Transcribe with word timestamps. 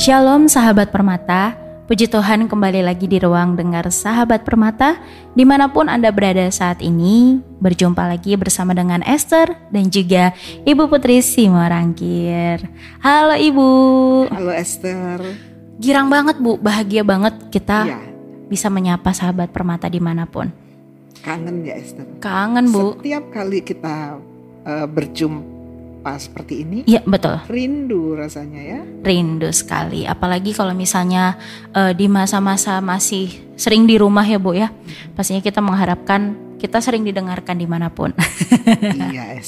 Shalom 0.00 0.48
sahabat 0.48 0.88
permata, 0.88 1.52
puji 1.84 2.08
Tuhan 2.08 2.48
kembali 2.48 2.80
lagi 2.80 3.04
di 3.04 3.20
ruang 3.20 3.52
dengar 3.52 3.84
sahabat 3.92 4.48
permata 4.48 4.96
di 5.36 5.44
mana 5.44 5.68
pun 5.68 5.92
Anda 5.92 6.08
berada 6.08 6.48
saat 6.48 6.80
ini 6.80 7.36
berjumpa 7.60 8.08
lagi 8.08 8.32
bersama 8.40 8.72
dengan 8.72 9.04
Esther 9.04 9.52
dan 9.68 9.92
juga 9.92 10.32
Ibu 10.64 10.88
Putri 10.88 11.20
Simorangkir. 11.20 12.64
Halo 13.04 13.36
Ibu. 13.36 13.68
Halo 14.32 14.52
Esther. 14.56 15.20
Girang 15.76 16.08
banget 16.08 16.40
Bu, 16.40 16.56
bahagia 16.56 17.04
banget 17.04 17.36
kita 17.52 17.84
Iya, 17.84 18.00
bisa 18.48 18.72
menyapa 18.72 19.12
sahabat 19.12 19.52
permata 19.52 19.84
di 19.92 20.00
mana 20.00 20.24
pun. 20.24 20.48
kangen 21.20 21.60
ya 21.60 21.76
Esther. 21.76 22.08
Kangen 22.24 22.72
Bu. 22.72 22.96
Setiap 22.96 23.28
kali 23.28 23.60
kita 23.60 24.16
eh, 24.64 24.88
berjumpa 24.88 25.59
seperti 26.16 26.64
ini, 26.64 26.78
Iya 26.88 27.04
betul, 27.04 27.36
rindu 27.46 28.16
rasanya 28.16 28.60
ya. 28.60 28.80
rindu 29.04 29.52
sekali. 29.52 30.08
Apalagi 30.08 30.56
kalau 30.56 30.72
misalnya 30.72 31.36
eh, 31.76 31.92
di 31.92 32.08
masa-masa 32.08 32.80
masih 32.80 33.28
sering 33.54 33.84
di 33.84 34.00
rumah 34.00 34.24
ya 34.24 34.40
Bu 34.40 34.56
ya. 34.56 34.72
Pastinya 35.12 35.44
kita 35.44 35.60
mengharapkan 35.60 36.32
kita 36.60 36.76
sering 36.84 37.08
didengarkan 37.08 37.56
di 37.56 37.64
mana 37.64 37.88
pun. 37.88 38.12
iya. 39.12 39.40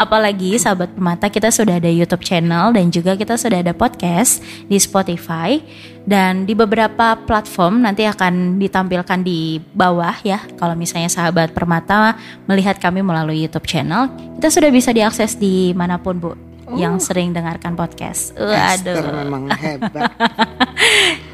Apalagi 0.00 0.56
sahabat 0.56 0.92
pemata 0.96 1.28
kita 1.28 1.52
sudah 1.52 1.76
ada 1.76 1.88
YouTube 1.92 2.24
channel 2.24 2.72
dan 2.72 2.88
juga 2.88 3.12
kita 3.12 3.36
sudah 3.36 3.60
ada 3.60 3.76
podcast 3.76 4.40
di 4.64 4.80
Spotify 4.80 5.60
dan 6.06 6.46
di 6.46 6.54
beberapa 6.54 7.18
platform 7.18 7.82
nanti 7.82 8.06
akan 8.06 8.62
ditampilkan 8.62 9.20
di 9.20 9.58
bawah 9.58 10.14
ya. 10.22 10.38
Kalau 10.54 10.78
misalnya 10.78 11.10
sahabat 11.10 11.50
permata 11.50 12.14
melihat 12.46 12.78
kami 12.78 13.02
melalui 13.02 13.42
YouTube 13.42 13.66
channel, 13.66 14.06
kita 14.38 14.48
sudah 14.48 14.70
bisa 14.70 14.94
diakses 14.94 15.34
di 15.34 15.74
mana 15.74 15.98
pun 15.98 16.16
bu 16.16 16.30
yang 16.78 16.98
sering 16.98 17.34
dengarkan 17.34 17.74
podcast. 17.74 18.34
Esther 18.38 19.02
Waduh. 19.02 19.18
memang 19.22 19.42
hebat. 19.62 20.10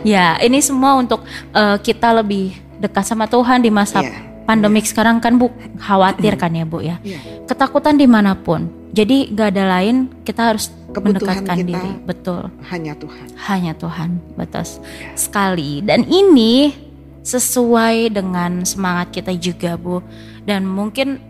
Ya, 0.03 0.37
ini 0.41 0.59
semua 0.59 0.99
untuk 0.99 1.23
eh, 1.53 1.77
kita 1.79 2.11
lebih 2.17 2.57
dekat 2.81 3.07
sama 3.07 3.29
Tuhan 3.29 3.63
di 3.63 3.71
masa 3.71 4.03
Iya. 4.03 4.19
pandemik 4.43 4.83
sekarang 4.83 5.23
kan 5.23 5.39
bu 5.39 5.53
khawatir 5.85 6.35
kan 6.35 6.51
ya 6.51 6.65
bu 6.65 6.83
ya. 6.83 6.97
Iya. 7.01 7.45
Ketakutan 7.47 7.95
di 7.95 8.09
mana 8.09 8.35
pun. 8.35 8.67
Jadi 8.93 9.33
gak 9.33 9.57
ada 9.57 9.81
lain 9.81 10.13
kita 10.21 10.53
harus 10.53 10.69
Kebutuhan 10.93 11.17
mendekatkan 11.17 11.57
kita 11.57 11.69
diri. 11.69 11.91
Betul. 12.05 12.43
Hanya 12.69 12.93
Tuhan. 12.95 13.27
Hanya 13.49 13.73
Tuhan. 13.73 14.11
Betul 14.37 14.65
sekali. 15.17 15.81
Dan 15.81 16.05
ini 16.07 16.73
sesuai 17.23 18.13
dengan 18.13 18.63
semangat 18.69 19.11
kita 19.11 19.33
juga 19.35 19.81
bu. 19.81 20.05
Dan 20.45 20.69
mungkin 20.69 21.23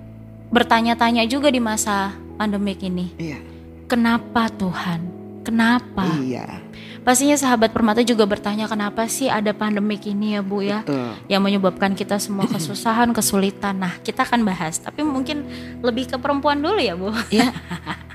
bertanya-tanya 0.52 1.24
juga 1.30 1.48
di 1.48 1.60
masa 1.62 2.12
pandemik 2.36 2.82
ini. 2.82 3.14
Iya. 3.16 3.38
Kenapa 3.86 4.48
Tuhan? 4.52 5.00
Kenapa? 5.42 6.06
Iya. 6.22 6.62
Pastinya 7.02 7.34
sahabat 7.34 7.74
permata 7.74 7.98
juga 8.06 8.22
bertanya 8.22 8.70
kenapa 8.70 9.10
sih 9.10 9.26
ada 9.26 9.50
pandemik 9.50 10.06
ini 10.06 10.38
ya 10.38 10.40
Bu 10.40 10.62
ya 10.62 10.86
Betul. 10.86 11.18
yang 11.26 11.42
menyebabkan 11.42 11.98
kita 11.98 12.14
semua 12.22 12.46
kesusahan, 12.46 13.10
kesulitan. 13.10 13.74
Nah, 13.74 13.98
kita 14.06 14.22
akan 14.22 14.46
bahas, 14.46 14.78
tapi 14.78 15.02
mungkin 15.02 15.42
lebih 15.82 16.14
ke 16.14 16.16
perempuan 16.22 16.62
dulu 16.62 16.78
ya 16.78 16.94
Bu. 16.94 17.10
Iya. 17.34 17.50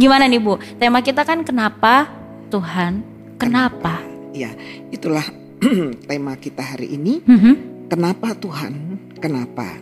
Gimana 0.00 0.24
nih 0.24 0.40
Bu? 0.40 0.56
Tema 0.80 1.04
kita 1.04 1.28
kan 1.28 1.44
kenapa 1.44 2.08
Tuhan? 2.48 3.04
Kenapa? 3.36 4.00
Iya. 4.32 4.56
Itulah 4.88 5.28
tema 6.08 6.40
kita 6.40 6.64
hari 6.64 6.96
ini. 6.96 7.20
Mhm. 7.20 7.52
Kenapa 7.92 8.32
Tuhan? 8.32 8.96
Kenapa? 9.20 9.76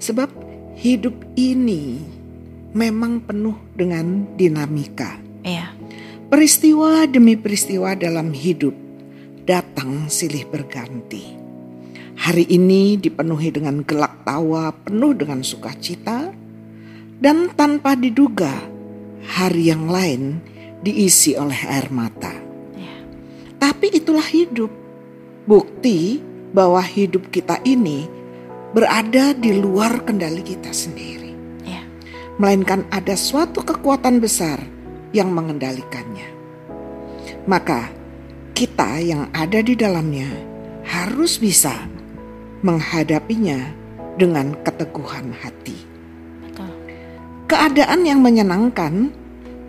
Sebab 0.00 0.32
hidup 0.80 1.12
ini 1.36 2.00
memang 2.72 3.20
penuh 3.28 3.60
dengan 3.76 4.24
dinamika. 4.40 5.20
Iya. 5.44 5.68
Peristiwa 6.32 7.04
demi 7.04 7.36
peristiwa 7.36 7.92
dalam 7.92 8.32
hidup 8.32 8.72
datang 9.44 10.08
silih 10.08 10.48
berganti. 10.48 11.36
Hari 12.16 12.48
ini 12.48 12.96
dipenuhi 12.96 13.52
dengan 13.52 13.84
gelak 13.84 14.24
tawa, 14.24 14.72
penuh 14.72 15.12
dengan 15.12 15.44
sukacita, 15.44 16.32
dan 17.20 17.52
tanpa 17.52 17.92
diduga, 17.92 18.75
hari 19.26 19.68
yang 19.74 19.90
lain 19.90 20.38
diisi 20.80 21.34
oleh 21.34 21.58
air 21.66 21.90
mata. 21.90 22.32
Iya. 22.78 22.96
Tapi 23.58 23.98
itulah 23.98 24.24
hidup, 24.24 24.70
bukti 25.44 26.22
bahwa 26.54 26.80
hidup 26.80 27.28
kita 27.34 27.60
ini 27.66 28.06
berada 28.74 29.32
di 29.34 29.56
luar 29.56 30.04
kendali 30.04 30.44
kita 30.44 30.68
sendiri 30.70 31.32
Iya. 31.64 31.82
melainkan 32.36 32.84
ada 32.92 33.16
suatu 33.16 33.62
kekuatan 33.62 34.20
besar 34.20 34.60
yang 35.14 35.32
mengendalikannya. 35.32 36.28
Maka 37.46 37.88
kita 38.56 38.98
yang 39.00 39.30
ada 39.30 39.62
di 39.62 39.78
dalamnya 39.78 40.26
harus 40.82 41.38
bisa 41.38 41.72
menghadapinya 42.66 43.70
dengan 44.18 44.56
keteguhan 44.66 45.30
hati. 45.30 45.85
Keadaan 47.46 48.02
yang 48.02 48.18
menyenangkan 48.18 49.14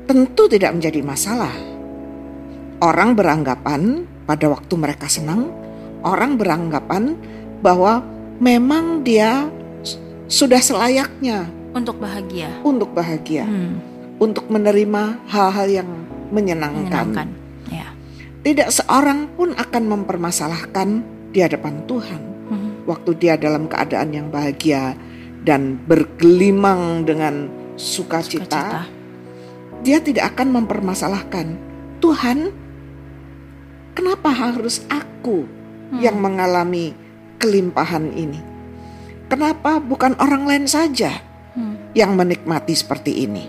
tentu 0.10 0.50
tidak 0.50 0.74
menjadi 0.74 1.06
masalah. 1.06 1.54
Orang 2.82 3.14
beranggapan 3.14 4.02
pada 4.26 4.50
waktu 4.50 4.74
mereka 4.74 5.06
senang, 5.06 5.54
orang 6.02 6.42
beranggapan 6.42 7.14
bahwa 7.62 8.02
memang 8.38 9.02
dia 9.02 9.46
sudah 10.26 10.58
selayaknya 10.58 11.46
Untuk 11.74 12.02
bahagia. 12.02 12.50
untuk 12.62 12.90
bahagia 12.92 13.46
Hmm, 13.46 13.78
untuk 14.18 14.50
menerima 14.50 15.22
hal-hal 15.30 15.68
yang 15.70 15.90
menyenangkan. 16.34 16.82
menyenangkan. 17.14 17.28
Ya. 17.70 17.94
Tidak 18.42 18.74
seorang 18.74 19.30
pun 19.34 19.54
akan 19.54 19.84
mempermasalahkan 19.88 20.90
di 21.30 21.40
hadapan 21.42 21.86
Tuhan 21.86 22.22
Mhm. 22.50 22.70
waktu 22.90 23.12
dia 23.16 23.38
dalam 23.38 23.70
keadaan 23.70 24.10
yang 24.12 24.28
bahagia 24.28 24.98
dan 25.46 25.78
bergelimang 25.86 27.06
dengan 27.06 27.48
sukacita. 27.78 28.44
Sukacita. 28.44 28.82
Dia 29.86 30.02
tidak 30.02 30.36
akan 30.36 30.58
mempermasalahkan 30.62 31.48
Tuhan. 32.02 32.52
Kenapa 33.94 34.30
harus 34.30 34.86
aku 34.90 35.46
Hmm. 35.88 36.04
yang 36.04 36.20
mengalami 36.20 36.92
kelimpahan 37.40 38.12
ini? 38.12 38.42
Kenapa 39.32 39.80
bukan 39.80 40.18
orang 40.20 40.44
lain 40.44 40.66
saja 40.68 41.24
Hmm. 41.56 41.78
yang 41.96 42.14
menikmati 42.14 42.76
seperti 42.76 43.24
ini? 43.24 43.46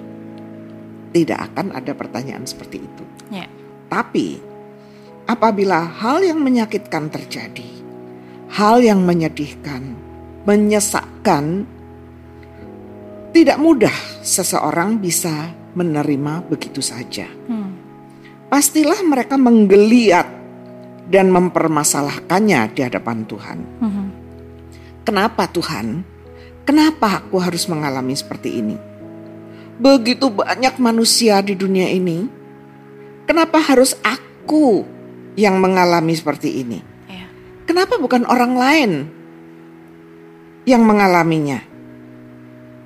Tidak 1.08 1.34
akan 1.34 1.72
ada 1.72 1.92
pertanyaan 1.96 2.44
seperti 2.44 2.84
itu. 2.84 3.04
Ya. 3.32 3.48
Tapi 3.88 4.40
apabila 5.24 5.84
hal 5.84 6.20
yang 6.20 6.40
menyakitkan 6.40 7.08
terjadi, 7.08 7.68
hal 8.52 8.80
yang 8.84 9.04
menyedihkan, 9.04 9.96
menyesakkan, 10.44 11.64
tidak 13.32 13.58
mudah 13.60 13.94
seseorang 14.24 14.98
bisa 14.98 15.52
menerima 15.76 16.48
begitu 16.48 16.80
saja. 16.80 17.28
Hmm. 17.46 17.76
Pastilah 18.48 19.04
mereka 19.04 19.36
menggeliat 19.36 20.26
dan 21.08 21.32
mempermasalahkannya 21.32 22.60
di 22.76 22.80
hadapan 22.84 23.24
Tuhan. 23.24 23.58
Mhm. 23.80 24.06
Kenapa 25.08 25.48
Tuhan? 25.48 26.04
Kenapa 26.68 27.24
aku 27.24 27.40
harus 27.40 27.64
mengalami 27.64 28.12
seperti 28.12 28.60
ini? 28.60 28.76
Begitu 29.80 30.28
banyak 30.28 30.76
manusia 30.76 31.40
di 31.40 31.56
dunia 31.56 31.88
ini. 31.88 32.28
Kenapa 33.24 33.56
harus 33.60 33.96
aku 34.04 34.84
yang 35.32 35.60
mengalami 35.60 36.12
seperti 36.12 36.60
ini? 36.60 36.80
Iya. 37.08 37.28
Kenapa 37.64 37.96
bukan 37.96 38.28
orang 38.28 38.52
lain 38.56 38.90
yang 40.68 40.84
mengalaminya? 40.84 41.64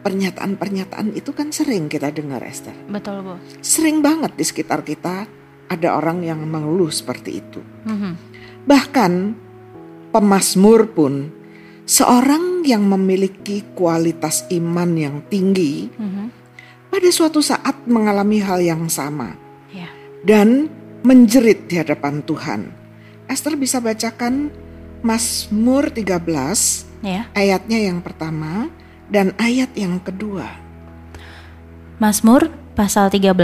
Pernyataan-pernyataan 0.02 1.14
itu 1.14 1.30
kan 1.30 1.54
sering 1.54 1.86
kita 1.86 2.10
dengar 2.10 2.42
Esther. 2.42 2.74
Betul 2.90 3.22
Bu. 3.22 3.34
Sering 3.62 4.02
banget 4.02 4.34
di 4.34 4.42
sekitar 4.42 4.82
kita 4.82 5.30
ada 5.70 5.88
orang 5.94 6.26
yang 6.26 6.42
mengeluh 6.42 6.90
seperti 6.90 7.38
itu. 7.38 7.62
Mhm. 7.86 8.12
Bahkan 8.66 9.12
pemazmur 10.10 10.90
pun 10.90 11.30
seorang 11.86 12.66
yang 12.66 12.82
memiliki 12.86 13.62
kualitas 13.78 14.46
iman 14.50 14.90
yang 14.94 15.16
tinggi 15.26 15.90
Mhm. 15.94 16.26
pada 16.90 17.08
suatu 17.10 17.38
saat 17.38 17.86
mengalami 17.86 18.38
hal 18.42 18.58
yang 18.58 18.86
sama 18.90 19.34
Ya. 19.72 19.88
dan 20.22 20.66
menjerit 21.02 21.66
di 21.66 21.78
hadapan 21.78 22.22
Tuhan. 22.22 22.70
Esther 23.26 23.54
bisa 23.58 23.78
bacakan 23.82 24.50
Mazmur 25.02 25.90
13 25.90 26.86
Ya. 27.02 27.26
ayatnya 27.34 27.82
yang 27.82 27.98
pertama 27.98 28.70
dan 29.12 29.36
ayat 29.36 29.68
yang 29.76 30.00
kedua 30.00 30.48
Mazmur 32.00 32.48
pasal 32.74 33.12
13 33.12 33.36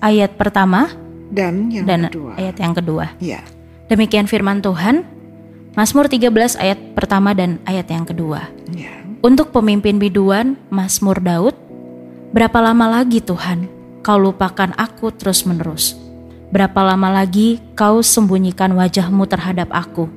ayat 0.00 0.34
pertama 0.34 0.90
dan 1.30 1.70
yang 1.70 1.86
dan 1.86 2.10
kedua. 2.10 2.32
ayat 2.34 2.56
yang 2.58 2.74
kedua. 2.74 3.06
Ya, 3.22 3.40
Demikian 3.86 4.26
firman 4.26 4.62
Tuhan. 4.62 5.02
Mazmur 5.78 6.10
13 6.10 6.58
ayat 6.58 6.78
pertama 6.98 7.30
dan 7.34 7.62
ayat 7.66 7.86
yang 7.86 8.02
kedua. 8.02 8.50
ya. 8.74 8.90
Untuk 9.22 9.54
pemimpin 9.54 9.98
biduan 10.02 10.58
Mazmur 10.72 11.18
Daud, 11.22 11.54
berapa 12.34 12.58
lama 12.58 12.98
lagi 12.98 13.22
Tuhan 13.22 13.70
kau 14.02 14.18
lupakan 14.18 14.74
aku 14.74 15.14
terus-menerus? 15.14 15.94
Berapa 16.50 16.82
lama 16.82 17.10
lagi 17.22 17.62
kau 17.78 18.02
sembunyikan 18.02 18.74
wajahmu 18.74 19.26
terhadap 19.30 19.70
aku? 19.70 20.10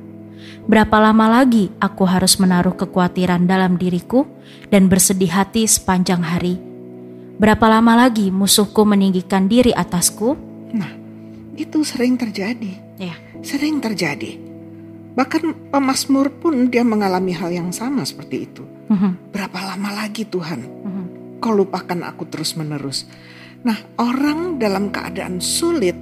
Berapa 0.64 0.96
lama 0.96 1.28
lagi 1.28 1.68
aku 1.76 2.08
harus 2.08 2.40
menaruh 2.40 2.72
kekhawatiran 2.72 3.44
dalam 3.44 3.76
diriku 3.76 4.24
dan 4.72 4.88
bersedih 4.88 5.28
hati 5.28 5.68
sepanjang 5.68 6.24
hari? 6.24 6.56
Berapa 7.36 7.66
lama 7.66 8.06
lagi 8.06 8.30
musuhku 8.30 8.86
meninggikan 8.86 9.50
diri 9.50 9.74
atasku? 9.74 10.38
Nah, 10.72 10.92
itu 11.58 11.82
sering 11.82 12.14
terjadi. 12.16 12.72
Ya. 12.96 13.14
Sering 13.42 13.82
terjadi. 13.82 14.38
Bahkan 15.14 15.70
pemazmur 15.70 16.30
pun 16.42 16.70
dia 16.70 16.82
mengalami 16.82 17.30
hal 17.34 17.50
yang 17.54 17.70
sama 17.70 18.02
seperti 18.02 18.36
itu. 18.50 18.64
Mhm, 18.90 19.30
Berapa 19.30 19.58
lama 19.62 19.90
lagi 19.94 20.26
Tuhan 20.28 20.60
mhm. 20.60 21.04
kau 21.38 21.54
lupakan 21.54 22.00
aku 22.08 22.26
terus 22.28 22.58
menerus. 22.58 23.06
Nah 23.64 23.78
orang 23.96 24.60
dalam 24.60 24.90
keadaan 24.92 25.38
sulit, 25.40 25.96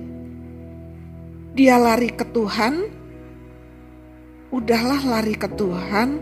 dia 1.53 1.77
lari 1.77 2.11
ke 2.11 2.25
Tuhan, 2.33 2.89
udahlah 4.52 5.00
lari 5.02 5.32
ke 5.32 5.49
Tuhan, 5.49 6.20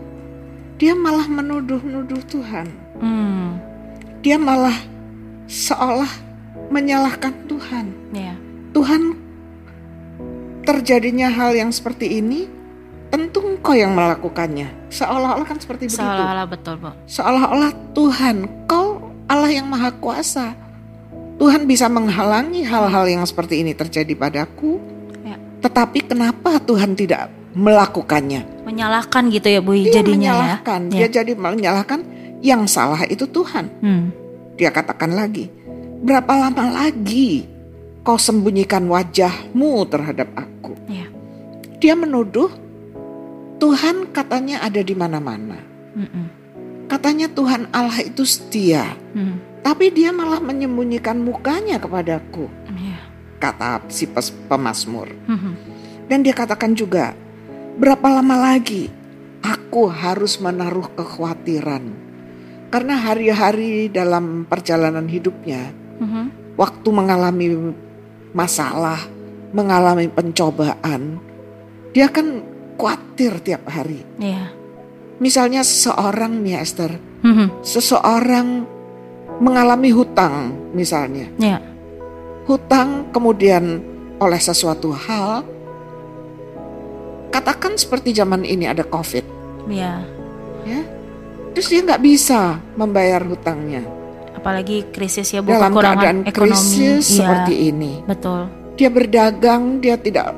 dia 0.79 0.95
malah 0.95 1.27
menuduh-nuduh 1.27 2.23
Tuhan. 2.25 2.67
Hmm, 2.97 3.59
Dia 4.21 4.37
malah 4.37 4.77
seolah 5.45 6.09
menyalahkan 6.71 7.33
Tuhan. 7.45 7.85
ya. 8.13 8.33
Tuhan 8.71 9.19
terjadinya 10.63 11.27
hal 11.27 11.57
yang 11.57 11.71
seperti 11.73 12.21
ini, 12.21 12.47
tentu 13.09 13.43
engkau 13.43 13.75
yang 13.75 13.91
melakukannya. 13.91 14.69
Seolah-olah 14.87 15.43
kan 15.43 15.57
seperti 15.59 15.89
begitu. 15.89 15.99
Seolah-olah 15.99 16.47
betul, 16.47 16.75
Bu. 16.79 16.89
seolah-olah 17.03 17.71
Tuhan, 17.91 18.35
kau 18.65 19.11
Allah 19.27 19.51
yang 19.51 19.67
maha 19.67 19.91
kuasa. 19.91 20.55
Tuhan 21.35 21.65
bisa 21.65 21.89
menghalangi 21.89 22.61
hal-hal 22.61 23.09
yang 23.09 23.25
seperti 23.25 23.65
ini 23.65 23.73
terjadi 23.73 24.13
padaku. 24.13 24.77
Ya. 25.25 25.41
Tetapi 25.65 26.05
kenapa 26.05 26.61
Tuhan 26.61 26.93
tidak 26.93 27.33
melakukannya? 27.53 28.63
Menyalahkan 28.63 29.27
gitu 29.29 29.47
ya, 29.47 29.59
Bu, 29.59 29.73
Dia 29.73 29.99
jadinya 29.99 30.31
menyalahkan, 30.37 30.81
ya. 30.89 30.97
dia 30.97 31.07
jadi 31.21 31.31
menyalahkan 31.33 31.99
yang 32.41 32.65
salah 32.65 33.03
itu 33.05 33.25
Tuhan. 33.25 33.65
Hmm, 33.79 34.05
Dia 34.55 34.69
katakan 34.69 35.11
lagi, 35.11 35.49
berapa 36.01 36.29
lama 36.29 36.85
lagi 36.85 37.45
kau 38.01 38.15
sembunyikan 38.15 38.85
wajahmu 38.85 39.85
terhadap 39.87 40.29
aku? 40.33 40.73
ya. 40.87 41.05
Dia 41.77 41.93
menuduh 41.93 42.49
Tuhan 43.57 44.09
katanya 44.09 44.61
ada 44.61 44.81
di 44.81 44.93
mana-mana. 44.93 45.57
Katanya 46.87 47.31
Tuhan 47.31 47.71
Allah 47.71 48.01
itu 48.01 48.21
setia. 48.21 48.83
Hmm, 49.13 49.39
Tapi 49.61 49.89
dia 49.89 50.09
malah 50.09 50.41
menyembunyikan 50.41 51.15
mukanya 51.15 51.77
kepadaku, 51.77 52.49
ya. 52.73 52.97
kata 53.37 53.85
si 53.87 54.09
pes- 54.09 54.33
pemazmur. 54.45 55.05
Mhm, 55.27 55.53
Dan 56.05 56.25
dia 56.25 56.33
katakan 56.33 56.73
juga, 56.73 57.13
berapa 57.79 58.07
lama 58.19 58.35
lagi 58.55 58.91
aku 59.43 59.87
harus 59.87 60.39
menaruh 60.39 60.87
kekhawatiran? 60.95 61.83
Karena 62.71 62.95
hari-hari 62.95 63.91
dalam 63.91 64.47
perjalanan 64.47 65.03
hidupnya, 65.11 65.75
mhm. 65.99 66.55
waktu 66.55 66.89
mengalami 66.91 67.75
masalah, 68.31 68.99
mengalami 69.51 70.07
pencobaan, 70.07 71.19
dia 71.91 72.07
kan 72.07 72.39
khawatir 72.79 73.43
tiap 73.43 73.67
hari. 73.67 74.01
Ya. 74.15 74.55
Misalnya 75.19 75.61
seseorang 75.61 76.41
nih 76.41 76.57
Esther, 76.57 76.95
Mhm, 77.21 77.61
seseorang 77.61 78.65
mengalami 79.37 79.93
hutang 79.93 80.55
misalnya. 80.73 81.29
Ya. 81.37 81.61
hutang 82.41 83.13
kemudian 83.13 83.79
oleh 84.17 84.41
sesuatu 84.41 84.91
hal 84.91 85.45
katakan 87.31 87.73
seperti 87.73 88.11
zaman 88.11 88.43
ini 88.43 88.67
ada 88.67 88.83
covid 88.83 89.23
Ya. 89.65 90.03
ya 90.61 90.81
terus 91.51 91.67
dia 91.67 91.81
nggak 91.81 92.01
bisa 92.01 92.39
membayar 92.75 93.21
hutangnya 93.21 93.81
Apalagi 94.33 94.89
krisis 94.89 95.29
ya, 95.29 95.39
Bu, 95.39 95.53
dalam 95.53 95.69
kekurangan 95.69 95.95
keadaan 95.95 96.17
ekonomi. 96.23 96.49
krisis 96.49 97.03
Iya, 97.07 97.17
seperti 97.19 97.53
ini 97.63 97.91
betul. 98.03 98.49
dia 98.73 98.89
berdagang 98.89 99.77
dia 99.77 99.95
tidak 99.95 100.33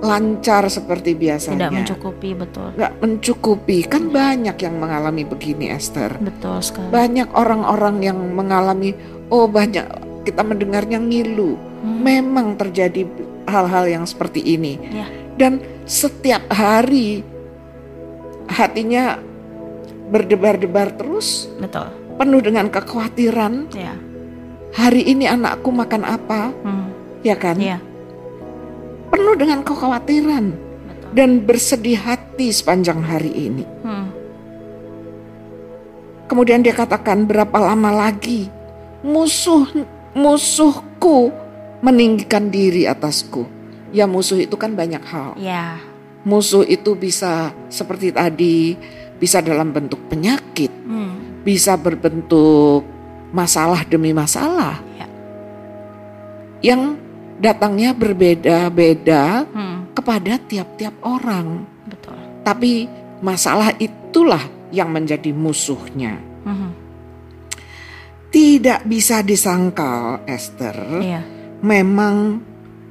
lancar 0.00 0.66
seperti 0.66 1.14
biasanya 1.14 1.56
Tidak 1.62 1.72
mencukupi, 1.72 2.30
betul. 2.34 2.68
nggak 2.74 2.92
mencukupi 2.98 3.78
kan 3.84 4.10
banyak 4.10 4.56
yang 4.58 4.74
mengalami 4.74 5.22
begini 5.22 5.70
Esther 5.70 6.18
Betul 6.18 6.60
sekali. 6.60 6.90
banyak 6.90 7.30
orang-orang 7.30 8.02
yang 8.02 8.18
mengalami 8.28 8.92
oh 9.28 9.46
banyak 9.46 9.86
kita 10.22 10.40
mendengarnya 10.40 10.98
ngilu 10.98 11.54
Hmm, 11.78 12.00
memang 12.00 12.56
terjadi 12.56 13.04
hal-hal 13.44 13.84
yang 13.84 14.04
seperti 14.04 14.40
ini. 14.40 14.80
Ya. 14.88 15.04
Dan 15.36 15.60
setiap 15.84 16.48
hari 16.52 17.20
hatinya 18.48 19.20
berdebar-debar 20.12 20.96
terus, 20.96 21.48
Betul. 21.60 21.88
penuh 22.20 22.40
dengan 22.44 22.68
kekhawatiran. 22.68 23.72
Ya. 23.72 23.94
Hari 24.74 25.06
ini 25.06 25.30
anakku 25.30 25.70
makan 25.70 26.02
apa? 26.02 26.50
Hmm, 26.66 26.90
Ya 27.24 27.38
kan? 27.38 27.56
Ya. 27.56 27.78
Penuh 29.08 29.38
dengan 29.38 29.62
kekhawatiran 29.62 30.50
Betul. 30.90 31.08
dan 31.14 31.30
bersedih 31.40 31.96
hati 31.96 32.50
sepanjang 32.50 33.00
hari 33.00 33.32
ini. 33.32 33.64
Hmm, 33.86 34.10
Kemudian 36.24 36.64
dia 36.64 36.72
katakan 36.72 37.28
berapa 37.28 37.54
lama 37.60 37.92
lagi 37.92 38.48
musuh 39.04 39.68
musuhku 40.16 41.28
meninggikan 41.84 42.48
diri 42.48 42.88
atasku. 42.88 43.44
Ya 43.94 44.10
musuh 44.10 44.42
itu 44.42 44.58
kan 44.58 44.74
banyak 44.74 45.00
hal. 45.06 45.38
Ya. 45.38 45.78
Musuh 46.26 46.66
itu 46.66 46.98
bisa 46.98 47.54
seperti 47.70 48.10
tadi, 48.10 48.74
bisa 49.16 49.38
dalam 49.38 49.70
bentuk 49.70 50.10
penyakit, 50.10 50.72
Hmm, 50.82 51.44
bisa 51.46 51.78
berbentuk 51.78 52.82
masalah 53.30 53.86
demi 53.86 54.10
masalah. 54.10 54.82
Ya. 54.98 55.06
Yang 56.64 56.98
datangnya 57.38 57.94
berbeda-beda 57.94 59.46
hmm, 59.46 59.94
kepada 59.94 60.42
tiap-tiap 60.42 60.94
orang. 61.06 61.62
betul. 61.86 62.16
Tapi 62.42 62.88
masalah 63.22 63.70
itulah 63.78 64.42
yang 64.74 64.90
menjadi 64.90 65.30
musuhnya. 65.30 66.18
Mhm, 66.42 66.70
Tidak 68.34 68.82
bisa 68.90 69.22
disangkal, 69.22 70.26
Esther. 70.26 70.74
Iya. 70.98 71.22
Memang 71.62 72.42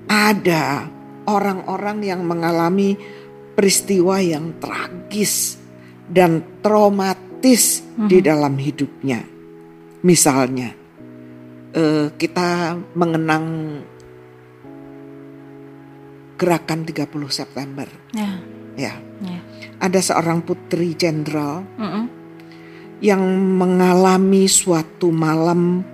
ada 0.08 0.88
orang-orang 1.28 2.04
yang 2.04 2.22
mengalami 2.26 2.96
peristiwa 3.54 4.20
yang 4.20 4.58
tragis 4.58 5.60
dan 6.10 6.60
traumatis 6.60 7.84
di 7.96 8.20
dalam 8.20 8.58
hidupnya. 8.58 9.24
Misalnya, 10.04 10.74
eh, 11.72 12.08
kita 12.16 12.76
mengenang 12.96 13.46
gerakan 16.36 16.84
30 16.84 17.32
September. 17.32 17.88
Ya. 18.12 18.42
Ya, 18.74 18.98
Ya. 19.22 19.40
ada 19.78 20.02
seorang 20.02 20.42
putri 20.42 20.98
jenderal 20.98 21.62
Mm-mm. 21.78 22.10
yang 23.06 23.22
mengalami 23.54 24.50
suatu 24.50 25.14
malam 25.14 25.86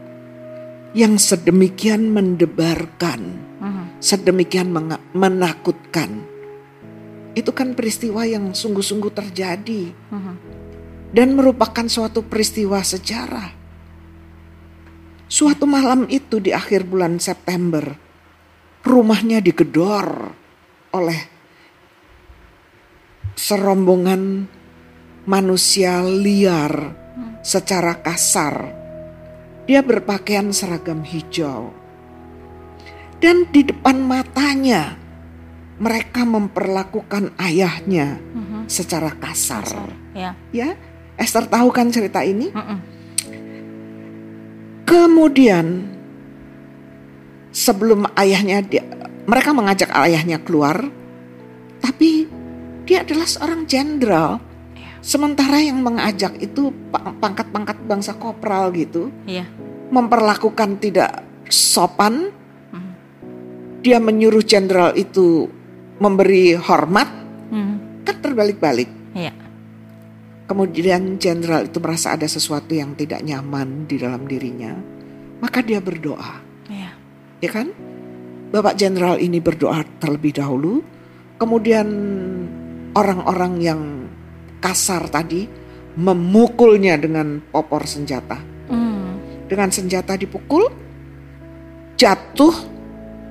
yang 0.96 1.20
sedemikian 1.20 2.10
mendebarkan, 2.16 3.22
Mhm, 3.60 3.69
sedemikian 4.00 4.72
menakutkan. 5.14 6.24
Itu 7.36 7.54
kan 7.54 7.78
peristiwa 7.78 8.26
yang 8.26 8.52
sungguh-sungguh 8.56 9.12
terjadi 9.14 9.94
mhm. 10.12 10.36
dan 11.14 11.28
merupakan 11.38 11.86
suatu 11.86 12.26
peristiwa 12.26 12.82
sejarah. 12.82 13.56
Suatu 15.30 15.70
malam 15.70 16.10
itu 16.10 16.42
di 16.42 16.50
akhir 16.50 16.90
bulan 16.90 17.22
September, 17.22 17.86
rumahnya 18.82 19.46
digedor 19.46 20.34
oleh 20.90 21.20
serombongan 23.38 24.50
manusia 25.30 26.02
liar 26.02 26.98
secara 27.46 28.02
kasar. 28.02 28.74
Dia 29.70 29.86
berpakaian 29.86 30.50
seragam 30.50 31.06
hijau. 31.06 31.79
Dan 33.20 33.48
di 33.52 33.68
depan 33.68 34.00
matanya 34.00 34.96
mereka 35.80 36.24
memperlakukan 36.24 37.36
ayahnya 37.40 38.20
Mhm. 38.20 38.68
secara 38.68 39.12
kasar. 39.16 39.64
Kasar. 39.64 39.90
Ya. 40.16 40.32
Ya, 40.52 40.76
Esther 41.16 41.48
tahu 41.48 41.72
kan 41.72 41.88
cerita 41.88 42.24
ini? 42.24 42.52
Mm-mm. 42.52 42.80
Kemudian 44.84 45.86
sebelum 47.52 48.10
ayahnya 48.16 48.60
dia, 48.60 48.84
mereka 49.24 49.54
mengajak 49.54 49.92
ayahnya 49.94 50.42
keluar, 50.42 50.90
tapi 51.80 52.26
dia 52.84 53.06
adalah 53.06 53.28
seorang 53.30 53.70
jenderal. 53.70 54.42
Iya. 54.74 54.92
Sementara 55.00 55.62
yang 55.62 55.80
mengajak 55.80 56.42
itu 56.42 56.74
pa- 56.90 57.14
pangkat-pangkat 57.14 57.78
bangsa 57.86 58.18
kopral 58.18 58.74
gitu, 58.74 59.14
Iya. 59.24 59.46
memperlakukan 59.94 60.82
tidak 60.82 61.22
sopan. 61.48 62.34
Dia 63.80 63.98
menyuruh 64.00 64.44
jenderal 64.44 64.92
itu 64.96 65.48
memberi 66.00 66.56
hormat, 66.56 67.08
Hmm. 67.50 68.04
kan 68.08 68.16
terbalik-balik. 68.24 68.90
Iya. 69.16 69.34
Kemudian 70.50 71.22
jenderal 71.22 71.68
itu 71.70 71.78
merasa 71.78 72.16
ada 72.16 72.26
sesuatu 72.26 72.74
yang 72.74 72.98
tidak 72.98 73.22
nyaman 73.22 73.86
di 73.86 74.02
dalam 74.02 74.26
dirinya, 74.26 74.74
maka 75.44 75.62
dia 75.62 75.80
berdoa, 75.84 76.42
Iya. 76.72 76.92
ya 77.44 77.50
kan? 77.52 77.68
Bapak 78.50 78.82
jenderal 78.82 79.22
ini 79.22 79.38
berdoa 79.38 79.86
terlebih 80.02 80.42
dahulu, 80.42 80.82
kemudian 81.38 81.88
orang-orang 82.98 83.54
yang 83.62 83.82
kasar 84.58 85.06
tadi 85.08 85.46
memukulnya 85.94 86.98
dengan 86.98 87.44
popor 87.54 87.86
senjata. 87.86 88.42
Hmm. 88.72 89.22
Dengan 89.46 89.70
senjata 89.70 90.18
dipukul, 90.18 90.66
jatuh 92.00 92.79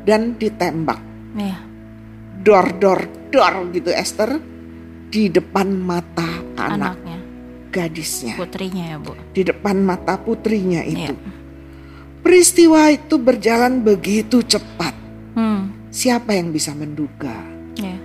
dan 0.06 0.36
ditembak. 0.36 1.00
Iya. 1.38 1.58
Dor 2.42 2.66
dor 2.78 3.00
dor 3.28 3.54
gitu 3.74 3.90
Esther 3.90 4.38
di 5.08 5.32
depan 5.32 5.72
mata 5.72 6.28
anak 6.60 7.00
Anaknya, 7.00 7.18
gadisnya, 7.72 8.36
putrinya 8.36 8.84
ya 8.92 8.96
bu. 9.00 9.16
di 9.32 9.42
depan 9.42 9.80
mata 9.80 10.20
putrinya 10.20 10.84
itu. 10.84 11.16
Iya. 11.16 11.36
Peristiwa 12.20 12.92
itu 12.92 13.16
berjalan 13.16 13.80
begitu 13.80 14.44
cepat. 14.44 14.92
Hmm. 15.32 15.72
Siapa 15.88 16.36
yang 16.36 16.52
bisa 16.52 16.76
menduga? 16.76 17.32
Iya. 17.78 17.96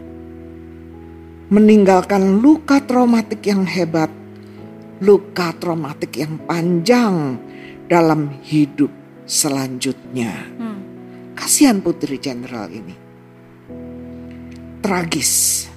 Meninggalkan 1.52 2.40
luka 2.40 2.80
traumatik 2.82 3.44
yang 3.44 3.68
hebat, 3.68 4.10
luka 5.04 5.52
traumatik 5.60 6.16
yang 6.16 6.40
panjang 6.48 7.36
dalam 7.92 8.32
hidup 8.48 8.90
selanjutnya. 9.28 10.32
Hmm. 10.56 10.80
Kasihan 11.44 11.84
putri 11.84 12.24
jenderal 12.24 12.72
ini. 12.72 12.96
Tragis. 14.80 15.68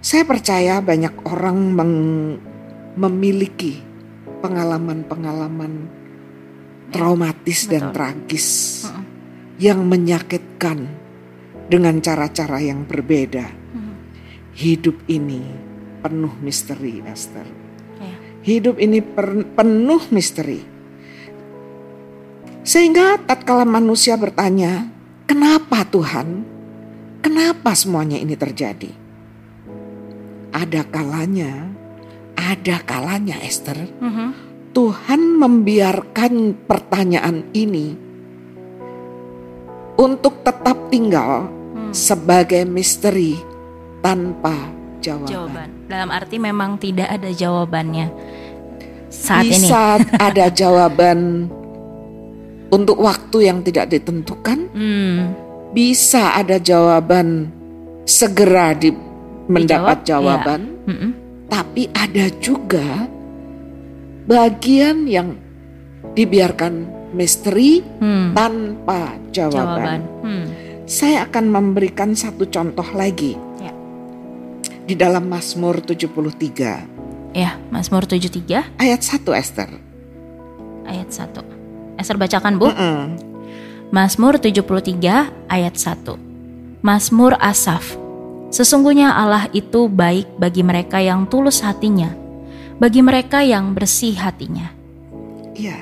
Saya 0.00 0.24
percaya 0.24 0.80
banyak 0.80 1.28
orang 1.28 1.76
meng- 1.76 2.40
memiliki 2.96 3.84
pengalaman-pengalaman 4.40 5.92
traumatis 6.88 7.68
dan 7.68 7.92
betul. 7.92 7.96
tragis 8.00 8.48
Mm-mm. 8.88 9.04
yang 9.60 9.84
menyakitkan 9.84 10.88
dengan 11.68 12.00
cara-cara 12.00 12.64
yang 12.64 12.88
berbeda. 12.88 13.44
Hmm. 13.76 13.92
Hidup 14.56 15.04
ini 15.04 15.44
penuh 16.00 16.32
misteri, 16.40 17.04
Esther. 17.04 17.44
Iya. 18.00 18.16
Hidup 18.40 18.80
ini 18.80 19.04
per- 19.04 19.52
penuh 19.52 20.00
misteri. 20.08 20.64
Sehingga 22.62 23.18
tatkala 23.18 23.66
manusia 23.66 24.14
bertanya, 24.14 24.86
"Kenapa 25.26 25.82
Tuhan? 25.82 26.46
Kenapa 27.18 27.74
semuanya 27.74 28.18
ini 28.18 28.38
terjadi?" 28.38 28.90
Ada 30.52 30.86
kalanya, 30.86 31.74
ada 32.38 32.76
kalanya 32.84 33.40
Esther, 33.42 33.88
Mhm. 33.98 34.28
Tuhan 34.72 35.36
membiarkan 35.36 36.54
pertanyaan 36.64 37.44
ini 37.52 37.96
untuk 39.96 40.40
tetap 40.40 40.88
tinggal 40.88 41.48
Hmm. 41.48 41.92
sebagai 41.92 42.64
misteri 42.64 43.36
tanpa 44.00 44.54
jawaban. 45.00 45.28
Jawaban. 45.28 45.68
Dalam 45.88 46.10
arti 46.10 46.36
memang 46.38 46.76
tidak 46.76 47.08
ada 47.10 47.28
jawabannya 47.28 48.06
saat 49.08 49.44
Di 49.44 49.56
ini. 49.60 49.68
saat 49.68 50.00
ada 50.32 50.48
jawaban 50.48 51.48
untuk 52.72 52.98
waktu 52.98 53.46
yang 53.46 53.60
tidak 53.60 53.92
ditentukan, 53.92 54.72
Hmm. 54.72 55.36
bisa 55.70 56.34
ada 56.34 56.56
jawaban 56.56 57.52
segera 58.02 58.72
di 58.72 58.90
mendapat 59.46 60.02
Dijawab, 60.02 60.08
jawaban, 60.08 60.60
Mm-mm. 60.88 61.10
tapi 61.46 61.92
ada 61.92 62.26
juga 62.40 63.06
bagian 64.24 65.04
yang 65.04 65.36
dibiarkan 66.14 66.86
misteri 67.12 67.82
Hmm. 68.00 68.32
tanpa 68.32 69.18
jawaban. 69.30 69.52
Jawaban. 69.52 70.00
Hmm. 70.24 70.44
Saya 70.82 71.24
akan 71.24 71.44
memberikan 71.48 72.12
satu 72.12 72.48
contoh 72.48 72.84
lagi. 72.92 73.36
Ya. 73.60 73.72
Di 74.82 74.98
dalam 74.98 75.28
Mazmur 75.28 75.78
73 75.78 76.84
Ya, 77.32 77.56
Mazmur 77.72 78.04
73 78.04 78.68
ayat 78.76 79.00
1 79.00 79.32
Esther. 79.32 79.70
ayat 80.84 81.08
1. 81.08 81.51
Esther 81.96 82.16
bacakan 82.16 82.56
Bu. 82.58 82.70
Mm-mm. 82.70 82.98
Mazmur 83.92 84.40
73 84.40 85.52
ayat 85.52 85.74
1. 85.76 86.16
Mazmur 86.80 87.36
Asaf. 87.36 88.00
Sesungguhnya 88.52 89.12
Allah 89.16 89.48
itu 89.52 89.88
baik 89.88 90.36
bagi 90.36 90.60
mereka 90.60 91.00
yang 91.00 91.24
tulus 91.24 91.60
hatinya, 91.64 92.12
bagi 92.76 93.00
mereka 93.00 93.40
yang 93.40 93.72
bersih 93.72 94.12
hatinya. 94.16 94.72
Iya. 95.56 95.76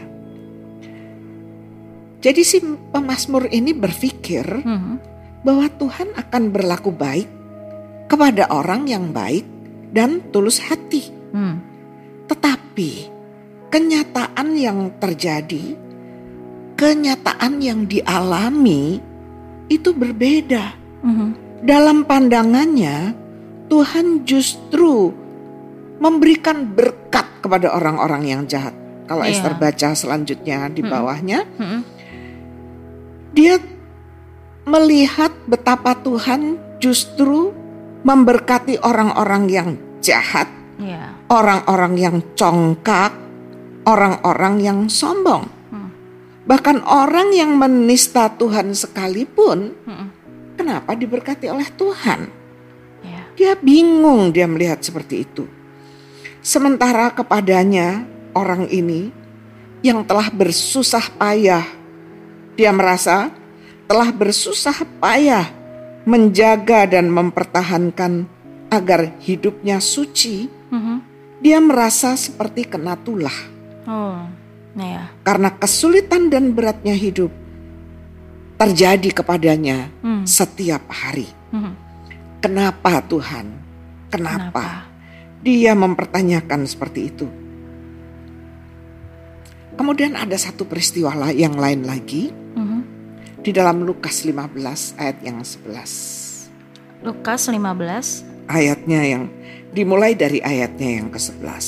Jadi 2.21 2.43
si 2.45 2.61
pemazmur 2.93 3.49
ini 3.49 3.73
berpikir 3.73 4.45
Hmm. 4.61 5.00
bahwa 5.40 5.67
Tuhan 5.73 6.12
akan 6.14 6.43
berlaku 6.52 6.93
baik 6.93 7.26
kepada 8.07 8.50
orang 8.52 8.85
yang 8.85 9.09
baik 9.11 9.47
dan 9.90 10.21
tulus 10.29 10.61
hati. 10.61 11.09
Hmm. 11.33 11.64
Tetapi 12.29 12.90
kenyataan 13.73 14.49
yang 14.55 14.95
terjadi, 15.00 15.75
kenyataan 16.80 17.60
yang 17.60 17.84
dialami 17.84 18.96
itu 19.68 19.92
berbeda. 19.92 20.72
Mhm. 21.04 21.28
Dalam 21.60 22.08
pandangannya, 22.08 23.12
Tuhan 23.68 24.25
justru 24.25 25.12
memberikan 26.00 26.64
berkat 26.64 27.28
kepada 27.44 27.76
orang-orang 27.76 28.25
yang 28.25 28.42
jahat. 28.49 28.72
Kalau 29.04 29.28
Iya. 29.28 29.37
Esther 29.37 29.60
baca 29.60 29.92
selanjutnya 29.92 30.72
di 30.72 30.80
bawahnya, 30.80 31.44
Mhm. 31.60 31.80
dia 33.37 33.60
melihat 34.64 35.37
betapa 35.44 36.00
Tuhan 36.00 36.56
justru 36.80 37.52
memberkati 38.00 38.80
orang-orang 38.80 39.52
yang 39.52 39.70
jahat, 40.00 40.49
Ya. 40.80 41.12
orang-orang 41.28 42.00
yang 42.00 42.16
congkak, 42.32 43.12
orang-orang 43.84 44.54
yang 44.64 44.78
sombong. 44.88 45.60
Hmm. 46.50 46.59
Bahkan 46.59 46.78
orang 46.83 47.30
yang 47.30 47.54
menista 47.54 48.26
Tuhan 48.26 48.75
sekalipun, 48.75 49.71
Mhm. 49.87 50.07
kenapa 50.59 50.99
diberkati 50.99 51.47
oleh 51.47 51.71
Tuhan? 51.78 52.26
Ya. 53.07 53.23
Dia 53.38 53.52
bingung 53.54 54.35
dia 54.35 54.50
melihat 54.50 54.83
seperti 54.83 55.23
itu. 55.23 55.47
Sementara 56.42 57.14
kepadanya 57.14 58.02
orang 58.35 58.66
ini 58.66 59.14
yang 59.87 60.02
telah 60.02 60.26
bersusah 60.26 61.07
payah, 61.14 61.62
dia 62.59 62.75
merasa 62.75 63.30
telah 63.87 64.11
bersusah 64.11 64.83
payah 64.99 65.47
menjaga 66.02 66.90
dan 66.90 67.14
mempertahankan 67.14 68.26
agar 68.75 69.14
hidupnya 69.23 69.78
suci, 69.78 70.50
Mhm. 70.75 70.97
dia 71.38 71.62
merasa 71.62 72.19
seperti 72.19 72.66
kena 72.66 72.99
tulah 72.99 73.35
Oh. 73.87 74.39
Nah 74.71 74.87
ya. 74.87 75.05
karena 75.27 75.50
kesulitan 75.50 76.31
dan 76.31 76.55
beratnya 76.55 76.95
hidup 76.95 77.35
terjadi 78.55 79.11
kepadanya 79.11 79.89
Hmm. 80.05 80.23
setiap 80.29 80.85
hari. 80.87 81.27
Mhm. 81.50 81.73
Kenapa 82.41 83.03
Tuhan? 83.03 83.47
Kenapa? 84.12 84.50
Kenapa? 84.53 84.67
Dia 85.41 85.73
mempertanyakan 85.73 86.69
seperti 86.69 87.00
itu. 87.09 87.27
Kemudian 89.75 90.12
ada 90.12 90.37
satu 90.37 90.69
peristiwa 90.69 91.09
yang 91.33 91.57
lain 91.57 91.89
lagi 91.89 92.29
Mhm. 92.31 92.81
di 93.41 93.50
dalam 93.50 93.81
Lukas 93.81 94.29
15 94.29 94.93
ayat 95.00 95.25
yang 95.25 95.41
11. 95.41 95.91
Lukas 97.00 97.49
15 97.49 98.21
Ayatnya 98.45 99.00
yang 99.07 99.25
dimulai 99.73 100.12
dari 100.12 100.43
ayatnya 100.43 101.00
yang 101.00 101.09
ke-11. 101.09 101.65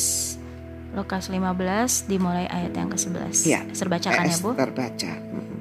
Lukas 0.92 1.32
15 1.32 2.04
dimulai 2.04 2.44
ayat 2.52 2.76
yang 2.76 2.92
ke-11. 2.92 3.48
Iya. 3.48 3.60
Esther 3.72 3.88
bacakan 3.88 4.28
ya, 4.28 4.36
Bu. 4.44 4.52
Esther 4.52 4.70
baca. 4.76 5.12
Mm. 5.16 5.56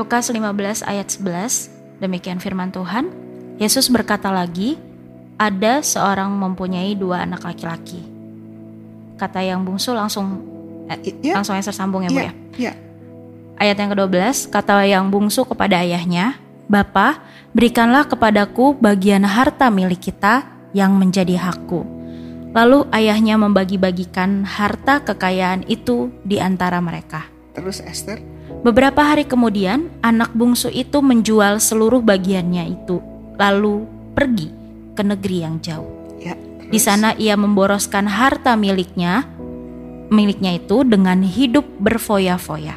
Lukas 0.00 0.24
15 0.32 0.88
ayat 0.88 1.06
11. 1.12 2.00
Demikian 2.00 2.40
firman 2.40 2.72
Tuhan. 2.72 3.12
Yesus 3.60 3.92
berkata 3.92 4.32
lagi, 4.32 4.80
ada 5.36 5.84
seorang 5.84 6.32
mempunyai 6.32 6.96
dua 6.96 7.28
anak 7.28 7.44
laki-laki. 7.44 8.00
Kata 9.20 9.44
yang 9.44 9.66
bungsu 9.66 9.92
langsung 9.92 10.40
eh, 10.88 11.12
Ya, 11.20 11.36
langsung 11.36 11.58
Esther 11.58 11.76
sambung 11.76 12.06
ya, 12.06 12.10
Bu 12.10 12.22
ya, 12.22 12.32
ya. 12.32 12.32
ya. 12.70 12.72
Ayat 13.58 13.76
yang 13.76 13.90
ke-12, 13.92 14.48
kata 14.54 14.86
yang 14.86 15.10
bungsu 15.10 15.42
kepada 15.42 15.82
ayahnya, 15.82 16.38
Bapa, 16.70 17.18
berikanlah 17.50 18.06
kepadaku 18.06 18.78
bagian 18.78 19.26
harta 19.26 19.66
milik 19.68 20.12
kita 20.12 20.46
yang 20.70 20.94
menjadi 20.94 21.34
hakku. 21.36 21.97
Lalu 22.56 22.88
ayahnya 22.96 23.36
membagi-bagikan 23.36 24.44
harta 24.44 25.04
kekayaan 25.04 25.68
itu 25.68 26.08
di 26.24 26.40
antara 26.40 26.80
mereka. 26.80 27.28
Terus 27.52 27.82
Esther, 27.84 28.22
Beberapa 28.58 29.06
hari 29.06 29.22
kemudian, 29.22 29.86
anak 30.02 30.34
bungsu 30.34 30.66
itu 30.66 30.98
menjual 30.98 31.62
seluruh 31.62 32.02
bagiannya 32.02 32.74
itu, 32.74 32.98
lalu 33.38 33.86
pergi 34.18 34.50
ke 34.98 35.02
negeri 35.06 35.46
yang 35.46 35.62
jauh. 35.62 35.86
Ya, 36.18 36.34
Di 36.66 36.80
sana 36.82 37.14
ia 37.14 37.38
memboroskan 37.38 38.10
harta 38.10 38.58
miliknya, 38.58 39.22
miliknya 40.10 40.58
itu 40.58 40.82
dengan 40.82 41.22
hidup 41.22 41.62
berfoya-foya. 41.78 42.74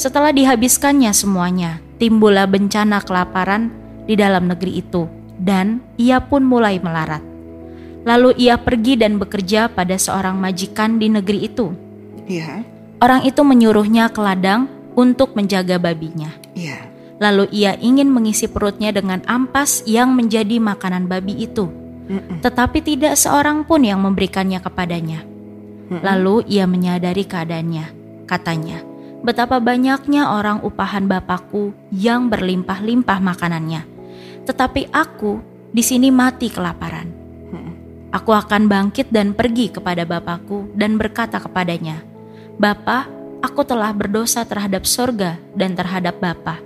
Setelah 0.00 0.32
dihabiskannya 0.32 1.12
semuanya, 1.12 1.84
timbullah 2.00 2.48
bencana 2.48 3.04
kelaparan 3.04 3.68
di 4.08 4.16
dalam 4.16 4.48
negeri 4.48 4.80
itu, 4.80 5.04
dan 5.36 5.84
ia 6.00 6.24
pun 6.24 6.40
mulai 6.40 6.80
melarat. 6.80 7.20
Lalu 8.06 8.38
ia 8.38 8.54
pergi 8.54 8.94
dan 8.94 9.18
bekerja 9.18 9.66
pada 9.66 9.98
seorang 9.98 10.38
majikan 10.38 11.02
di 11.02 11.10
negeri 11.10 11.50
itu. 11.50 11.74
ya, 12.30 12.62
Orang 13.02 13.26
itu 13.26 13.42
menyuruhnya 13.42 14.08
ke 14.14 14.22
ladang 14.22 14.70
untuk 14.94 15.34
menjaga 15.34 15.76
babinya. 15.82 16.30
ya, 16.54 16.86
Lalu 17.18 17.50
ia 17.50 17.74
ingin 17.76 18.06
mengisi 18.08 18.46
perutnya 18.46 18.94
dengan 18.94 19.26
ampas 19.26 19.82
yang 19.90 20.14
menjadi 20.14 20.62
makanan 20.62 21.10
babi 21.10 21.34
itu. 21.34 21.66
Mm-mm. 22.06 22.38
Tetapi 22.46 22.78
tidak 22.86 23.18
seorang 23.18 23.66
pun 23.66 23.82
yang 23.82 23.98
memberikannya 23.98 24.62
kepadanya. 24.62 25.26
Lalu 25.86 26.46
ia 26.50 26.66
menyadari 26.66 27.26
keadaannya. 27.26 27.86
Katanya, 28.26 28.82
betapa 29.22 29.62
banyaknya 29.62 30.34
orang 30.34 30.62
upahan 30.66 31.06
bapakku 31.06 31.74
yang 31.94 32.26
berlimpah-limpah 32.26 33.18
makanannya. 33.22 33.86
Tetapi 34.46 34.90
aku 34.90 35.38
di 35.70 35.82
sini 35.82 36.10
mati 36.10 36.50
kelaparan. 36.50 37.15
Aku 38.16 38.32
akan 38.32 38.64
bangkit 38.64 39.12
dan 39.12 39.36
pergi 39.36 39.68
kepada 39.68 40.08
bapakku 40.08 40.72
dan 40.72 40.96
berkata 40.96 41.36
kepadanya, 41.36 42.00
Bapa, 42.56 43.04
aku 43.44 43.60
telah 43.60 43.92
berdosa 43.92 44.40
terhadap 44.48 44.88
sorga 44.88 45.36
dan 45.52 45.76
terhadap 45.76 46.16
Bapa. 46.16 46.56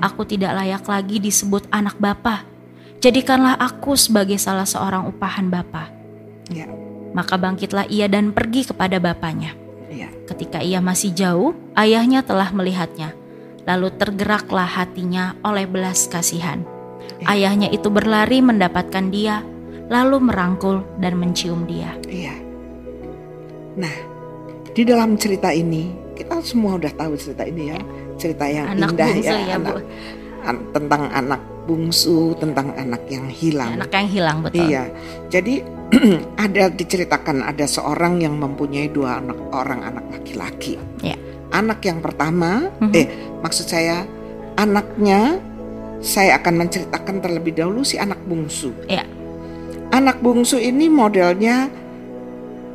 Aku 0.00 0.24
tidak 0.24 0.56
layak 0.56 0.88
lagi 0.88 1.20
disebut 1.20 1.68
anak 1.68 2.00
Bapa. 2.00 2.48
Jadikanlah 3.04 3.60
aku 3.60 4.00
sebagai 4.00 4.40
salah 4.40 4.64
seorang 4.64 5.04
upahan 5.12 5.52
Bapa. 5.52 5.92
ya, 6.48 6.64
Maka 7.12 7.36
bangkitlah 7.36 7.84
ia 7.92 8.08
dan 8.08 8.32
pergi 8.32 8.64
kepada 8.72 8.96
bapaknya. 8.96 9.52
ya, 9.92 10.08
Ketika 10.24 10.64
ia 10.64 10.80
masih 10.80 11.12
jauh, 11.12 11.52
ayahnya 11.76 12.24
telah 12.24 12.48
melihatnya. 12.48 13.12
Lalu 13.68 13.92
tergeraklah 13.92 14.64
hatinya 14.66 15.36
oleh 15.44 15.68
belas 15.68 16.08
kasihan. 16.08 16.64
Ayahnya 17.28 17.68
itu 17.68 17.92
berlari 17.92 18.40
mendapatkan 18.40 19.12
dia, 19.12 19.44
lalu 19.88 20.16
merangkul 20.20 20.84
dan 21.00 21.16
mencium 21.16 21.64
dia. 21.64 21.96
Iya. 22.04 22.36
Nah, 23.78 23.94
di 24.72 24.82
dalam 24.84 25.16
cerita 25.16 25.48
ini 25.48 25.90
kita 26.12 26.42
semua 26.42 26.76
udah 26.76 26.92
tahu 26.92 27.14
cerita 27.14 27.46
ini 27.46 27.72
ya, 27.72 27.78
cerita 28.18 28.44
yang 28.46 28.66
Anak 28.68 28.94
indah 28.94 29.08
bungsu 29.08 29.28
ya, 29.28 29.38
ya, 29.38 29.56
Bu. 29.56 29.62
anak, 29.62 29.76
an- 30.44 30.66
tentang 30.74 31.02
anak 31.10 31.40
bungsu, 31.64 32.18
tentang 32.36 32.72
anak 32.74 33.02
yang 33.06 33.26
hilang. 33.28 33.76
Anak 33.76 33.92
yang 33.92 34.08
hilang 34.08 34.38
betul. 34.42 34.66
Iya. 34.66 34.84
Jadi 35.28 35.54
ada 36.44 36.68
diceritakan 36.68 37.44
ada 37.44 37.64
seorang 37.64 38.20
yang 38.20 38.36
mempunyai 38.36 38.88
dua 38.88 39.20
anak 39.20 39.38
orang 39.52 39.80
anak 39.84 40.04
laki-laki. 40.10 40.76
Iya. 41.00 41.16
Anak 41.48 41.80
yang 41.80 42.04
pertama, 42.04 42.68
Mhm. 42.82 42.92
eh 42.92 43.06
maksud 43.40 43.68
saya 43.68 44.04
anaknya 44.58 45.38
saya 45.98 46.38
akan 46.38 46.54
menceritakan 46.60 47.16
terlebih 47.18 47.56
dahulu 47.56 47.82
si 47.82 47.96
anak 47.96 48.18
bungsu. 48.22 48.74
Iya. 48.84 49.06
Anak 49.88 50.20
bungsu 50.20 50.60
ini 50.60 50.86
modelnya 50.92 51.72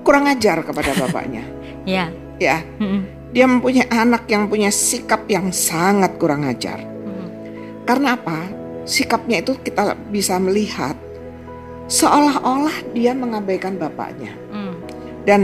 kurang 0.03 0.27
ajar 0.27 0.61
kepada 0.61 0.93
bapaknya. 0.95 1.43
Ya. 1.83 2.07
ya, 2.39 2.63
Mm-mm. 2.79 3.03
dia 3.35 3.43
mempunyai 3.43 3.83
anak 3.91 4.23
yang 4.31 4.47
punya 4.47 4.71
sikap 4.71 5.27
yang 5.27 5.51
sangat 5.51 6.15
kurang 6.15 6.47
ajar. 6.47 6.79
Mm. 6.79 7.27
Karena 7.83 8.15
apa? 8.15 8.39
Sikapnya 8.87 9.43
itu 9.43 9.59
kita 9.59 9.91
bisa 10.07 10.39
melihat 10.39 10.95
seolah-olah 11.91 12.95
dia 12.95 13.11
mengabaikan 13.11 13.75
bapaknya. 13.75 14.31
Mm. 14.55 14.73
Dan 15.27 15.41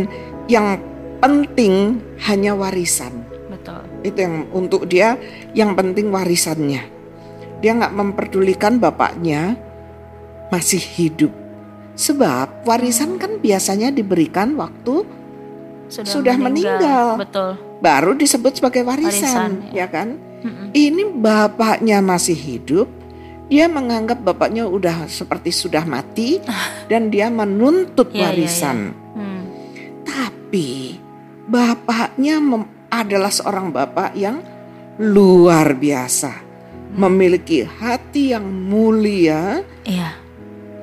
yang 0.48 0.80
penting 1.20 2.00
hanya 2.24 2.56
warisan. 2.56 3.28
Betul. 3.52 3.84
Itu 4.08 4.18
yang 4.24 4.36
untuk 4.56 4.88
dia 4.88 5.20
yang 5.52 5.76
penting 5.76 6.08
warisannya. 6.08 6.88
Dia 7.60 7.72
nggak 7.76 7.96
memperdulikan 8.00 8.80
bapaknya 8.80 9.60
masih 10.48 10.80
hidup. 10.80 11.49
Sebab 12.00 12.64
warisan 12.64 13.20
kan 13.20 13.38
biasanya 13.38 13.92
diberikan 13.92 14.56
waktu 14.56 15.04
Sudah 15.90 16.38
meninggal. 16.38 17.18
Betul. 17.18 17.58
baru 17.80 18.12
disebut 18.14 18.56
sebagai 18.56 18.84
warisan, 18.84 19.10
Warisan, 19.10 19.52
ya. 19.72 19.84
ya 19.84 19.88
kan? 19.88 20.08
Mm-mm. 20.40 20.68
Ini 20.70 21.04
bapaknya 21.16 22.00
masih 22.00 22.36
hidup, 22.36 22.88
dia 23.48 23.66
menganggap 23.66 24.20
bapaknya 24.20 24.64
udah 24.64 25.08
seperti 25.08 25.50
sudah 25.50 25.84
mati 25.84 26.40
dan 26.92 27.08
dia 27.08 27.28
menuntut 27.28 28.12
Iya, 28.12 28.16
iya, 28.16 28.24
warisan. 28.30 28.78
Mm. 29.12 29.42
Tapi 30.04 31.00
bapaknya 31.46 32.36
mem- 32.38 32.70
adalah 32.88 33.32
seorang 33.32 33.72
bapak 33.72 34.14
yang 34.14 34.44
luar 35.00 35.74
biasa, 35.74 36.36
memiliki 36.94 37.64
hati 37.64 38.32
yang 38.32 38.46
mulia, 38.46 39.64
Iya. 39.84 40.10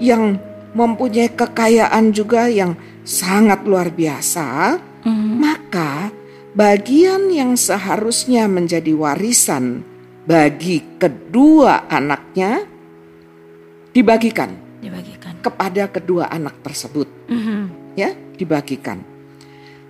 yang 0.00 0.40
mempunyai 0.76 1.32
kekayaan 1.32 2.12
juga 2.12 2.52
yang 2.52 2.76
sangat 3.02 3.64
luar 3.64 3.88
biasa. 3.88 4.76
Mm. 5.08 5.32
Maka 5.40 6.12
bagian 6.52 7.32
yang 7.32 7.56
seharusnya 7.56 8.44
menjadi 8.44 8.92
warisan 8.92 9.80
bagi 10.26 10.82
kedua 10.98 11.86
anaknya 11.86 12.66
dibagikan 13.92 14.52
Dibagikan. 14.82 15.38
kepada 15.40 15.88
kedua 15.88 16.28
anak 16.28 16.60
tersebut 16.60 17.08
Mhm. 17.30 17.94
ya 17.94 18.10
dibagikan. 18.36 19.00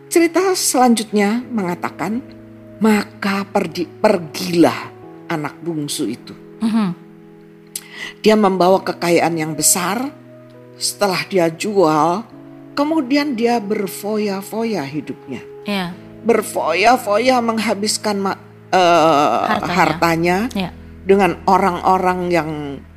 Cerita 0.07 0.55
selanjutnya 0.55 1.43
mengatakan 1.51 2.23
maka 2.79 3.43
perdi, 3.49 3.89
pergilah 3.89 4.93
anak 5.27 5.59
bungsu 5.59 6.07
itu. 6.07 6.35
Mhm. 6.63 6.89
Dia 8.21 8.37
membawa 8.37 8.85
kekayaan 8.85 9.35
yang 9.35 9.53
besar. 9.57 10.26
Setelah 10.77 11.25
dia 11.25 11.49
jual, 11.49 12.25
kemudian 12.73 13.33
dia 13.33 13.57
berfoya-foya 13.59 14.85
hidupnya. 14.85 15.43
Iya. 15.67 15.87
berfoya-foya 16.27 17.39
menghabiskan 17.39 18.19
ma- 18.19 18.35
eh, 18.75 19.47
Hartanya. 19.47 19.75
hartanya, 19.79 20.39
Iya. 20.51 20.71
dengan 21.07 21.39
orang-orang 21.47 22.21
yang 22.35 22.51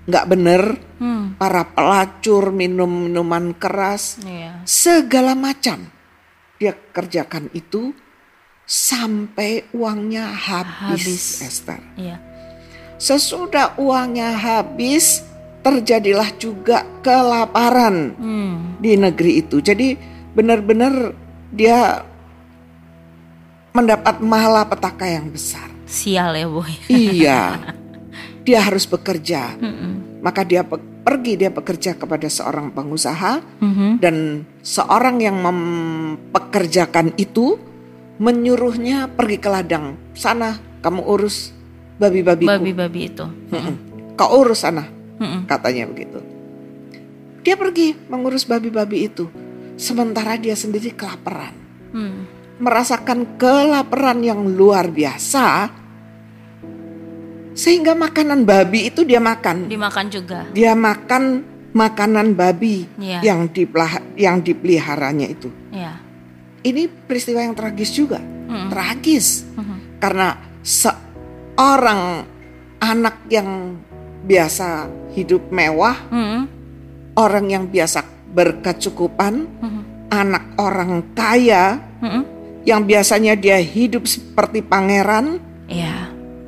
nggak 0.09 0.25
bener, 0.25 0.81
Hmm. 0.97 1.37
para 1.37 1.61
pelacur, 1.69 2.49
minum 2.49 2.89
minuman 3.05 3.53
keras, 3.53 4.17
Iya. 4.25 4.65
segala 4.65 5.37
macam. 5.37 5.93
Dia 6.57 6.73
kerjakan 6.73 7.53
itu 7.53 7.93
sampai 8.65 9.69
uangnya 9.69 10.33
habis, 10.33 11.05
Habis. 11.05 11.25
Esther. 11.45 11.81
Iya. 11.93 12.17
Sesudah 12.97 13.77
uangnya 13.77 14.35
habis, 14.35 15.21
terjadilah 15.59 16.29
juga 16.35 16.83
kelaparan 16.99 18.15
Hmm. 18.15 18.55
di 18.77 18.95
negeri 18.95 19.39
itu. 19.39 19.59
Jadi 19.59 19.95
benar-benar 20.31 21.11
dia 21.49 22.05
mendapat 23.71 24.19
malapetaka 24.19 25.05
yang 25.05 25.29
besar. 25.29 25.67
Sial 25.85 26.33
ya 26.33 26.45
boy. 26.45 26.69
iya, 26.91 27.57
dia 28.41 28.59
harus 28.61 28.85
bekerja. 28.85 29.57
Mm-mm. 29.57 30.21
Maka 30.21 30.43
dia 30.43 30.61
pe- 30.61 30.81
pergi 30.99 31.33
dia 31.35 31.49
bekerja 31.49 31.95
kepada 31.95 32.27
seorang 32.27 32.69
pengusaha 32.69 33.41
Mhm. 33.61 33.89
dan 33.97 34.15
seorang 34.59 35.17
yang 35.17 35.39
mempekerjakan 35.39 37.15
itu 37.15 37.57
menyuruhnya 38.19 39.07
pergi 39.09 39.37
ke 39.39 39.49
ladang. 39.49 39.95
Sana 40.13 40.59
kamu 40.79 41.01
urus 41.07 41.55
babi-babiku. 41.97 42.51
Babi-babi 42.51 43.01
itu. 43.07 43.25
Mm-mm. 43.25 43.75
Kau 44.13 44.43
urus 44.43 44.61
sana, 44.61 44.83
Mm-mm. 45.19 45.41
katanya 45.45 45.83
begitu. 45.85 46.23
Dia 47.39 47.55
pergi 47.55 47.95
mengurus 48.07 48.43
babi-babi 48.43 49.05
itu. 49.05 49.27
Sementara 49.75 50.35
dia 50.35 50.55
sendiri 50.55 50.91
kelaparan. 50.91 51.55
Hmm. 51.89 52.37
merasakan 52.59 53.39
kelaparan 53.39 54.19
yang 54.19 54.43
luar 54.45 54.91
biasa 54.91 55.71
sehingga 57.55 57.95
makanan 57.95 58.43
babi 58.43 58.87
itu 58.87 59.03
dia 59.03 59.17
makan. 59.17 59.67
Dimakan 59.67 60.05
juga. 60.07 60.43
Dia 60.51 60.75
makan 60.75 61.43
makanan 61.71 62.33
babi 62.33 62.83
Iya. 62.95 63.23
yang 63.23 63.47
dipelah- 63.47 64.03
yang 64.15 64.39
dipeliharanya 64.39 65.27
itu. 65.27 65.47
Iya. 65.71 66.03
Ini 66.61 66.87
peristiwa 67.07 67.39
yang 67.39 67.55
tragis 67.55 67.89
juga. 67.89 68.19
Mm-mm. 68.19 68.67
Tragis 68.67 69.47
Mhm. 69.55 69.75
karena 69.97 70.27
seorang 70.59 72.27
anak 72.77 73.23
yang 73.27 73.79
biasa 74.25 74.89
hidup 75.15 75.51
mewah, 75.51 75.95
Mm-mm. 76.11 76.43
orang 77.15 77.45
yang 77.49 77.65
biasa 77.67 78.03
berkecukupan, 78.29 79.47
Mhm. 79.59 79.81
anak 80.11 80.43
orang 80.59 81.15
kaya 81.15 81.79
Mm-mm. 82.01 82.23
yang 82.65 82.85
biasanya 82.85 83.33
dia 83.33 83.57
hidup 83.57 84.05
seperti 84.05 84.61
pangeran, 84.61 85.39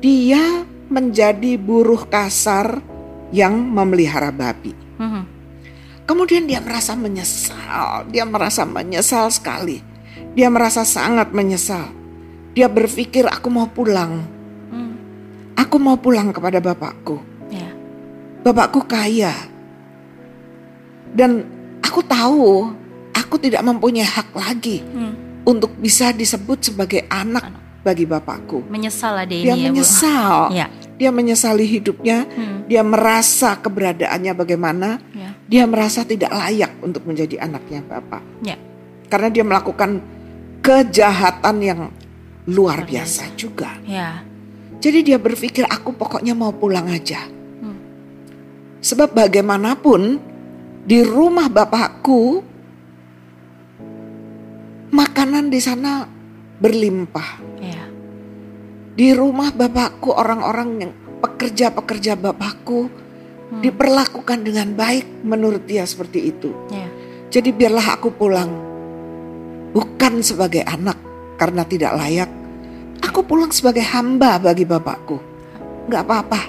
dia 0.02 0.66
menjadi 0.90 1.56
buruh 1.56 2.04
kasar 2.10 2.82
yang 3.32 3.56
memelihara 3.56 4.28
babi. 4.34 4.74
Mhm. 5.00 5.22
Kemudian 6.04 6.44
dia 6.44 6.58
merasa 6.58 6.92
menyesal, 6.98 8.10
dia 8.10 8.26
merasa 8.26 8.66
menyesal 8.66 9.30
sekali. 9.30 9.80
Dia 10.34 10.50
merasa 10.50 10.82
sangat 10.82 11.30
menyesal. 11.30 11.88
Dia 12.52 12.68
berpikir 12.68 13.24
aku 13.24 13.48
mau 13.48 13.70
pulang. 13.70 14.20
Hmm. 14.68 14.92
Aku 15.56 15.80
mau 15.80 15.96
pulang 15.96 16.34
kepada 16.34 16.60
bapakku. 16.60 17.20
Bapakku 18.42 18.82
kaya. 18.84 19.32
Dan 21.12 21.46
aku 21.84 22.00
tahu 22.02 22.72
aku 23.12 23.36
tidak 23.38 23.62
mempunyai 23.62 24.06
hak 24.06 24.32
lagi 24.34 24.80
Hmm. 24.82 25.14
untuk 25.44 25.72
bisa 25.76 26.10
disebut 26.10 26.72
sebagai 26.72 27.04
anak 27.06 27.48
bagi 27.82 28.06
bapakku. 28.06 28.62
Menyesal 28.70 29.18
lah 29.18 29.26
dia 29.26 29.42
Dia 29.42 29.54
ini 29.54 29.62
ya, 29.62 29.68
Bu. 29.68 29.74
menyesal. 29.74 30.34
Ya. 30.54 30.66
Dia 30.98 31.10
menyesali 31.10 31.66
hidupnya. 31.66 32.26
Hmm. 32.26 32.62
Dia 32.70 32.82
merasa 32.86 33.58
keberadaannya 33.58 34.32
bagaimana. 34.38 35.02
Ya. 35.12 35.34
Dia 35.50 35.64
merasa 35.66 36.06
tidak 36.06 36.30
layak 36.30 36.78
untuk 36.80 37.02
menjadi 37.04 37.42
anaknya 37.42 37.82
bapak. 37.82 38.22
Ya. 38.46 38.54
Karena 39.10 39.28
dia 39.28 39.44
melakukan 39.44 40.00
kejahatan 40.62 41.56
yang 41.60 41.80
luar 42.46 42.82
Luar 42.82 42.86
biasa 42.86 43.34
juga. 43.38 43.78
Ya. 43.86 44.22
Jadi 44.82 45.06
dia 45.06 45.18
berpikir 45.18 45.62
aku 45.62 45.94
pokoknya 45.94 46.34
mau 46.34 46.50
pulang 46.50 46.90
aja. 46.90 47.22
Sebab 48.82 49.14
bagaimanapun 49.14 50.18
di 50.82 50.98
rumah 51.06 51.46
bapakku 51.46 52.42
makanan 54.90 55.48
di 55.48 55.60
sana 55.62 56.04
berlimpah. 56.58 57.30
Ya. 57.62 57.86
Di 58.92 59.14
rumah 59.14 59.54
bapakku 59.54 60.10
orang-orang 60.12 60.68
yang 60.82 60.92
pekerja-pekerja 61.22 62.18
bapakku 62.18 62.90
Hmm. 63.52 63.60
diperlakukan 63.60 64.48
dengan 64.48 64.72
baik 64.72 65.28
menurut 65.28 65.68
dia 65.68 65.84
seperti 65.84 66.32
itu. 66.32 66.56
Ya. 66.72 66.88
Jadi 67.28 67.52
biarlah 67.52 68.00
aku 68.00 68.08
pulang. 68.08 68.48
Bukan 69.76 70.24
sebagai 70.24 70.64
anak 70.64 70.96
karena 71.36 71.60
tidak 71.68 71.92
layak. 72.00 72.30
Aku 73.04 73.20
pulang 73.28 73.52
sebagai 73.52 73.84
hamba 73.84 74.40
bagi 74.40 74.64
bapakku. 74.64 75.20
Gak 75.92 76.00
apa-apa. 76.00 76.40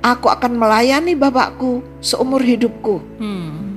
Aku 0.00 0.32
akan 0.32 0.56
melayani 0.56 1.12
bapakku 1.12 1.84
seumur 2.00 2.40
hidupku. 2.40 3.00
Hmm. 3.20 3.76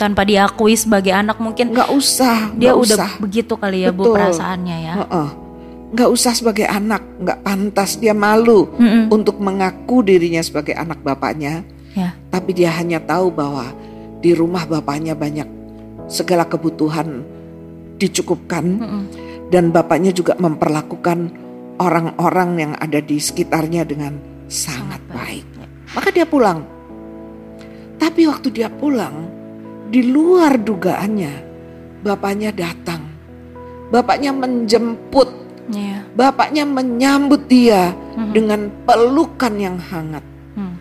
Tanpa 0.00 0.24
diakui 0.24 0.72
sebagai 0.72 1.12
anak 1.12 1.36
mungkin 1.36 1.76
Gak 1.76 1.92
usah. 1.92 2.48
dia 2.56 2.72
nggak 2.72 2.80
udah 2.80 2.96
usah. 2.96 3.10
begitu 3.20 3.52
kali 3.60 3.84
ya 3.84 3.92
Bu 3.92 4.08
Betul. 4.08 4.14
perasaannya 4.16 4.76
ya. 4.80 4.94
Heeh. 5.04 5.28
Nggak 5.92 6.08
usah 6.08 6.32
sebagai 6.32 6.64
anak. 6.64 7.04
Gak 7.20 7.44
pantas. 7.44 8.00
Dia 8.00 8.16
malu 8.16 8.72
Mm-mm. 8.80 9.12
untuk 9.12 9.36
mengaku 9.36 10.00
dirinya 10.00 10.40
sebagai 10.40 10.72
anak 10.72 11.04
bapaknya. 11.04 11.60
Ya. 11.92 12.16
Tapi 12.32 12.56
dia 12.56 12.72
hanya 12.72 12.96
tahu 13.04 13.28
bahwa 13.28 13.68
di 14.24 14.32
rumah 14.32 14.64
bapaknya 14.64 15.12
banyak 15.12 15.44
segala 16.08 16.48
kebutuhan 16.48 17.20
dicukupkan. 18.00 18.64
Mm-mm. 18.64 19.04
dan 19.50 19.74
bapaknya 19.74 20.14
juga 20.14 20.38
memperlakukan 20.38 21.34
orang-orang 21.82 22.50
yang 22.54 22.72
ada 22.78 23.02
di 23.02 23.18
sekitarnya 23.18 23.82
dengan 23.82 24.14
sangat 24.46 25.02
baik. 25.10 25.42
Ya. 25.42 25.49
Maka 25.90 26.08
dia 26.14 26.26
pulang. 26.26 26.62
Tapi 28.00 28.24
waktu 28.30 28.48
dia 28.54 28.70
pulang, 28.70 29.28
di 29.90 30.06
luar 30.06 30.56
dugaannya, 30.56 31.34
bapaknya 32.00 32.54
datang. 32.54 33.02
Bapaknya 33.90 34.30
menjemput, 34.30 35.28
Ya. 35.74 36.06
bapaknya 36.14 36.62
menyambut 36.64 37.50
dia 37.50 37.90
Mhm. 38.16 38.30
dengan 38.32 38.60
pelukan 38.86 39.54
yang 39.58 39.76
hangat. 39.82 40.24
Hmm. 40.54 40.74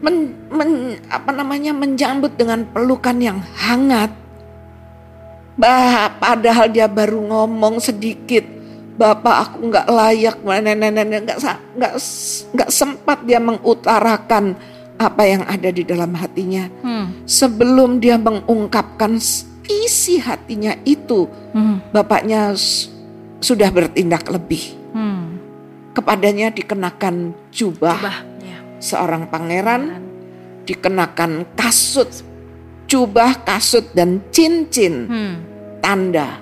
Men, 0.00 0.14
men- 0.48 0.96
apa 1.12 1.30
namanya 1.30 1.76
menjambut 1.76 2.32
dengan 2.40 2.64
pelukan 2.72 3.20
yang 3.20 3.44
hangat. 3.60 4.16
Bah, 5.60 6.08
padahal 6.16 6.72
dia 6.72 6.88
baru 6.88 7.20
ngomong 7.20 7.84
sedikit, 7.84 8.48
bapak 8.96 9.36
aku 9.46 9.70
nggak 9.70 9.86
layak, 9.86 10.36
nenek-nenek 10.42 11.20
nggak 11.26 11.38
nggak 11.76 11.94
nggak 12.54 12.70
sempat 12.70 13.22
dia 13.24 13.38
mengutarakan 13.38 14.54
apa 15.00 15.22
yang 15.24 15.42
ada 15.48 15.72
di 15.72 15.80
dalam 15.80 16.12
hatinya 16.12 16.68
Hmm. 16.84 17.24
sebelum 17.24 18.04
dia 18.04 18.20
mengungkapkan 18.20 19.16
isi 19.64 20.20
hatinya 20.20 20.76
itu, 20.84 21.24
Hmm. 21.56 21.80
bapaknya 21.88 22.52
sudah 23.40 23.68
bertindak 23.72 24.28
lebih. 24.28 24.76
Hmm. 24.92 25.40
Kepadanya 25.96 26.52
dikenakan 26.52 27.32
jubah 27.50 27.96
Coba. 27.96 28.14
Ya. 28.44 28.58
seorang 28.78 29.26
pangeran 29.32 30.04
dikenakan 30.68 31.48
kasut, 31.56 32.10
jubah, 32.84 33.40
kasut 33.42 33.88
dan 33.96 34.20
cincin 34.28 35.08
Hmm. 35.08 35.34
tanda 35.80 36.36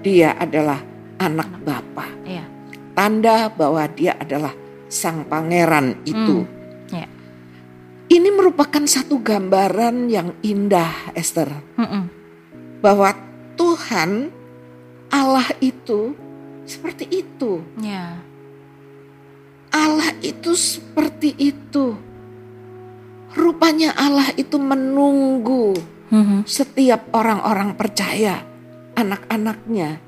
dia 0.00 0.32
adalah 0.40 0.80
anak 1.24 1.48
bapa. 1.64 2.06
Ya. 2.28 2.44
Tanda 2.92 3.48
bahwa 3.48 3.88
dia 3.88 4.14
adalah 4.20 4.52
sang 4.92 5.24
pangeran 5.26 5.98
itu. 6.04 6.44
Ya. 6.92 7.08
Ini 8.12 8.28
merupakan 8.30 8.84
satu 8.84 9.18
gambaran 9.18 10.12
yang 10.12 10.36
indah, 10.44 11.16
Esther, 11.16 11.48
Mm-mm. 11.80 12.06
bahwa 12.84 13.16
Tuhan 13.56 14.28
Allah 15.08 15.48
itu 15.58 16.12
seperti 16.68 17.24
itu. 17.24 17.64
Ya. 17.80 18.20
Allah 19.74 20.14
itu 20.22 20.54
seperti 20.54 21.34
itu. 21.34 21.98
Rupanya 23.34 23.90
Allah 23.98 24.30
itu 24.38 24.54
menunggu 24.62 25.74
Mhm. 26.14 26.46
setiap 26.46 27.10
orang-orang 27.10 27.74
percaya, 27.74 28.46
anak-anaknya. 28.94 29.98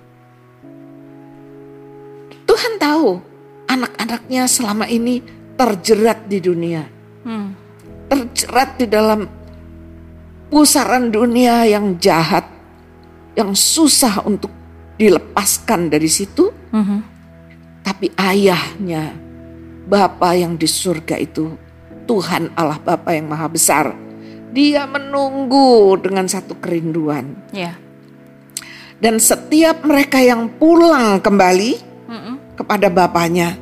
Tuhan 2.57 2.81
tahu 2.81 3.21
anak-anaknya 3.69 4.49
selama 4.49 4.89
ini 4.89 5.21
terjerat 5.61 6.25
di 6.25 6.41
dunia, 6.41 6.89
Hmm. 7.21 7.53
terjerat 8.09 8.81
di 8.81 8.89
dalam 8.89 9.29
pusaran 10.49 11.13
dunia 11.13 11.69
yang 11.69 12.01
jahat, 12.01 12.49
yang 13.37 13.53
susah 13.53 14.25
untuk 14.25 14.49
dilepaskan 14.97 15.93
dari 15.93 16.09
situ. 16.09 16.49
Mhm. 16.73 16.99
Tapi 17.85 18.17
ayahnya, 18.17 19.13
Bapa 19.85 20.33
yang 20.33 20.57
di 20.57 20.65
surga 20.65 21.21
itu, 21.21 21.53
Tuhan 22.09 22.57
Allah 22.57 22.81
Bapa 22.81 23.13
yang 23.13 23.29
maha 23.29 23.53
besar. 23.53 23.93
Dia 24.57 24.89
menunggu 24.89 26.01
dengan 26.01 26.25
satu 26.25 26.57
kerinduan. 26.57 27.37
Ya. 27.53 27.77
Dan 28.97 29.21
setiap 29.21 29.85
mereka 29.85 30.25
yang 30.25 30.57
pulang 30.57 31.21
kembali. 31.21 31.96
Kepada 32.57 32.89
Bapaknya, 32.89 33.55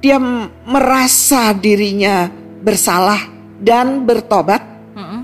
dia 0.00 0.16
merasa 0.64 1.52
dirinya 1.52 2.32
bersalah 2.64 3.20
dan 3.60 4.02
bertobat, 4.08 4.62
Mm-mm. 4.96 5.22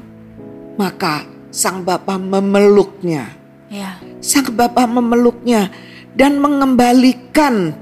maka 0.76 1.24
sang 1.54 1.82
Bapa 1.82 2.18
memeluknya. 2.18 3.30
Ya. 3.70 3.98
Sang 4.20 4.50
Bapa 4.54 4.86
memeluknya 4.86 5.70
dan 6.14 6.38
mengembalikan, 6.38 7.74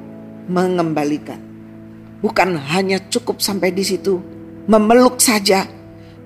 mengembalikan. 0.48 1.40
Bukan 2.22 2.54
hanya 2.70 3.02
cukup 3.10 3.42
sampai 3.42 3.74
di 3.74 3.82
situ, 3.82 4.22
memeluk 4.70 5.18
saja, 5.18 5.66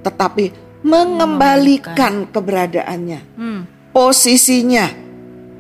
tetapi 0.05 0.53
mengembalikan 0.85 2.29
keberadaannya, 2.29 3.21
Hmm. 3.35 3.61
posisinya 3.97 4.87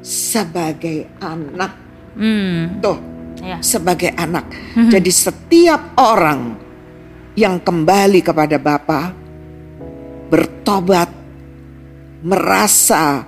sebagai 0.04 1.08
anak. 1.18 1.85
Hmm. 2.16 2.80
Tuh, 2.80 2.98
Ya. 3.44 3.60
sebagai 3.60 4.10
anak. 4.16 4.48
Mhm. 4.74 4.90
Jadi 4.90 5.10
setiap 5.12 5.92
orang 6.00 6.56
yang 7.36 7.60
kembali 7.60 8.24
kepada 8.24 8.56
Bapa 8.56 9.12
bertobat, 10.26 11.12
merasa 12.24 13.22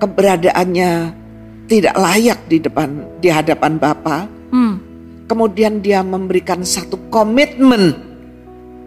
keberadaannya 0.00 0.90
tidak 1.68 1.94
layak 1.94 2.40
di 2.48 2.58
depan 2.58 2.88
di 3.20 3.28
hadapan 3.28 3.76
Bapa, 3.76 4.26
Hmm. 4.48 4.80
kemudian 5.28 5.84
dia 5.84 6.00
memberikan 6.00 6.64
satu 6.64 6.96
komitmen 7.12 7.94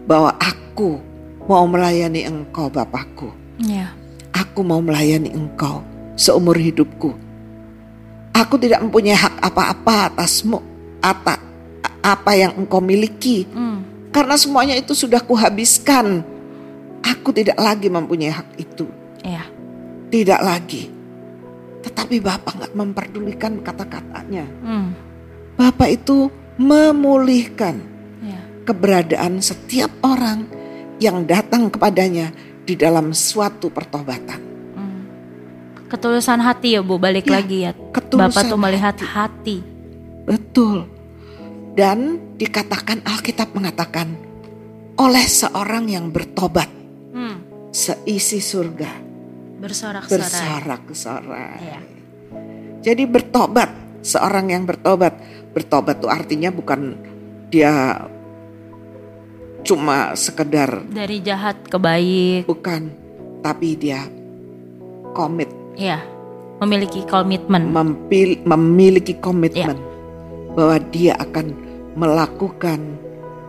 bahwa 0.04 0.34
aku 0.36 0.98
mau 1.46 1.64
melayani 1.70 2.26
Engkau 2.26 2.66
Bapakku. 2.66 3.30
Ya. 3.62 3.94
Aku 4.34 4.66
mau 4.66 4.82
melayani 4.82 5.30
Engkau 5.30 5.86
seumur 6.18 6.58
hidupku. 6.58 7.14
Aku 8.32 8.56
tidak 8.56 8.80
mempunyai 8.80 9.16
hak 9.16 9.44
apa-apa 9.44 10.08
atasmu, 10.08 10.58
ata, 11.04 11.36
apa 12.00 12.30
yang 12.32 12.56
Engkau 12.56 12.80
miliki, 12.80 13.44
Hmm. 13.44 14.08
karena 14.08 14.34
semuanya 14.40 14.74
itu 14.74 14.96
sudah 14.96 15.20
kuhabiskan. 15.20 16.24
Aku 17.02 17.34
tidak 17.34 17.58
lagi 17.60 17.92
mempunyai 17.92 18.32
hak 18.32 18.48
itu, 18.56 18.88
Ya. 19.20 19.44
tidak 20.08 20.40
lagi. 20.40 20.88
Tetapi 21.82 22.22
Bapak 22.22 22.52
nggak 22.62 22.74
memperdulikan 22.78 23.58
kata-katanya. 23.60 24.46
Hmm. 24.62 24.94
Bapak 25.58 25.88
itu 25.92 26.30
memulihkan 26.56 27.82
Ya. 28.22 28.38
keberadaan 28.64 29.42
setiap 29.42 29.90
orang 30.06 30.46
yang 31.02 31.26
datang 31.26 31.68
kepadanya 31.68 32.30
di 32.62 32.78
dalam 32.78 33.10
suatu 33.10 33.68
pertobatan. 33.68 34.51
Ketulusan 35.92 36.40
hati 36.40 36.72
ya 36.72 36.80
Bu, 36.80 36.96
balik 36.96 37.28
Ya, 37.28 37.32
lagi 37.36 37.58
ya. 37.62 37.76
ketulusan 37.92 38.32
Bapak 38.32 38.48
tuh 38.48 38.56
melihat 38.58 38.96
hati. 38.96 39.04
hati. 39.04 39.56
Betul. 40.24 40.88
Dan 41.72 41.98
dikatakan 42.34 43.04
Alkitab 43.04 43.52
mengatakan 43.52 44.16
oleh 44.94 45.22
seorang 45.22 45.88
yang 45.88 46.08
bertobat 46.08 46.68
Hmm. 47.10 47.68
seisi 47.68 48.40
surga 48.40 48.88
Bersorak-sorai. 49.58 50.16
bersorak-sorai. 50.18 51.56
Iya. 51.60 51.80
Jadi 52.82 53.04
bertobat, 53.04 53.70
seorang 54.00 54.48
yang 54.48 54.64
bertobat. 54.64 55.14
Bertobat 55.52 56.00
itu 56.00 56.08
artinya 56.08 56.48
bukan 56.48 56.96
dia 57.46 58.00
cuma 59.62 60.12
sekedar 60.12 60.82
Dari 60.88 61.20
jahat 61.20 61.62
ke 61.62 61.76
baik. 61.76 62.48
bukan, 62.48 62.90
tapi 63.40 63.76
dia 63.76 64.02
komit, 65.12 65.52
Ya. 65.74 66.00
Memiliki 66.62 67.02
komitmen. 67.04 67.74
mempil- 67.74 68.38
memiliki 68.46 69.18
komitmen 69.18 69.74
Iya. 69.74 70.54
bahwa 70.54 70.76
dia 70.94 71.12
akan 71.18 71.46
melakukan 71.98 72.78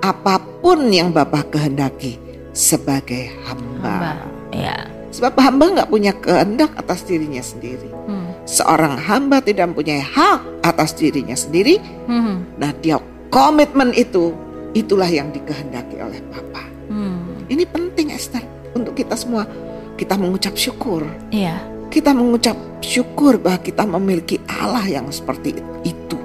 apa 0.02 0.42
pun 0.60 0.90
yang 0.90 1.14
Bapak 1.14 1.54
kehendaki 1.54 2.18
sebagai 2.52 3.30
Hamba. 3.46 4.18
hamba. 4.18 4.28
Ya. 4.52 4.76
Sebab 5.14 5.38
hamba 5.38 5.66
nggak 5.78 5.90
punya 5.94 6.10
kehendak 6.18 6.74
atas 6.74 7.06
dirinya 7.06 7.40
sendiri. 7.40 7.86
Hmm. 8.10 8.34
Seorang 8.50 8.98
hamba 8.98 9.46
tidak 9.46 9.72
mempunyai 9.72 10.02
hak 10.02 10.66
atas 10.66 10.98
dirinya 10.98 11.38
sendiri. 11.38 11.78
Hmm. 12.10 12.42
Nah 12.58 12.74
dia 12.82 12.98
komitmen 13.30 13.94
itu, 13.94 14.34
itulah 14.74 15.06
yang 15.06 15.30
dikehendaki 15.30 16.02
oleh 16.02 16.18
Bapa. 16.34 16.66
Hmm. 16.90 17.46
Ini 17.46 17.62
penting 17.70 18.10
Esther 18.10 18.42
untuk 18.74 18.98
kita 18.98 19.14
semua. 19.14 19.46
Kita 19.94 20.18
mengucap 20.18 20.58
syukur. 20.58 21.06
Iya. 21.30 21.62
Kita 21.94 22.10
mengucap 22.10 22.58
syukur 22.82 23.38
bahwa 23.38 23.62
kita 23.62 23.86
memiliki 23.86 24.42
Allah 24.50 24.82
yang 24.90 25.14
seperti 25.14 25.54
itu. 25.86 26.18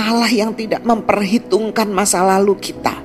Allah 0.00 0.32
yang 0.32 0.56
tidak 0.56 0.80
memperhitungkan 0.88 1.92
masa 1.92 2.24
lalu 2.24 2.56
kita. 2.56 2.96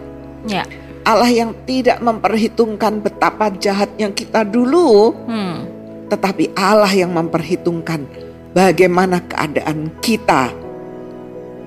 Ya. 0.47 0.63
Allah 1.03 1.27
yang 1.27 1.51
tidak 1.67 1.99
memperhitungkan 1.99 3.03
betapa 3.03 3.51
jahatnya 3.51 4.07
kita 4.15 4.47
dulu. 4.47 5.11
Hmm. 5.27 5.67
Tetapi 6.07 6.55
Allah 6.55 6.95
yang 6.95 7.11
memperhitungkan 7.11 8.07
bagaimana 8.55 9.19
keadaan 9.27 9.91
kita 9.99 10.47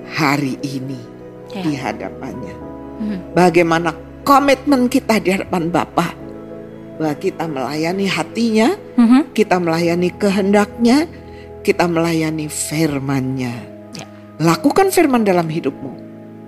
hari 0.09 0.57
ini 0.65 0.97
Ya. 1.53 1.61
di 1.61 1.71
hadapannya. 1.77 2.55
Hmm. 2.99 3.19
Bagaimana 3.31 3.93
komitmen 4.25 4.89
kita 4.89 5.21
di 5.21 5.31
hadapan 5.37 5.69
Bapa. 5.69 6.24
Bahwa 6.95 7.15
kita 7.19 7.43
melayani 7.45 8.05
hatinya, 8.07 8.69
Mhm. 8.95 9.35
kita 9.35 9.59
melayani 9.59 10.09
kehendaknya, 10.15 10.97
kita 11.61 11.85
melayani 11.91 12.47
firman-Nya. 12.47 13.53
Ya. 13.97 14.05
Lakukan 14.39 14.93
firman 14.95 15.27
dalam 15.27 15.49
hidupmu 15.49 15.91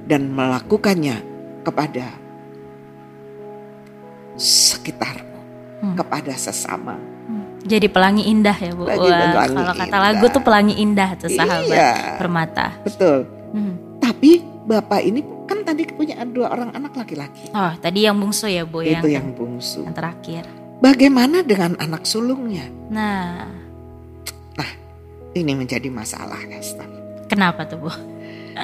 dan 0.07 0.31
melakukannya 0.31 1.19
kepada 1.67 2.15
sekitarmu, 4.37 5.39
Hmm. 5.83 5.95
kepada 5.97 6.33
sesama. 6.37 6.95
Hmm. 7.27 7.59
Jadi 7.67 7.87
pelangi 7.91 8.23
indah 8.29 8.55
ya 8.55 8.71
Bu. 8.71 8.87
Wah, 8.87 8.95
pelangi 8.95 9.35
kalau 9.51 9.73
kata 9.75 9.83
indah. 9.89 9.99
lagu 9.99 10.25
tuh 10.31 10.41
pelangi 10.45 10.75
indah 10.79 11.09
tuh 11.19 11.27
sahabat 11.27 11.67
Iya. 11.67 11.91
permata. 12.15 12.67
Betul. 12.85 13.27
Hmm. 13.51 13.73
Tapi 13.99 14.39
bapak 14.63 15.01
ini 15.03 15.21
kan 15.47 15.63
tadi 15.63 15.87
punya 15.87 16.19
dua 16.23 16.51
orang 16.51 16.75
anak 16.75 16.93
laki-laki. 16.93 17.47
Oh, 17.51 17.71
tadi 17.79 18.03
yang 18.03 18.19
bungsu 18.19 18.45
ya 18.45 18.67
Bu 18.67 18.83
Itu 18.83 19.07
yang, 19.07 19.23
yang 19.23 19.27
bungsu. 19.31 19.81
yang 19.81 19.95
terakhir. 19.95 20.43
Bagaimana 20.77 21.41
dengan 21.41 21.73
anak 21.79 22.03
sulungnya? 22.03 22.67
Nah, 22.91 23.47
Ini 25.33 25.53
menjadi 25.53 25.85
masalah, 25.87 26.41
Esther. 26.49 26.89
kenapa 27.29 27.61
tuh 27.63 27.77
Bu? 27.77 27.91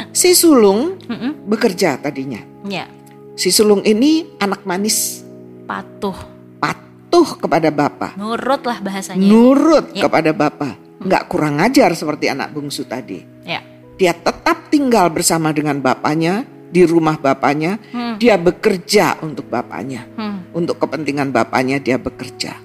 Si 0.09 0.33
sulung 0.33 0.97
Mm-mm. 1.05 1.45
bekerja 1.45 2.01
tadinya. 2.01 2.41
Ya, 2.65 2.89
Si 3.33 3.53
sulung 3.53 3.85
ini 3.85 4.25
anak 4.41 4.65
manis, 4.65 5.21
patuh, 5.65 6.17
patuh 6.57 7.37
kepada 7.37 7.69
bapak, 7.69 8.17
nurut 8.17 8.65
lah 8.65 8.81
bahasanya. 8.81 9.21
nurut 9.21 9.93
Ya. 9.93 10.09
kepada 10.09 10.33
bapak, 10.33 10.73
nggak 10.97 11.23
kurang 11.29 11.61
ajar 11.61 11.93
seperti 11.93 12.29
anak 12.29 12.49
bungsu 12.49 12.89
tadi. 12.89 13.21
Ya. 13.45 13.61
Dia 13.93 14.17
tetap 14.17 14.73
tinggal 14.73 15.13
bersama 15.13 15.53
dengan 15.53 15.77
bapaknya 15.77 16.41
di 16.73 16.81
rumah 16.83 17.15
bapaknya. 17.15 17.77
Hmm. 17.93 18.17
Dia 18.17 18.33
bekerja 18.35 19.21
untuk 19.21 19.45
bapaknya, 19.45 20.09
Hmm. 20.17 20.41
untuk 20.51 20.81
kepentingan 20.81 21.29
bapaknya 21.29 21.77
dia 21.77 22.01
bekerja. 22.01 22.57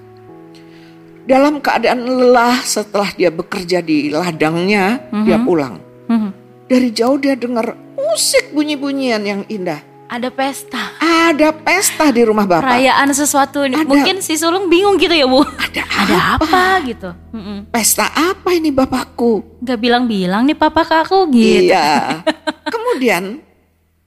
Dalam 1.23 1.61
keadaan 1.61 2.01
lelah 2.01 2.57
setelah 2.59 3.13
dia 3.13 3.29
bekerja 3.29 3.85
di 3.85 4.09
ladangnya, 4.09 4.97
dia 5.21 5.37
Mhm. 5.37 5.45
pulang. 5.45 5.77
Hmm. 6.09 6.33
Dari 6.65 6.89
jauh 6.89 7.21
dia 7.21 7.37
dengar 7.37 7.77
musik 7.93 8.49
bunyi-bunyian 8.49 9.21
yang 9.21 9.41
indah. 9.45 9.85
Ada 10.09 10.33
pesta, 10.33 10.97
Ada 10.97 11.53
pesta 11.53 12.09
di 12.09 12.25
rumah 12.25 12.49
bapak. 12.49 12.65
perayaan 12.65 13.13
sesuatu. 13.13 13.61
Ada. 13.61 13.85
Mungkin 13.85 14.25
si 14.25 14.41
sulung 14.41 14.65
bingung 14.65 14.97
gitu 14.97 15.13
ya 15.13 15.29
Bu. 15.29 15.45
Ada 15.45 15.85
Ada 16.01 16.17
apa 16.41 16.63
gitu? 16.81 17.13
Mm-mm. 17.29 17.69
Pesta 17.69 18.09
apa 18.09 18.49
ini 18.49 18.73
bapakku? 18.73 19.61
Gak 19.61 19.77
bilang-bilang 19.77 20.49
nih 20.49 20.57
papa 20.57 20.81
ke 20.81 20.95
aku 20.97 21.29
gitu. 21.29 21.69
Iya. 21.69 22.25
Kemudian 22.73 23.37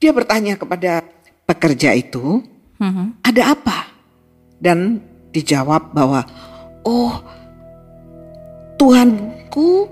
dia 0.03 0.11
bertanya 0.11 0.59
kepada 0.59 1.07
pekerja 1.47 1.95
itu, 1.95 2.43
Mhm. 2.83 3.23
ada 3.23 3.55
apa? 3.55 3.87
Dan 4.59 4.99
dijawab 5.31 5.95
bahwa, 5.95 6.27
oh 6.83 7.23
Tuhanku 8.83 9.87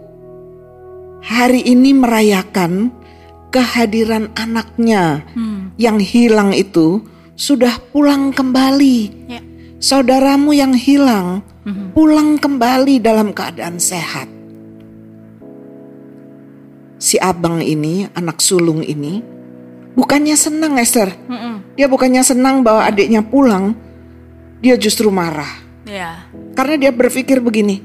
hari 1.22 1.62
ini 1.62 1.94
merayakan 1.94 2.90
kehadiran 3.54 4.34
anaknya 4.34 5.22
Hmm. 5.30 5.70
yang 5.78 6.02
hilang 6.02 6.50
itu 6.50 7.06
sudah 7.38 7.78
pulang 7.94 8.34
kembali. 8.34 8.98
Ya. 9.30 9.38
Saudaramu 9.78 10.50
yang 10.50 10.74
hilang 10.74 11.46
Mhm. 11.62 11.94
pulang 11.94 12.34
kembali 12.42 12.98
dalam 12.98 13.30
keadaan 13.30 13.78
sehat. 13.78 14.26
Si 16.98 17.14
abang 17.16 17.62
ini, 17.62 18.10
anak 18.12 18.42
sulung 18.42 18.82
ini, 18.82 19.22
bukannya 20.00 20.32
senang 20.32 20.80
Esther. 20.80 21.12
Mm-mm. 21.28 21.76
Dia 21.76 21.84
bukannya 21.84 22.24
senang 22.24 22.64
bahwa 22.64 22.88
adiknya 22.88 23.20
pulang, 23.20 23.76
dia 24.64 24.80
justru 24.80 25.12
marah. 25.12 25.60
Ya. 25.84 26.24
Karena 26.56 26.88
dia 26.88 26.92
berpikir 26.96 27.44
begini, 27.44 27.84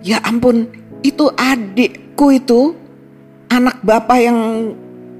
ya 0.00 0.24
ampun, 0.24 0.72
itu 1.04 1.28
adikku 1.36 2.32
itu, 2.32 2.72
anak 3.52 3.84
bapak 3.84 4.18
yang 4.24 4.38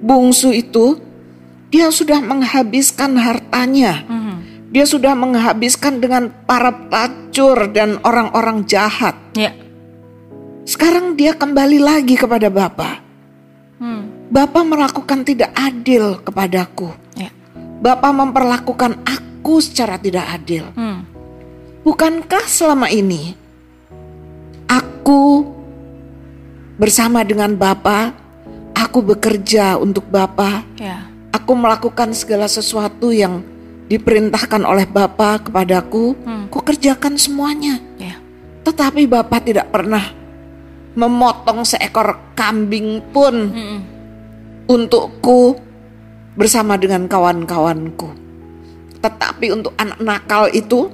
bungsu 0.00 0.56
itu, 0.56 0.96
dia 1.68 1.92
sudah 1.92 2.24
menghabiskan 2.24 3.12
hartanya. 3.20 4.00
Mhm. 4.08 4.34
Dia 4.72 4.84
sudah 4.84 5.16
menghabiskan 5.16 6.02
dengan 6.02 6.28
para 6.44 6.68
pelacur 6.68 7.70
dan 7.70 7.96
orang-orang 8.02 8.66
jahat. 8.66 9.14
Ya. 9.32 9.54
Sekarang 10.66 11.14
dia 11.14 11.32
kembali 11.32 11.78
lagi 11.78 12.18
kepada 12.18 12.50
Bapak. 12.50 13.05
Hmm. 14.36 14.44
Bapak 14.44 14.64
melakukan 14.68 15.24
tidak 15.24 15.48
adil 15.56 16.20
kepadaku. 16.20 16.92
Ya. 17.16 17.32
Bapak 17.80 18.12
memperlakukan 18.12 19.00
aku 19.08 19.64
secara 19.64 19.96
tidak 19.96 20.28
adil. 20.28 20.68
Hmm. 20.76 21.08
Bukankah 21.80 22.44
selama 22.44 22.92
ini 22.92 23.32
aku 24.68 25.48
bersama 26.76 27.24
dengan 27.24 27.56
Bapak, 27.56 28.12
aku 28.76 29.00
bekerja 29.00 29.80
untuk 29.80 30.04
Bapak, 30.12 30.68
Ya. 30.76 31.08
aku 31.32 31.56
melakukan 31.56 32.12
segala 32.12 32.44
sesuatu 32.44 33.08
yang 33.16 33.40
diperintahkan 33.88 34.60
oleh 34.68 34.84
Bapak 34.84 35.48
kepadaku, 35.48 36.12
Hmm. 36.12 36.52
ku 36.52 36.60
kerjakan 36.60 37.16
semuanya. 37.16 37.80
Ya. 37.96 38.20
Tetapi 38.68 39.08
Bapak 39.08 39.48
tidak 39.48 39.72
pernah 39.72 40.12
memotong 40.92 41.64
seekor 41.64 42.36
kambing 42.36 43.00
pun 43.16 43.52
Mm-mm. 43.56 43.95
Untukku 44.66 45.58
bersama 46.36 46.76
dengan 46.76 47.08
kawan-kawanku. 47.08 48.12
Tetapi 49.00 49.46
untuk 49.54 49.72
anak 49.78 49.98
nakal 50.02 50.50
itu, 50.50 50.90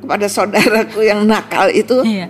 kepada 0.00 0.26
saudaraku 0.28 1.04
yang 1.04 1.24
nakal 1.24 1.68
itu, 1.72 2.04
Iya. 2.04 2.28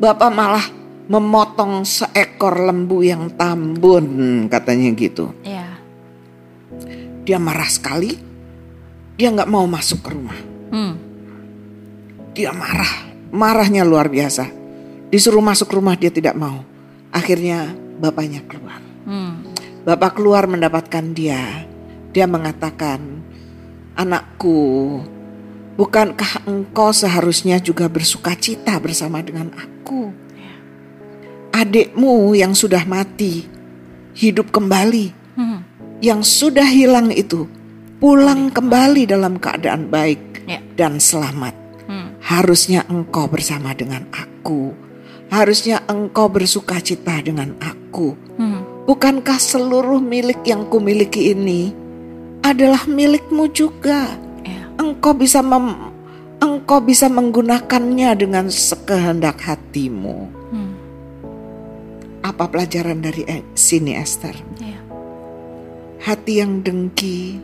Bapak 0.00 0.30
malah 0.32 0.64
memotong 1.10 1.84
seekor 1.84 2.64
lembu 2.64 3.04
yang 3.04 3.28
tambun, 3.36 4.46
katanya 4.48 4.88
gitu. 4.96 5.34
Ya. 5.44 5.76
Dia 7.26 7.36
marah 7.36 7.68
sekali, 7.68 8.16
dia 9.20 9.28
nggak 9.28 9.50
mau 9.50 9.68
masuk 9.68 10.00
ke 10.00 10.08
rumah. 10.14 10.38
Hmm. 10.72 10.94
Dia 12.32 12.54
marah, 12.56 13.12
marahnya 13.28 13.84
luar 13.84 14.08
biasa. 14.08 14.48
Disuruh 15.10 15.42
masuk 15.42 15.74
rumah 15.74 15.98
dia 15.98 16.08
tidak 16.08 16.38
mau. 16.38 16.62
Akhirnya 17.10 17.74
bapaknya 17.98 18.40
keluar. 18.46 18.80
Hmm. 19.04 19.39
Bapak 19.80 20.20
keluar 20.20 20.44
mendapatkan 20.44 21.16
dia. 21.16 21.64
Dia 22.12 22.26
mengatakan, 22.28 23.24
"Anakku, 23.96 25.00
bukankah 25.80 26.44
engkau 26.44 26.92
seharusnya 26.92 27.56
juga 27.62 27.88
bersuka 27.88 28.36
cita 28.36 28.76
bersama 28.76 29.24
dengan 29.24 29.48
aku? 29.56 30.12
Adikmu 31.50 32.36
yang 32.38 32.54
sudah 32.54 32.86
mati, 32.86 33.44
hidup 34.14 34.54
kembali. 34.54 35.06
Hmm. 35.34 35.60
Yang 36.00 36.20
sudah 36.28 36.64
hilang 36.64 37.12
itu 37.12 37.44
pulang 38.00 38.48
kembali 38.48 39.04
dalam 39.04 39.36
keadaan 39.36 39.92
baik 39.92 40.46
Ya. 40.48 40.62
dan 40.78 40.96
selamat. 41.02 41.52
Hmm. 41.84 42.16
Harusnya 42.22 42.86
engkau 42.88 43.28
bersama 43.28 43.76
dengan 43.76 44.08
aku. 44.14 44.72
Harusnya 45.30 45.84
engkau 45.86 46.30
bersuka 46.32 46.80
cita 46.80 47.20
dengan 47.20 47.54
aku. 47.60 48.14
Hmm. 48.40 48.69
Bukankah 48.90 49.38
seluruh 49.38 50.02
milik 50.02 50.42
yang 50.42 50.66
kumiliki 50.66 51.30
ini 51.30 51.70
adalah 52.42 52.90
milikmu 52.90 53.46
juga? 53.54 54.18
Ya. 54.42 54.66
Engkau 54.82 55.14
bisa 55.14 55.46
mem- 55.46 55.94
engkau 56.42 56.82
bisa 56.82 57.06
menggunakannya 57.06 58.10
dengan 58.18 58.50
sekehendak 58.50 59.46
hatimu. 59.46 60.26
Hmm. 60.50 60.74
Apa 62.26 62.50
pelajaran 62.50 62.98
dari 62.98 63.22
eh, 63.30 63.46
sini 63.54 63.94
Esther? 63.94 64.34
Ya. 64.58 64.82
Hati 66.02 66.42
yang 66.42 66.66
dengki, 66.66 67.38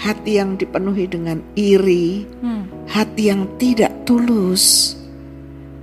hati 0.00 0.40
yang 0.40 0.56
dipenuhi 0.56 1.04
dengan 1.04 1.44
iri, 1.52 2.24
Hmm. 2.40 2.64
hati 2.88 3.28
yang 3.28 3.44
tidak 3.60 4.08
tulus. 4.08 4.96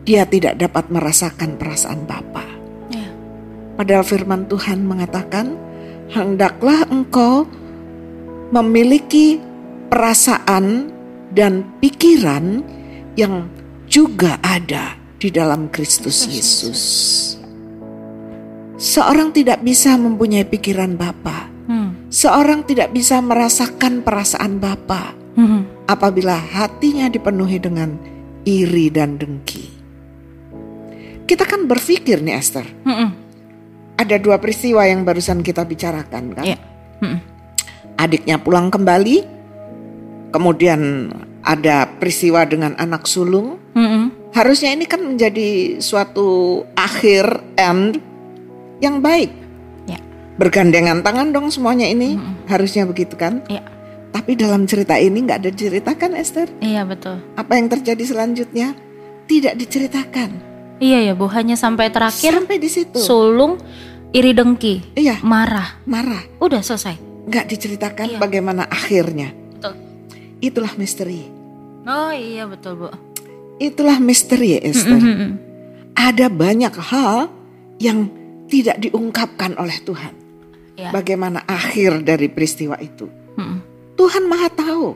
Dia 0.01 0.25
tidak 0.25 0.57
dapat 0.57 0.89
merasakan 0.89 1.61
perasaan 1.61 2.09
Bapa. 2.09 2.56
Padahal 3.77 4.01
firman 4.01 4.49
Tuhan 4.49 4.83
mengatakan, 4.89 5.53
hendaklah 6.09 6.89
engkau 6.89 7.45
memiliki 8.49 9.37
perasaan 9.93 10.89
dan 11.31 11.61
pikiran 11.77 12.65
yang 13.13 13.45
juga 13.85 14.41
ada 14.41 14.97
di 15.21 15.29
dalam 15.29 15.69
Kristus 15.69 16.25
Yesus. 16.25 16.81
Seorang 18.77 19.33
tidak 19.33 19.65
bisa 19.65 19.97
mempunyai 19.97 20.45
pikiran 20.45 20.93
Bapa. 20.97 21.49
Hmm. 21.65 22.09
Seorang 22.13 22.63
tidak 22.65 22.93
bisa 22.93 23.17
merasakan 23.19 24.05
perasaan 24.05 24.61
Bapa 24.61 25.17
Hmm. 25.37 25.69
apabila 25.85 26.33
hatinya 26.33 27.09
dipenuhi 27.09 27.61
dengan 27.61 27.93
iri 28.41 28.89
dan 28.89 29.21
dengki. 29.21 29.69
Kita 31.27 31.43
kan 31.45 31.69
berpikir 31.69 32.23
nih 32.25 32.37
Esther, 32.37 32.65
Hmm. 32.87 33.11
Ada 33.97 34.15
dua 34.21 34.37
peristiwa 34.37 34.85
yang 34.85 35.01
barusan 35.01 35.41
kita 35.41 35.65
bicarakan 35.65 36.37
kan. 36.37 36.45
Ya. 36.45 36.57
Hmm. 37.01 37.19
Adiknya 37.97 38.37
pulang 38.37 38.69
kembali, 38.69 39.25
kemudian 40.29 41.09
ada 41.41 41.89
peristiwa 41.97 42.45
dengan 42.45 42.77
anak 42.77 43.09
sulung. 43.09 43.57
Hmm. 43.73 44.13
Harusnya 44.37 44.77
ini 44.77 44.85
kan 44.85 45.01
menjadi 45.01 45.81
suatu 45.81 46.61
akhir 46.77 47.41
end 47.57 47.97
yang 48.77 49.01
baik. 49.01 49.33
Ya. 49.89 49.97
Bergandengan 50.37 51.01
tangan 51.01 51.33
dong 51.33 51.49
semuanya 51.49 51.89
ini, 51.89 52.21
harusnya 52.45 52.85
begitu 52.85 53.17
kan? 53.17 53.41
Ya. 53.49 53.65
Tapi 54.13 54.37
dalam 54.37 54.69
cerita 54.69 54.93
ini 54.97 55.25
nggak 55.25 55.41
ada 55.41 55.49
diceritakan 55.49 56.13
Esther. 56.17 56.49
Iya 56.61 56.85
betul. 56.85 57.17
Apa 57.33 57.57
yang 57.57 57.69
terjadi 57.69 58.03
selanjutnya 58.05 58.77
tidak 59.25 59.57
diceritakan. 59.57 60.56
Iya 60.77 60.99
ya 61.01 61.13
Bu, 61.13 61.25
hanya 61.27 61.57
sampai 61.57 61.89
terakhir 61.89 62.37
Sampai 62.37 62.61
di 62.61 62.69
situ. 62.69 63.01
sulung 63.01 63.57
iri 64.09 64.31
dengki, 64.31 64.93
Iya, 64.93 65.19
marah, 65.21 65.81
marah. 65.83 66.21
udah 66.37 66.61
selesai. 66.61 66.95
Nggak 67.27 67.45
diceritakan 67.49 68.07
Iya. 68.13 68.19
bagaimana 68.21 68.63
akhirnya. 68.65 69.33
Betul. 69.57 69.73
Itulah 70.39 70.73
misteri. 70.77 71.27
Oh 71.83 72.11
iya 72.11 72.45
betul 72.45 72.77
Bu. 72.77 72.87
Itulah 73.57 73.97
misteri 73.97 74.59
Esther. 74.59 75.01
Hmm, 75.01 75.15
hmm. 75.17 75.31
Ada 75.97 76.29
banyak 76.29 76.73
hal 76.77 77.33
yang 77.81 78.05
tidak 78.45 78.77
diungkapkan 78.77 79.57
oleh 79.57 79.81
Tuhan. 79.81 80.13
Ya. 80.77 80.93
Bagaimana 80.93 81.41
akhir 81.43 82.05
dari 82.05 82.29
peristiwa 82.29 82.77
itu. 82.77 83.09
Hmm. 83.33 83.65
Tuhan 83.97 84.29
maha 84.29 84.45
tahu. 84.47 84.93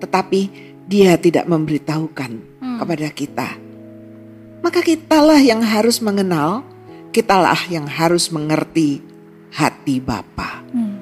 Tetapi 0.00 0.40
dia 0.88 1.20
tidak 1.20 1.44
memberitahukan 1.44 2.32
Hmm. 2.64 2.78
kepada 2.80 3.08
kita. 3.12 3.48
Maka 4.58 4.82
kitalah 4.82 5.38
yang 5.38 5.62
harus 5.62 6.02
mengenal, 6.02 6.66
kitalah 7.14 7.58
yang 7.70 7.86
harus 7.86 8.28
mengerti 8.28 9.00
hati 9.54 10.02
Bapa. 10.02 10.60
Hmm. 10.74 10.98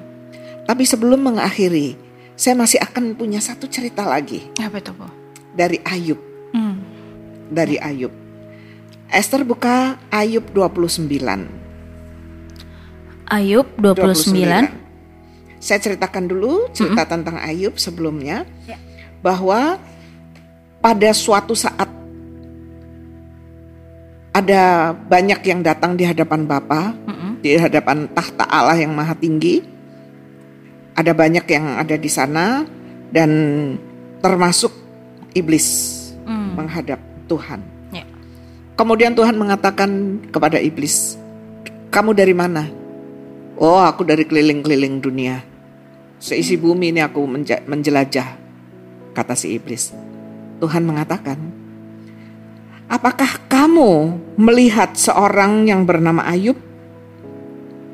Tapi 0.63 0.83
sebelum 0.83 1.19
mengakhiri, 1.23 1.97
saya 2.37 2.53
masih 2.53 2.77
akan 2.79 3.17
punya 3.17 3.41
satu 3.41 3.65
cerita 3.65 4.05
lagi 4.05 4.45
Apa 4.61 4.77
itu 4.77 4.93
Bu? 4.93 5.07
dari 5.57 5.81
Ayub, 5.81 6.19
Hmm. 6.53 6.77
dari 7.49 7.81
Ayub. 7.81 8.13
Esther 9.09 9.41
buka 9.41 9.97
Ayub 10.11 10.43
29. 10.53 11.49
Ayub 13.27 13.67
29. 13.75 14.69
Saya 15.57 15.79
ceritakan 15.81 16.29
dulu 16.29 16.69
cerita 16.71 17.03
tentang 17.09 17.41
Ayub 17.41 17.75
sebelumnya 17.75 18.45
Ya. 18.69 18.77
bahwa 19.19 19.81
pada 20.77 21.09
suatu 21.11 21.57
saat 21.57 21.89
ada 24.37 24.93
banyak 24.93 25.41
yang 25.49 25.65
datang 25.65 25.97
di 25.97 26.05
hadapan 26.05 26.45
Bapa, 26.45 26.93
Mm-mm. 26.93 27.41
di 27.41 27.57
hadapan 27.57 28.05
tahta 28.13 28.45
Allah 28.45 28.77
yang 28.77 28.93
maha 28.93 29.17
tinggi. 29.17 29.65
Ada 30.93 31.13
banyak 31.17 31.45
yang 31.49 31.65
ada 31.77 31.97
di 31.97 32.09
sana 32.09 32.61
dan 33.09 33.29
termasuk 34.21 34.69
iblis 35.33 35.97
Hmm. 36.27 36.59
menghadap 36.59 36.99
Tuhan. 37.31 37.63
Ya. 37.95 38.03
Kemudian 38.75 39.15
Tuhan 39.15 39.39
mengatakan 39.39 40.19
kepada 40.27 40.59
iblis, 40.59 41.15
"Kamu 41.87 42.11
dari 42.11 42.35
mana?" 42.35 42.67
"Oh, 43.55 43.79
aku 43.79 44.03
dari 44.03 44.27
keliling-keliling 44.27 44.99
dunia. 44.99 45.39
Seisi 46.19 46.59
bumi 46.59 46.91
ini 46.91 46.99
aku 46.99 47.23
menjelajah." 47.63 48.27
Kata 49.15 49.33
si 49.39 49.55
iblis. 49.55 49.95
Tuhan 50.59 50.83
mengatakan, 50.83 51.39
"Apakah 52.87 53.47
kamu 53.51 54.15
melihat 54.39 54.95
seorang 54.95 55.67
yang 55.67 55.83
bernama 55.83 56.23
Ayub? 56.23 56.55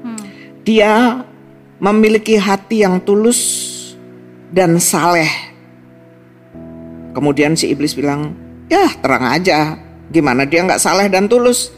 Hmm. 0.05 0.21
Dia 0.61 1.25
memiliki 1.81 2.37
hati 2.37 2.85
yang 2.85 3.01
tulus 3.01 3.41
dan 4.53 4.77
saleh." 4.77 5.29
Kemudian 7.13 7.53
si 7.53 7.69
iblis 7.69 7.93
bilang, 7.93 8.33
"Ya, 8.69 8.89
terang 9.01 9.25
aja. 9.29 9.77
Gimana 10.09 10.45
dia 10.45 10.65
nggak 10.65 10.81
saleh 10.81 11.09
dan 11.09 11.29
tulus? 11.29 11.73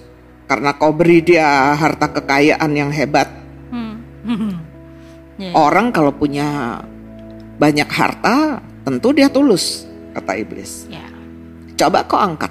Karena 0.47 0.75
kau 0.75 0.91
beri 0.91 1.23
dia 1.23 1.75
harta 1.75 2.11
kekayaan 2.11 2.71
yang 2.75 2.91
hebat. 2.91 3.31
Hmm. 3.71 3.95
Hmm. 4.23 4.55
Ya. 5.35 5.51
Orang 5.51 5.91
kalau 5.91 6.15
punya 6.15 6.79
banyak 7.59 7.91
harta, 7.91 8.63
tentu 8.87 9.11
dia 9.11 9.27
tulus," 9.27 9.83
kata 10.15 10.31
iblis. 10.39 10.87
Ya. 10.87 11.03
Coba 11.75 12.07
kau 12.07 12.15
angkat 12.15 12.47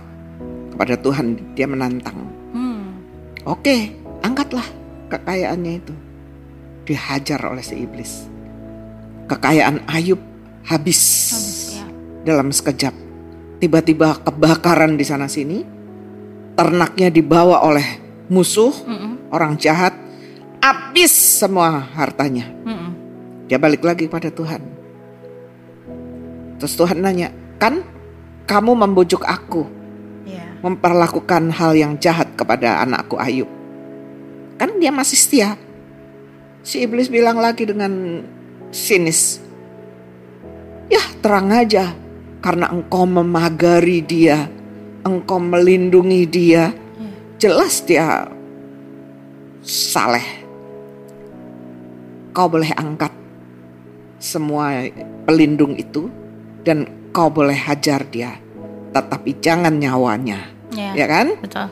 kepada 0.74 0.98
Tuhan, 0.98 1.54
dia 1.54 1.70
menantang. 1.70 2.18
Hmm. 2.50 2.98
Oke, 3.46 3.94
angkatlah 4.26 4.66
kekayaannya 5.06 5.72
itu. 5.78 5.94
Dihajar 6.84 7.40
oleh 7.46 7.62
si 7.62 7.78
iblis. 7.78 8.26
Kekayaan 9.30 9.86
Ayub 9.88 10.20
habis, 10.66 11.00
Habis 11.32 11.80
ya. 11.80 11.86
dalam 12.26 12.50
sekejap. 12.52 12.92
Tiba-tiba 13.62 14.20
kebakaran 14.20 14.98
di 14.98 15.06
sana 15.06 15.30
sini. 15.30 15.64
Ternaknya 16.54 17.08
dibawa 17.08 17.64
oleh 17.64 17.86
musuh, 18.28 18.74
Mm-mm. 18.84 19.32
orang 19.32 19.56
jahat. 19.56 19.94
Habis 20.60 21.10
semua 21.40 21.86
hartanya. 21.94 22.50
Mm-mm. 22.66 22.90
Dia 23.48 23.56
balik 23.56 23.80
lagi 23.86 24.10
pada 24.10 24.28
Tuhan. 24.28 24.60
Terus 26.60 26.74
Tuhan 26.78 27.00
nanya, 27.00 27.32
kan 27.58 27.80
kamu 28.44 28.72
membujuk 28.76 29.24
aku. 29.24 29.83
Memperlakukan 30.64 31.52
hal 31.52 31.76
yang 31.76 32.00
jahat 32.00 32.32
kepada 32.40 32.80
anakku 32.80 33.20
Ayub. 33.20 33.48
Kan 34.56 34.80
dia 34.80 34.88
masih 34.88 35.20
setia. 35.20 35.60
Si 36.64 36.80
iblis 36.80 37.12
bilang 37.12 37.36
lagi 37.36 37.68
dengan 37.68 38.24
sinis. 38.72 39.44
Ya 40.88 41.04
terang 41.20 41.52
aja 41.52 41.92
karena 42.40 42.72
engkau 42.72 43.04
memagari 43.04 44.00
dia. 44.00 44.48
Engkau 45.04 45.36
melindungi 45.36 46.24
dia. 46.24 46.72
Jelas 47.36 47.84
dia 47.84 48.24
saleh. 49.60 50.24
Kau 52.32 52.48
boleh 52.48 52.72
angkat 52.72 53.12
semua 54.16 54.88
pelindung 55.28 55.76
itu 55.76 56.08
dan 56.64 56.88
kau 57.12 57.28
boleh 57.28 57.54
hajar 57.54 58.00
dia. 58.08 58.43
Tetapi 58.94 59.30
jangan 59.42 59.74
nyawanya. 59.74 60.38
Ya. 60.70 60.94
Ya 60.94 61.06
kan? 61.06 61.34
Betul. 61.42 61.66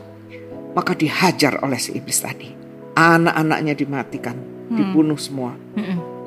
Maka 0.74 0.92
dihajar 0.92 1.62
oleh 1.62 1.78
si 1.78 1.94
iblis 1.94 2.18
tadi. 2.18 2.50
Anak-anaknya 2.92 3.72
dimatikan. 3.72 4.36
dibunuh 4.72 5.20
semua. 5.20 5.52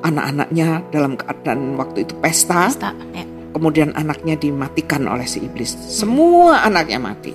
Anak-anaknya 0.06 0.86
dalam 0.94 1.18
keadaan 1.18 1.74
waktu 1.74 2.06
itu 2.06 2.14
pesta, 2.22 2.70
Pesta, 2.70 2.94
ya. 3.10 3.26
kemudian 3.50 3.90
anaknya 3.98 4.38
dimatikan 4.38 5.02
oleh 5.10 5.26
si 5.26 5.42
iblis. 5.42 5.74
Semua 5.74 6.62
anaknya 6.62 7.02
mati. 7.02 7.34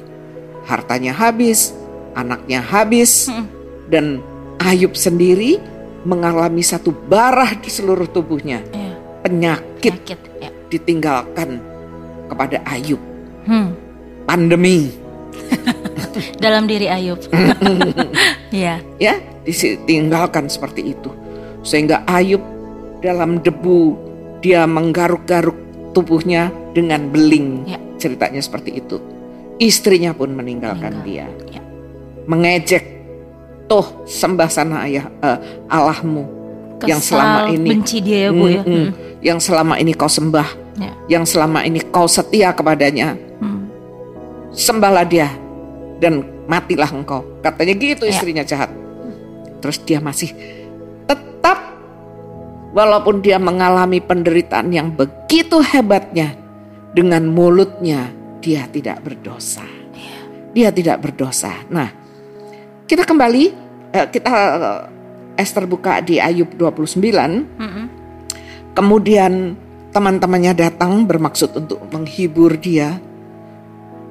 Hartanya 0.64 1.12
habis, 1.12 1.76
anaknya 2.16 2.64
habis, 2.64 3.28
Mm-mm. 3.28 3.44
dan 3.92 4.24
Ayub 4.64 4.96
sendiri 4.96 5.60
mengalami 6.08 6.64
satu 6.64 6.96
barah 6.96 7.60
di 7.60 7.68
seluruh 7.68 8.08
tubuhnya. 8.08 8.64
Ya, 8.72 8.96
Penyakit 9.20 9.92
penyakit, 10.08 10.20
ya. 10.40 10.48
ditinggalkan 10.72 11.60
kepada 12.32 12.64
Ayub. 12.72 13.04
Hmm. 13.46 13.74
Pandemi, 14.30 15.02
Dalam 16.44 16.68
diri 16.68 16.88
Ayub. 16.92 17.20
ya. 18.54 18.80
ya, 19.00 19.16
ditinggalkan 19.46 20.48
seperti 20.52 20.96
itu. 20.96 21.10
Sehingga 21.62 22.04
Ayub 22.10 22.42
dalam 23.02 23.42
debu 23.42 23.98
dia 24.42 24.66
menggaruk-garuk 24.66 25.56
tubuhnya 25.94 26.50
dengan 26.74 27.10
beling. 27.10 27.68
Ya. 27.68 27.80
Ceritanya 28.02 28.42
seperti 28.42 28.82
itu. 28.82 28.98
Istrinya 29.62 30.12
pun 30.18 30.34
meninggalkan 30.34 31.06
Meninggal. 31.06 31.30
dia. 31.30 31.60
Ya. 31.60 31.62
Mengejek, 32.26 32.84
toh 33.70 34.06
sembah 34.10 34.50
sana 34.50 34.90
ayah 34.90 35.06
eh, 35.22 35.38
Allahmu 35.70 36.42
yang 36.82 36.98
selama 36.98 37.46
Kesal, 37.46 37.54
ini 37.62 37.68
benci 37.70 37.98
dia 38.02 38.20
ya 38.26 38.30
bu 38.34 38.46
ya. 38.50 38.62
Mm-mm. 38.66 38.74
Mm. 38.74 38.90
yang 39.22 39.38
selama 39.38 39.78
ini 39.78 39.94
kau 39.94 40.10
sembah, 40.10 40.50
Ya. 40.80 41.20
yang 41.20 41.28
selama 41.28 41.68
ini 41.68 41.84
kau 41.92 42.08
setia 42.08 42.56
kepadanya, 42.56 43.20
Hmm. 43.44 43.68
sembahlah 44.56 45.04
dia 45.04 45.28
dan 46.00 46.24
matilah 46.48 46.88
engkau. 46.88 47.24
Katanya 47.44 47.74
gitu 47.76 48.08
Ya. 48.08 48.16
istrinya 48.16 48.44
jahat. 48.44 48.72
Terus 49.60 49.78
dia 49.84 50.00
masih 50.00 50.32
tetap 51.06 51.60
walaupun 52.72 53.20
dia 53.20 53.36
mengalami 53.38 54.00
penderitaan 54.00 54.72
yang 54.72 54.96
begitu 54.96 55.60
hebatnya 55.60 56.34
dengan 56.96 57.28
mulutnya 57.28 58.10
dia 58.40 58.66
tidak 58.72 59.04
berdosa. 59.04 59.64
Dia 60.52 60.72
tidak 60.72 61.00
berdosa. 61.04 61.52
Nah, 61.70 61.88
kita 62.88 63.04
kembali 63.06 63.44
eh, 63.92 64.08
kita 64.08 64.32
eh, 64.32 64.82
Esther 65.40 65.64
buka 65.64 66.00
di 66.04 66.20
Ayub 66.20 66.52
29 66.56 67.60
Mm-mm. 67.60 67.86
Kemudian 68.72 69.56
teman-temannya 69.92 70.56
datang 70.56 71.04
bermaksud 71.04 71.52
untuk 71.56 71.80
menghibur 71.92 72.56
dia. 72.56 72.98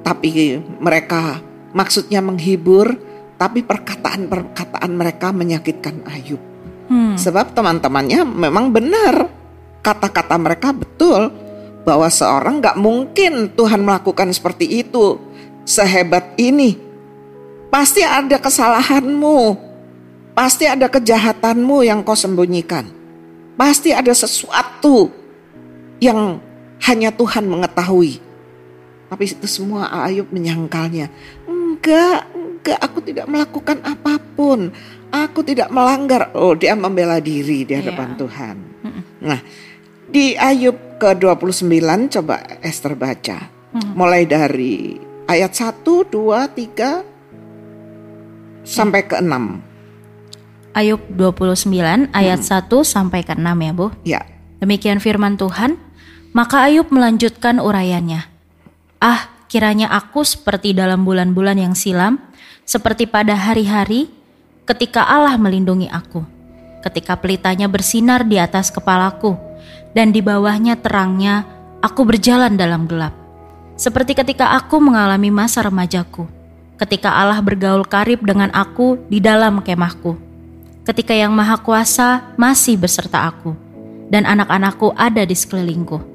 Tapi 0.01 0.57
mereka 0.81 1.41
maksudnya 1.73 2.21
menghibur, 2.21 2.97
tapi 3.37 3.65
perkataan-perkataan 3.65 4.91
mereka 4.93 5.33
menyakitkan 5.33 6.05
Ayub. 6.09 6.41
Hmm. 6.89 7.17
Sebab 7.17 7.53
teman-temannya 7.57 8.25
memang 8.25 8.69
benar. 8.69 9.29
Kata-kata 9.81 10.37
mereka 10.37 10.69
betul 10.77 11.33
bahwa 11.81 12.05
seorang 12.05 12.61
nggak 12.61 12.77
mungkin 12.77 13.49
Tuhan 13.57 13.81
melakukan 13.81 14.29
seperti 14.29 14.85
itu. 14.85 15.17
Sehebat 15.65 16.37
ini. 16.37 16.77
Pasti 17.73 18.05
ada 18.05 18.37
kesalahanmu. 18.37 19.69
Pasti 20.37 20.65
ada 20.69 20.85
kejahatanmu 20.89 21.85
yang 21.85 22.05
kau 22.05 22.17
sembunyikan. 22.17 22.89
Pasti 23.57 23.93
ada 23.93 24.11
sesuatu 24.13 25.20
yang 26.01 26.41
hanya 26.81 27.13
Tuhan 27.13 27.45
mengetahui. 27.45 28.17
Tapi 29.07 29.23
itu 29.27 29.47
semua 29.47 29.91
Ayub 30.07 30.27
menyangkalnya. 30.33 31.07
Enggak, 31.45 32.25
enggak, 32.33 32.79
aku 32.81 32.99
tidak 33.05 33.29
melakukan 33.29 33.77
apa 33.85 34.17
pun. 34.33 34.73
Aku 35.11 35.43
tidak 35.45 35.69
melanggar. 35.69 36.31
Oh, 36.33 36.55
dia 36.55 36.73
membela 36.73 37.19
diri 37.21 37.67
di 37.67 37.73
hadapan 37.75 38.15
Iya. 38.15 38.17
Tuhan. 38.17 38.55
Nah, 39.21 39.39
di 40.09 40.33
Ayub 40.39 40.97
ke-29 40.97 41.83
coba 42.17 42.41
Esther 42.63 42.95
baca. 42.97 43.51
Hmm. 43.71 43.91
Mulai 43.95 44.23
dari 44.25 44.95
ayat 45.27 45.51
1, 45.53 45.83
2, 46.07 46.47
3 46.51 47.03
sampai 48.63 49.01
ke 49.05 49.19
6. 49.19 49.61
Ayub 50.71 51.03
29 51.11 52.07
ayat 52.15 52.39
1 52.39 52.71
sampai 52.87 53.27
ke 53.27 53.35
6 53.35 53.43
ya 53.43 53.71
Bu. 53.75 53.91
Ya. 54.07 54.21
Demikian 54.63 55.03
firman 55.03 55.35
Tuhan. 55.35 55.75
Maka 56.31 56.63
Ayub 56.63 56.87
melanjutkan 56.95 57.59
uraiannya. 57.59 58.23
Ah, 59.03 59.27
kiranya 59.51 59.91
aku 59.91 60.23
seperti 60.23 60.71
dalam 60.71 61.03
bulan-bulan 61.03 61.59
yang 61.59 61.75
silam, 61.75 62.23
seperti 62.63 63.03
pada 63.03 63.35
hari-hari 63.35 64.07
ketika 64.63 65.03
Allah 65.03 65.35
melindungi 65.35 65.91
aku. 65.91 66.23
Ketika 66.79 67.19
pelitanya 67.19 67.67
bersinar 67.67 68.23
di 68.23 68.39
atas 68.39 68.71
kepalaku, 68.71 69.35
dan 69.91 70.15
di 70.15 70.23
bawahnya 70.23 70.79
terangnya, 70.79 71.43
aku 71.83 72.07
berjalan 72.07 72.55
dalam 72.55 72.87
gelap. 72.87 73.11
Seperti 73.75 74.15
ketika 74.15 74.55
aku 74.55 74.79
mengalami 74.79 75.35
masa 75.35 75.67
remajaku, 75.67 76.31
ketika 76.79 77.11
Allah 77.11 77.43
bergaul 77.43 77.83
karib 77.83 78.23
dengan 78.23 78.47
aku 78.55 78.95
di 79.11 79.19
dalam 79.19 79.59
kemahku, 79.59 80.15
ketika 80.87 81.11
Yang 81.11 81.33
Maha 81.35 81.57
Kuasa 81.59 82.23
masih 82.39 82.79
beserta 82.79 83.27
aku, 83.27 83.51
dan 84.07 84.23
anak-anakku 84.23 84.95
ada 84.95 85.27
di 85.27 85.35
sekelilingku. 85.35 86.10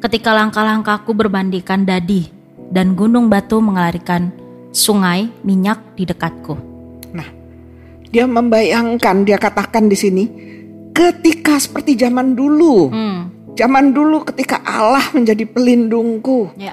Ketika 0.00 0.32
langkah-langkahku 0.32 1.12
berbandingkan 1.12 1.84
dadi, 1.84 2.24
dan 2.70 2.96
gunung 2.96 3.28
batu 3.28 3.58
mengalirkan 3.60 4.30
sungai 4.70 5.28
minyak 5.42 5.82
di 5.98 6.06
dekatku. 6.06 6.54
Nah, 7.12 7.26
dia 8.08 8.24
membayangkan, 8.24 9.26
dia 9.26 9.36
katakan 9.36 9.90
di 9.90 9.98
sini, 9.98 10.24
ketika 10.94 11.58
seperti 11.58 11.98
zaman 11.98 12.32
dulu, 12.32 12.88
Hmm, 12.88 13.20
zaman 13.58 13.90
dulu 13.90 14.22
ketika 14.24 14.62
Allah 14.62 15.04
menjadi 15.12 15.44
pelindungku. 15.44 16.54
ya. 16.56 16.72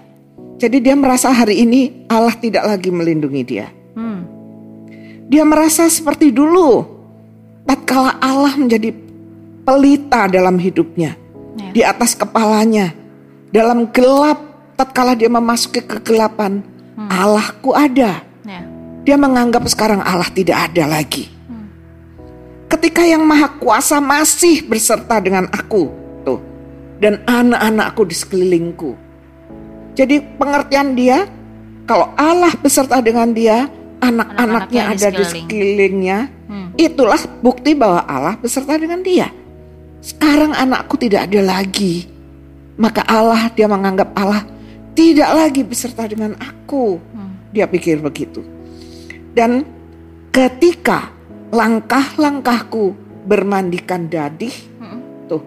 Jadi 0.58 0.82
dia 0.82 0.98
merasa 0.98 1.30
hari 1.30 1.62
ini 1.62 2.10
Allah 2.10 2.34
tidak 2.34 2.66
lagi 2.66 2.90
melindungi 2.90 3.42
dia. 3.46 3.70
Hmm, 3.94 4.26
Dia 5.28 5.44
merasa 5.44 5.86
seperti 5.86 6.32
dulu, 6.32 6.82
tatkala 7.68 8.16
Allah 8.18 8.56
menjadi 8.56 8.90
pelita 9.62 10.26
dalam 10.32 10.56
hidupnya, 10.56 11.14
ya. 11.60 11.70
di 11.76 11.82
atas 11.84 12.16
kepalanya, 12.16 12.96
dalam 13.50 13.90
gelap, 13.96 14.40
tatkala 14.76 15.16
dia 15.16 15.32
memasuki 15.32 15.82
kegelapan, 15.84 16.62
Allahku 17.08 17.72
ada. 17.74 18.22
ya. 18.44 18.62
Dia 19.08 19.16
menganggap 19.16 19.64
sekarang 19.72 20.04
Allah 20.04 20.28
tidak 20.34 20.72
ada 20.72 20.84
lagi. 20.84 21.32
Ketika 22.68 23.00
yang 23.08 23.24
maha 23.24 23.48
kuasa 23.64 24.04
masih 24.04 24.68
berserta 24.68 25.24
dengan 25.24 25.48
aku, 25.56 25.88
tuh, 26.28 26.40
dan 27.00 27.24
anak-anakku 27.24 28.04
di 28.04 28.16
sekelilingku. 28.16 28.92
Jadi 29.96 30.20
pengertian 30.36 30.92
dia, 30.92 31.24
kalau 31.88 32.12
Allah 32.20 32.52
beserta 32.60 33.00
dengan 33.00 33.32
dia, 33.32 33.72
anak-anaknya 34.04 34.84
di 34.84 34.92
ada 35.00 35.08
di 35.10 35.24
sekeliling. 35.24 35.32
sekelilingnya, 35.48 36.20
Hmm. 36.48 36.70
itulah 36.76 37.20
bukti 37.40 37.72
bahwa 37.72 38.04
Allah 38.04 38.36
beserta 38.36 38.76
dengan 38.76 39.00
dia. 39.00 39.32
Sekarang 40.04 40.52
anakku 40.52 41.00
tidak 41.00 41.32
ada 41.32 41.40
lagi. 41.44 42.08
Maka 42.78 43.02
Allah, 43.10 43.50
dia 43.58 43.66
menganggap 43.66 44.14
Allah 44.14 44.46
tidak 44.98 45.30
lagi 45.30 45.62
beserta 45.62 46.10
dengan 46.10 46.34
aku. 46.42 46.98
Hmm. 47.14 47.34
Dia 47.54 47.70
pikir 47.70 48.02
begitu. 48.02 48.42
Dan 49.34 49.62
ketika 50.34 51.14
langkah-langkahku 51.54 52.98
bermandikan 53.26 54.10
dadih, 54.10 54.54
Hmm. 54.82 55.02
tuh, 55.30 55.42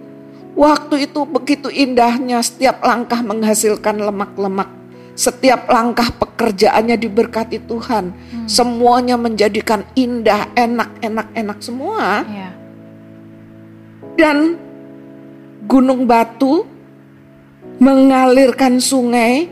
waktu 0.55 1.11
itu 1.11 1.27
begitu 1.27 1.67
indahnya 1.71 2.39
setiap 2.43 2.83
langkah 2.83 3.19
menghasilkan 3.23 3.99
lemak-lemak. 3.99 4.71
Setiap 5.19 5.69
langkah 5.69 6.09
pekerjaannya 6.17 6.97
diberkati 6.97 7.61
Tuhan. 7.67 8.15
Semuanya 8.49 9.21
menjadikan 9.21 9.85
indah, 9.93 10.49
enak, 10.57 10.97
enak, 11.05 11.29
enak 11.37 11.59
semua. 11.61 12.25
Ya. 12.25 12.51
Dan 14.17 14.57
gunung 15.69 16.09
batu 16.09 16.65
mengalirkan 17.81 18.77
sungai 18.79 19.49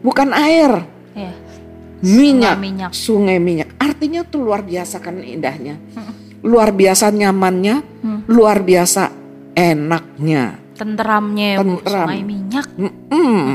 bukan 0.00 0.30
air, 0.30 0.86
Ya. 1.12 1.34
minyak, 2.00 2.56
minyak. 2.62 2.90
sungai 2.94 3.42
minyak. 3.42 3.74
Artinya 3.76 4.22
tuh 4.22 4.46
luar 4.46 4.62
biasa 4.62 5.02
kan 5.02 5.18
indahnya. 5.18 5.74
Luar 6.46 6.70
biasa 6.70 7.10
nyamannya, 7.10 7.76
Hmm. 8.06 8.20
luar 8.30 8.62
biasa 8.62 9.10
enaknya. 9.52 10.62
Tenteramnya 10.78 11.46
ya 11.52 11.58
Bu, 11.58 11.80
Tenteram. 11.82 12.06
sungai 12.06 12.22
minyak. 12.22 12.66
Mm-mm. 12.78 13.50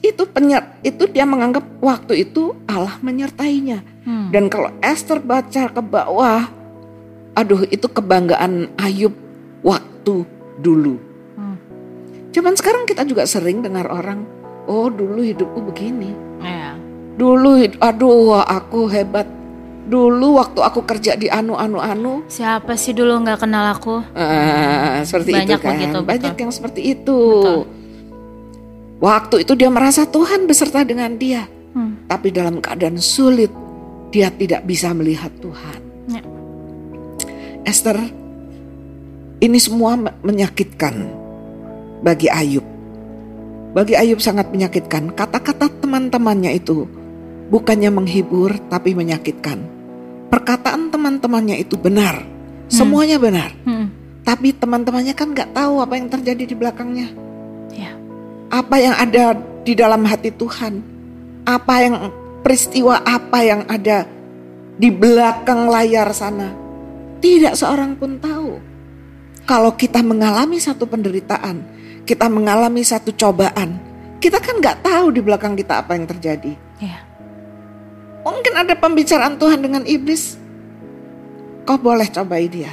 Itu 0.00 0.24
penyer, 0.24 0.80
itu 0.80 1.04
dia 1.04 1.28
menganggap 1.28 1.66
waktu 1.84 2.24
itu 2.24 2.56
Allah 2.64 2.96
menyertainya. 3.04 3.84
Hmm. 4.08 4.32
Dan 4.32 4.48
kalau 4.48 4.72
Esther 4.80 5.20
baca 5.20 5.68
ke 5.68 5.82
bawah, 5.84 6.48
aduh 7.36 7.68
itu 7.68 7.84
kebanggaan 7.84 8.72
Ayub 8.80 9.12
waktu 9.60 10.24
dulu. 10.56 11.09
Cuman 12.30 12.54
sekarang 12.54 12.84
kita 12.84 13.02
juga 13.02 13.24
sering 13.24 13.58
dengar 13.58 13.86
orang, 13.86 14.22
oh 14.64 14.86
dulu 14.86 15.20
hidupku 15.20 15.60
begini. 15.64 16.14
Ya. 16.38 16.78
Dulu, 17.12 17.58
aduh 17.76 18.38
aku 18.38 18.86
hebat. 18.86 19.26
Dulu 19.82 20.38
waktu 20.38 20.60
aku 20.60 20.86
kerja 20.86 21.14
di 21.14 21.26
anu 21.26 21.58
anu 21.58 21.76
anu, 21.76 22.22
Siapa 22.24 22.78
sih 22.78 22.94
dulu 22.94 23.20
nggak 23.20 23.42
kenal 23.42 23.74
aku? 23.74 23.98
eh, 24.14 25.02
seperti 25.02 25.34
Banyak 25.34 25.50
itu 25.50 25.58
kan. 25.58 25.70
begitu, 25.74 25.96
betul. 25.96 26.06
Banyak 26.06 26.34
yang 26.38 26.52
seperti 26.54 26.80
itu. 26.88 27.20
Betul. 27.34 27.60
Waktu 29.00 29.36
itu 29.42 29.52
dia 29.54 29.66
merasa 29.66 30.04
Tuhan 30.04 30.44
beserta 30.44 30.84
dengan 30.84 31.10
dia, 31.16 31.48
Hmm. 31.72 32.06
tapi 32.06 32.30
dalam 32.30 32.60
keadaan 32.60 33.00
sulit 33.00 33.50
dia 34.10 34.30
tidak 34.30 34.62
bisa 34.62 34.92
melihat 34.92 35.32
Tuhan. 35.40 35.80
Ya. 36.06 36.22
Esther, 37.64 37.98
ini 39.38 39.58
semua 39.58 39.96
me- 39.96 40.14
menyakitkan 40.22 41.08
bagi 42.00 42.28
Ayub. 42.28 42.64
Bagi 43.70 43.94
Ayub 43.94 44.18
sangat 44.18 44.50
menyakitkan. 44.50 45.14
Kata-kata 45.14 45.70
teman-temannya 45.80 46.58
itu 46.58 46.88
bukannya 47.52 47.90
menghibur 47.92 48.56
tapi 48.70 48.96
menyakitkan. 48.96 49.62
Perkataan 50.30 50.94
teman-temannya 50.94 51.58
itu 51.58 51.74
benar, 51.74 52.22
semuanya 52.70 53.18
benar. 53.18 53.50
Hmm. 53.66 53.90
Tapi 54.22 54.54
teman-temannya 54.54 55.14
kan 55.18 55.34
nggak 55.34 55.50
tahu 55.58 55.82
apa 55.82 55.98
yang 55.98 56.06
terjadi 56.06 56.42
di 56.46 56.54
belakangnya. 56.54 57.08
Ya. 57.74 57.98
Apa 58.46 58.78
yang 58.78 58.94
ada 58.94 59.34
di 59.66 59.74
dalam 59.74 60.06
hati 60.06 60.30
Tuhan. 60.30 60.82
Apa 61.42 61.74
yang 61.82 61.94
peristiwa 62.46 63.02
apa 63.02 63.38
yang 63.42 63.66
ada 63.66 64.06
di 64.78 64.88
belakang 64.88 65.66
layar 65.66 66.14
sana. 66.14 66.54
Tidak 67.18 67.58
seorang 67.58 67.98
pun 67.98 68.22
tahu. 68.22 68.52
Kalau 69.44 69.74
kita 69.74 69.98
mengalami 70.00 70.62
satu 70.62 70.86
penderitaan, 70.86 71.79
kita 72.04 72.26
mengalami 72.28 72.84
satu 72.84 73.12
cobaan, 73.14 73.78
kita 74.20 74.36
kan 74.40 74.60
nggak 74.60 74.84
tahu 74.84 75.14
di 75.14 75.20
belakang 75.24 75.56
kita 75.56 75.80
apa 75.80 75.96
yang 75.96 76.04
terjadi. 76.04 76.52
Ya. 76.80 77.00
Mungkin 78.20 78.52
ada 78.52 78.76
pembicaraan 78.76 79.40
Tuhan 79.40 79.64
dengan 79.64 79.82
iblis. 79.88 80.36
Kau 81.64 81.80
boleh 81.80 82.08
cobai 82.12 82.46
dia. 82.50 82.72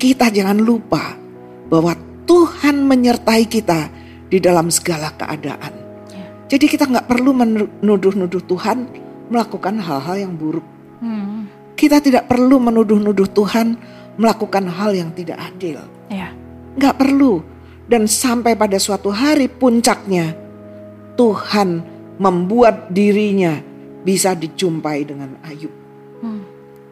Kita 0.00 0.32
jangan 0.32 0.56
lupa 0.56 1.12
bahwa 1.68 1.92
Tuhan 2.24 2.88
menyertai 2.88 3.44
kita 3.44 3.92
di 4.32 4.40
dalam 4.40 4.72
segala 4.72 5.12
keadaan. 5.12 5.76
Ya. 6.08 6.26
Jadi 6.56 6.64
kita 6.72 6.88
nggak 6.88 7.04
perlu 7.04 7.36
menuduh-nuduh 7.36 8.40
Tuhan 8.48 8.88
melakukan 9.28 9.76
hal-hal 9.76 10.16
yang 10.16 10.32
buruk. 10.40 10.64
Hmm. 11.04 11.52
Kita 11.76 12.00
tidak 12.00 12.32
perlu 12.32 12.56
menuduh-nuduh 12.56 13.28
Tuhan 13.28 13.76
melakukan 14.20 14.68
hal 14.68 14.92
yang 14.92 15.10
tidak 15.16 15.40
adil. 15.40 15.80
Ya. 16.12 16.36
Nggak 16.76 17.00
perlu. 17.00 17.40
Dan 17.88 18.06
sampai 18.06 18.54
pada 18.54 18.78
suatu 18.78 19.10
hari 19.10 19.50
puncaknya 19.50 20.36
Tuhan 21.18 21.82
membuat 22.20 22.92
dirinya 22.92 23.58
bisa 24.04 24.36
dijumpai 24.36 25.02
dengan 25.08 25.34
Ayub. 25.42 25.72
Hmm. 26.22 26.44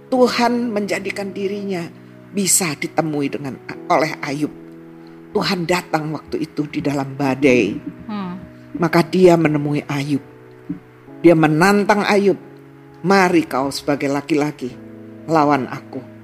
Tuhan 0.08 0.72
menjadikan 0.72 1.30
dirinya 1.30 1.86
bisa 2.32 2.74
ditemui 2.74 3.28
dengan 3.30 3.54
oleh 3.92 4.16
Ayub. 4.24 4.50
Tuhan 5.36 5.68
datang 5.68 6.10
waktu 6.16 6.48
itu 6.48 6.66
di 6.66 6.80
dalam 6.82 7.14
badai. 7.14 7.78
Hmm. 8.08 8.34
Maka 8.80 9.04
dia 9.06 9.38
menemui 9.38 9.84
Ayub. 9.86 10.24
Dia 11.22 11.38
menantang 11.38 12.02
Ayub. 12.02 12.40
Mari 13.06 13.46
kau 13.46 13.70
sebagai 13.70 14.10
laki-laki 14.10 14.74
lawan 15.30 15.70
aku. 15.70 16.17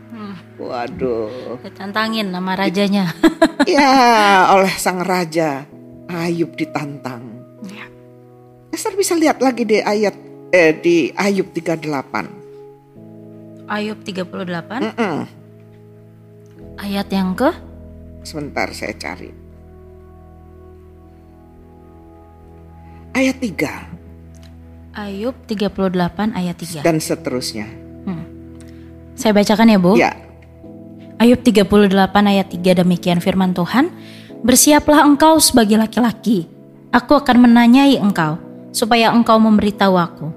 Hmm. 0.64 0.72
Waduh. 0.72 1.60
Ditantangin 1.60 2.32
nama 2.32 2.56
rajanya. 2.56 3.12
Ya, 3.64 4.44
oleh 4.52 4.76
sang 4.76 5.00
raja 5.00 5.64
Ayub 6.04 6.52
ditantang. 6.52 7.24
Ya. 7.64 7.88
Esther 8.68 8.92
bisa 8.92 9.16
lihat 9.16 9.40
lagi 9.40 9.64
di 9.64 9.80
ayat 9.80 10.12
eh, 10.52 10.76
di 10.84 11.08
Ayub 11.16 11.48
38. 11.48 11.88
Ayub 13.64 13.96
38 14.04 14.84
Mm-mm. 14.84 15.16
ayat 16.76 17.08
yang 17.08 17.32
ke 17.32 17.48
Sebentar 18.20 18.68
saya 18.76 18.92
cari. 19.00 19.32
Ayat 23.16 23.40
3 23.40 25.00
Ayub 25.08 25.32
38 25.48 26.36
ayat 26.36 26.56
3. 26.60 26.84
dan 26.84 27.00
seterusnya. 27.00 27.64
Saya 29.14 29.30
bacakan 29.30 29.70
ya, 29.70 29.78
Bu. 29.78 29.92
Ya, 29.94 30.12
Ayub 31.14 31.38
38 31.38 31.70
ayat 32.10 32.46
3 32.50 32.82
demikian 32.82 33.22
firman 33.22 33.54
Tuhan. 33.54 33.94
Bersiaplah 34.42 35.06
engkau 35.06 35.38
sebagai 35.38 35.78
laki-laki. 35.78 36.50
Aku 36.90 37.14
akan 37.16 37.48
menanyai 37.48 37.96
engkau 38.02 38.36
supaya 38.74 39.14
engkau 39.14 39.38
memberitahu 39.38 39.94
aku. 39.94 40.28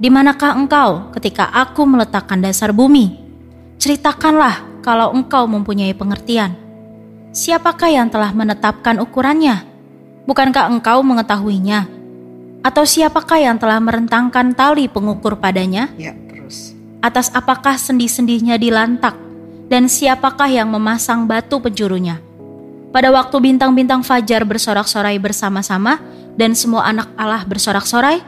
Di 0.00 0.10
manakah 0.10 0.58
engkau 0.58 1.14
ketika 1.14 1.46
aku 1.54 1.86
meletakkan 1.86 2.42
dasar 2.42 2.74
bumi? 2.74 3.22
Ceritakanlah 3.78 4.82
kalau 4.82 5.14
engkau 5.14 5.46
mempunyai 5.46 5.94
pengertian. 5.94 6.58
Siapakah 7.30 7.88
yang 7.94 8.10
telah 8.10 8.34
menetapkan 8.34 8.98
ukurannya? 8.98 9.62
Bukankah 10.26 10.66
engkau 10.68 11.00
mengetahuinya? 11.06 11.86
Atau 12.60 12.84
siapakah 12.84 13.40
yang 13.40 13.56
telah 13.56 13.78
merentangkan 13.78 14.52
tali 14.52 14.90
pengukur 14.90 15.38
padanya? 15.38 15.88
ya 15.94 16.12
terus. 16.28 16.74
Atas 17.00 17.32
apakah 17.32 17.78
sendi-sendinya 17.78 18.60
dilantak? 18.60 19.29
Dan 19.70 19.86
siapakah 19.86 20.50
yang 20.50 20.66
memasang 20.66 21.30
batu 21.30 21.62
penjurunya? 21.62 22.18
Pada 22.90 23.14
waktu 23.14 23.38
bintang-bintang 23.38 24.02
fajar 24.02 24.42
bersorak-sorai 24.42 25.14
bersama-sama 25.22 26.02
dan 26.34 26.58
semua 26.58 26.90
anak 26.90 27.06
Allah 27.14 27.46
bersorak-sorai, 27.46 28.18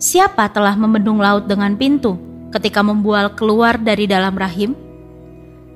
siapa 0.00 0.48
telah 0.48 0.72
membendung 0.80 1.20
laut 1.20 1.44
dengan 1.44 1.76
pintu 1.76 2.16
ketika 2.56 2.80
membual 2.80 3.36
keluar 3.36 3.76
dari 3.76 4.08
dalam 4.08 4.32
rahim? 4.32 4.72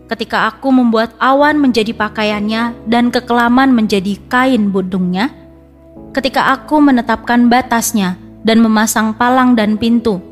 Ketika 0.08 0.48
aku 0.48 0.72
membuat 0.72 1.12
awan 1.20 1.60
menjadi 1.60 1.92
pakaiannya 1.92 2.88
dan 2.88 3.12
kekelaman 3.12 3.68
menjadi 3.68 4.16
kain 4.32 4.72
budungnya, 4.72 5.28
ketika 6.16 6.56
aku 6.56 6.80
menetapkan 6.80 7.52
batasnya 7.52 8.16
dan 8.48 8.64
memasang 8.64 9.12
palang 9.12 9.52
dan 9.52 9.76
pintu, 9.76 10.24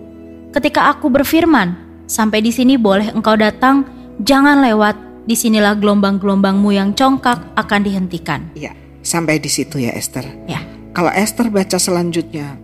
ketika 0.56 0.88
aku 0.88 1.12
berfirman, 1.12 1.76
sampai 2.08 2.40
di 2.40 2.48
sini 2.48 2.80
boleh 2.80 3.12
engkau 3.12 3.36
datang, 3.36 3.99
jangan 4.24 4.60
lewat, 4.64 4.96
di 5.28 5.36
sinilah 5.36 5.76
gelombang-gelombangmu 5.76 6.70
yang 6.74 6.90
congkak 6.96 7.54
akan 7.54 7.80
dihentikan. 7.84 8.50
Ya, 8.56 8.72
sampai 9.04 9.38
di 9.38 9.48
situ 9.52 9.78
ya 9.78 9.92
Esther. 9.94 10.26
Ya, 10.48 10.60
Kalau 10.90 11.14
Esther 11.14 11.54
baca 11.54 11.78
selanjutnya, 11.78 12.58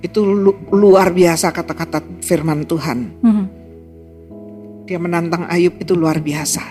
itu 0.00 0.24
lu- 0.24 0.56
luar 0.72 1.12
biasa 1.12 1.52
kata-kata 1.52 2.00
firman 2.24 2.64
Tuhan. 2.64 3.20
Mhm. 3.20 3.44
Dia 4.88 4.96
menantang 4.96 5.44
Ayub 5.44 5.76
itu 5.76 5.92
luar 5.92 6.24
biasa. 6.24 6.62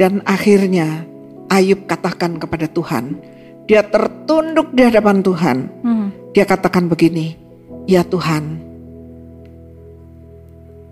Dan 0.00 0.24
akhirnya 0.24 1.04
Ayub 1.52 1.84
katakan 1.84 2.40
kepada 2.40 2.64
Tuhan, 2.72 3.20
dia 3.68 3.84
tertunduk 3.84 4.72
di 4.72 4.80
hadapan 4.80 5.20
Tuhan. 5.20 5.58
Mhm. 5.84 6.06
Dia 6.32 6.48
katakan 6.48 6.88
begini, 6.88 7.36
"Ya 7.84 8.00
Tuhan, 8.00 8.64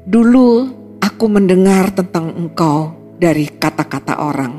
dulu 0.05 0.82
aku 1.03 1.27
mendengar 1.27 1.91
tentang 1.91 2.31
Engkau 2.39 2.95
dari 3.19 3.51
kata-kata 3.51 4.23
orang, 4.23 4.55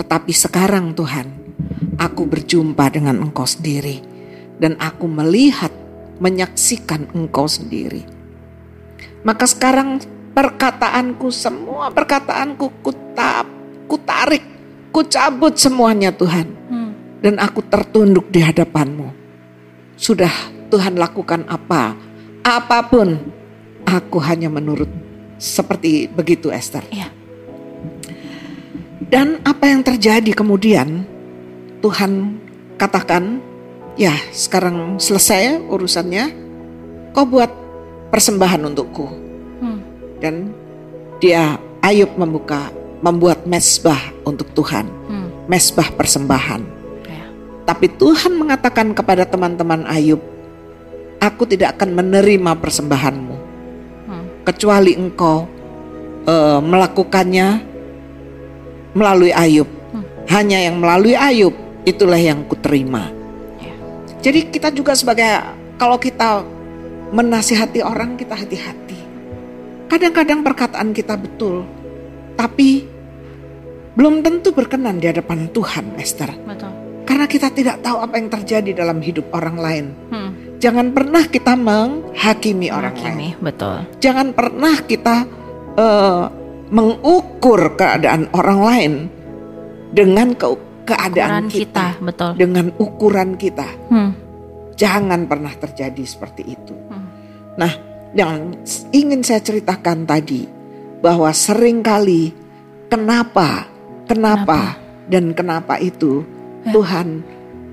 tetapi 0.00 0.32
sekarang 0.32 0.96
Tuhan, 0.96 1.28
aku 2.00 2.24
berjumpa 2.24 2.88
dengan 2.88 3.20
Engkau 3.20 3.44
sendiri, 3.44 4.00
dan 4.56 4.80
aku 4.80 5.04
melihat, 5.04 5.68
menyaksikan 6.16 7.12
Engkau 7.12 7.44
sendiri. 7.44 8.00
Maka 9.20 9.44
sekarang 9.44 10.00
perkataanku, 10.32 11.28
semua 11.28 11.92
perkataanku 11.92 12.80
kutap, 12.80 13.44
kutarik, 13.84 14.40
kucabut 14.88 15.60
semuanya 15.60 16.16
Tuhan, 16.16 16.48
Mhm. 16.48 16.90
dan 17.20 17.34
aku 17.36 17.60
tertunduk 17.68 18.32
di 18.32 18.40
hadapanmu. 18.40 19.12
Sudah 20.00 20.32
Tuhan 20.72 20.96
lakukan 20.96 21.44
apa, 21.44 21.92
apa 22.40 22.78
pun, 22.88 23.20
aku 23.84 24.16
hanya 24.24 24.48
menurut 24.48 25.05
seperti 25.36 26.08
begitu 26.08 26.48
Esther. 26.48 26.84
Iya. 26.90 27.08
Dan 29.06 29.38
apa 29.46 29.70
yang 29.70 29.86
terjadi 29.86 30.34
kemudian, 30.34 31.06
Tuhan 31.78 32.42
katakan, 32.74 33.38
ya 33.94 34.12
sekarang 34.34 34.98
selesai 34.98 35.62
urusannya, 35.62 36.34
kau 37.14 37.22
buat 37.22 37.48
persembahan 38.10 38.66
untukku. 38.66 39.06
Mhm. 39.62 39.78
Dan 40.18 40.34
dia 41.22 41.60
Ayub 41.84 42.10
membuka, 42.18 42.74
membuat 42.98 43.46
mesbah 43.46 44.10
untuk 44.26 44.50
Tuhan, 44.58 44.90
Mhm. 44.90 45.28
mesbah 45.46 45.86
persembahan. 45.94 46.62
Ya. 47.06 47.24
Tapi 47.62 47.86
Tuhan 47.94 48.34
mengatakan 48.34 48.90
kepada 48.90 49.22
teman-teman 49.22 49.86
Ayub, 49.86 50.18
aku 51.22 51.46
tidak 51.46 51.78
akan 51.78 51.94
menerima 51.94 52.58
persembahanmu. 52.58 53.45
Kecuali 54.46 54.94
engkau 54.94 55.44
eh, 56.22 56.60
melakukannya 56.62 57.48
melalui 58.94 59.34
Ayub. 59.34 59.66
Hmm. 59.66 60.06
Hanya 60.30 60.62
yang 60.62 60.78
melalui 60.78 61.18
Ayub 61.18 61.52
itulah 61.82 62.18
yang 62.18 62.46
kuterima. 62.46 63.10
Ya. 63.58 63.74
Jadi 64.22 64.48
kita 64.54 64.70
juga 64.70 64.94
sebagai 64.94 65.26
kalau 65.76 65.98
kita 65.98 66.46
menasihati 67.10 67.82
orang 67.82 68.14
kita 68.14 68.34
hati-hati. 68.38 68.98
Kadang-kadang 69.86 70.42
perkataan 70.42 70.90
kita 70.90 71.14
betul, 71.14 71.62
tapi 72.34 72.82
belum 73.94 74.20
tentu 74.20 74.50
berkenan 74.50 74.98
di 74.98 75.06
hadapan 75.06 75.46
Tuhan, 75.54 75.94
Esther. 75.94 76.34
Betul. 76.42 76.72
Karena 77.06 77.30
kita 77.30 77.54
tidak 77.54 77.86
tahu 77.86 78.02
apa 78.02 78.18
yang 78.18 78.28
terjadi 78.28 78.70
dalam 78.82 78.98
hidup 78.98 79.30
orang 79.30 79.56
lain. 79.56 79.86
Hmm. 80.10 80.30
Jangan 80.56 80.88
pernah 80.90 81.24
kita 81.28 81.52
menghakimi 81.52 82.72
orang 82.72 82.96
lain. 82.96 83.04
Hakimi, 83.04 83.28
betul. 83.44 83.76
Jangan 84.00 84.32
pernah 84.32 84.74
kita 84.80 85.16
eh, 85.76 86.24
mengukur 86.72 87.76
keadaan 87.76 88.26
orang 88.32 88.60
lain 88.64 88.92
dengan 89.92 90.32
ke- 90.32 90.58
keadaan 90.88 91.46
Ukuran 91.46 91.52
kita, 91.52 91.86
betul. 92.00 92.32
dengan 92.40 92.66
ukuran 92.80 93.30
kita. 93.36 93.68
Hmm. 93.92 94.10
Jangan 94.76 95.28
pernah 95.28 95.52
terjadi 95.52 96.04
seperti 96.04 96.42
itu. 96.56 96.74
Hmm. 96.88 97.06
Nah, 97.56 97.72
yang 98.16 98.56
ingin 98.92 99.20
saya 99.20 99.40
ceritakan 99.44 100.08
tadi 100.08 100.48
bahwa 101.04 101.28
sering 101.36 101.84
kali 101.84 102.32
kenapa, 102.88 103.68
kenapa, 104.08 104.80
dan 105.06 105.36
kenapa 105.36 105.76
itu 105.78 106.24
Ya. 106.66 106.74
Tuhan 106.74 107.22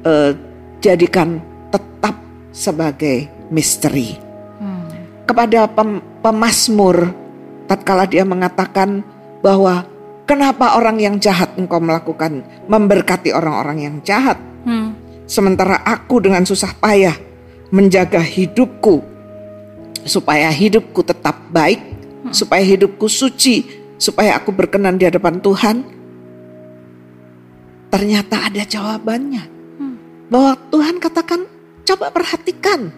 eh, 0.06 0.38
jadikan 0.78 1.42
sebagai 2.54 3.28
misteri. 3.50 4.16
Hmm. 4.62 4.88
Kepada 5.26 5.66
pem- 5.68 6.06
pemazmur, 6.22 7.12
tatkala 7.66 8.06
dia 8.06 8.24
mengatakan 8.24 9.02
bahwa 9.42 9.84
kenapa 10.30 10.78
orang 10.78 11.02
yang 11.02 11.16
jahat 11.18 11.52
engkau 11.58 11.82
melakukan 11.82 12.46
memberkati 12.70 13.34
orang-orang 13.34 13.78
yang 13.82 13.96
jahat, 14.06 14.38
Hmm. 14.64 14.96
sementara 15.28 15.82
aku 15.84 16.24
dengan 16.24 16.46
susah 16.48 16.72
payah 16.78 17.18
menjaga 17.74 18.22
hidupku 18.22 19.02
supaya 20.06 20.54
hidupku 20.54 21.02
tetap 21.02 21.36
baik, 21.50 21.82
supaya 22.30 22.62
hidupku 22.64 23.10
suci, 23.10 23.66
supaya 23.98 24.38
aku 24.38 24.54
berkenan 24.54 25.00
di 25.00 25.08
hadapan 25.08 25.40
Tuhan. 25.42 25.76
Ternyata 27.90 28.50
ada 28.50 28.64
jawabannya. 28.66 29.44
Hmm. 29.80 29.96
Bahwa 30.28 30.58
Tuhan 30.74 30.98
katakan, 30.98 31.46
coba 31.84 32.10
perhatikan 32.10 32.92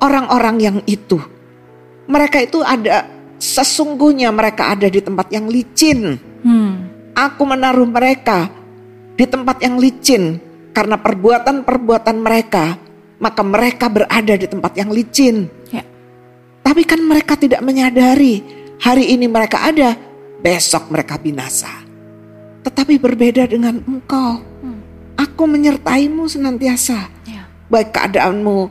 orang-orang 0.00 0.56
yang 0.58 0.78
itu. 0.86 1.20
Mereka 2.10 2.42
itu 2.42 2.58
ada 2.64 3.06
sesungguhnya 3.40 4.28
mereka 4.34 4.74
ada 4.74 4.86
di 4.86 4.98
tempat 4.98 5.30
yang 5.30 5.46
licin. 5.46 6.18
Hmm. 6.42 6.90
Aku 7.14 7.44
menaruh 7.44 7.86
mereka 7.86 8.48
di 9.14 9.24
tempat 9.28 9.60
yang 9.60 9.76
licin 9.76 10.40
karena 10.70 10.96
perbuatan-perbuatan 10.96 12.16
mereka, 12.20 12.78
maka 13.20 13.42
mereka 13.44 13.86
berada 13.92 14.34
di 14.36 14.46
tempat 14.46 14.72
yang 14.78 14.90
licin. 14.90 15.50
Ya. 15.68 15.84
Tapi 16.64 16.82
kan 16.86 17.02
mereka 17.04 17.36
tidak 17.36 17.60
menyadari 17.60 18.40
hari 18.80 19.12
ini 19.12 19.28
mereka 19.28 19.68
ada, 19.68 19.96
besok 20.40 20.88
mereka 20.88 21.20
binasa. 21.20 21.68
Tetapi 22.64 22.96
berbeda 23.00 23.48
dengan 23.48 23.80
engkau. 23.84 24.40
Hmm. 24.64 24.80
Aku 25.20 25.44
menyertaimu 25.44 26.24
senantiasa. 26.28 27.08
Ya. 27.28 27.39
Baik 27.70 27.94
keadaanmu 27.94 28.68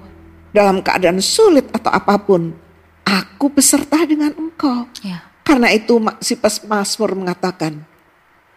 dalam 0.52 0.84
keadaan 0.84 1.24
sulit 1.24 1.72
atau 1.72 1.88
apa 1.88 2.20
pun, 2.20 2.52
aku 3.08 3.48
beserta 3.50 4.04
dengan 4.04 4.36
engkau. 4.36 4.86
Ya. 5.02 5.24
Karena 5.48 5.72
itu 5.74 5.98
si 6.22 6.38
Mazmur 6.68 7.18
mengatakan, 7.18 7.82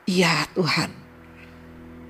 "Ya 0.04 0.44
Tuhan, 0.52 0.92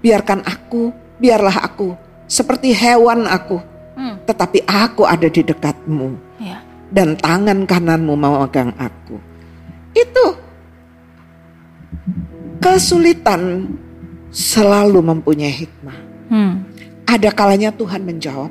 biarkan 0.03 0.43
aku, 0.43 0.91
biarlah 1.23 1.63
aku 1.63 1.95
seperti 2.27 2.75
hewan 2.75 3.29
aku, 3.31 3.63
Hmm. 3.95 4.19
tetapi 4.27 4.65
aku 4.67 5.07
ada 5.07 5.29
di 5.29 5.45
dekatmu 5.45 6.17
Ya. 6.43 6.65
dan 6.91 7.15
tangan 7.15 7.63
kananmu 7.69 8.17
memegang 8.17 8.75
aku." 8.81 9.21
Itu 9.93 10.41
kesulitan 12.59 13.69
selalu 14.33 14.99
mempunyai 15.05 15.53
hikmah. 15.53 15.99
Hmm. 16.33 16.72
Ada 17.07 17.31
kalanya 17.35 17.75
Tuhan 17.75 18.07
menjawab 18.07 18.51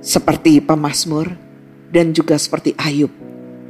seperti 0.00 0.64
pemazmur 0.64 1.28
dan 1.92 2.16
juga 2.16 2.38
seperti 2.40 2.72
Ayub. 2.80 3.12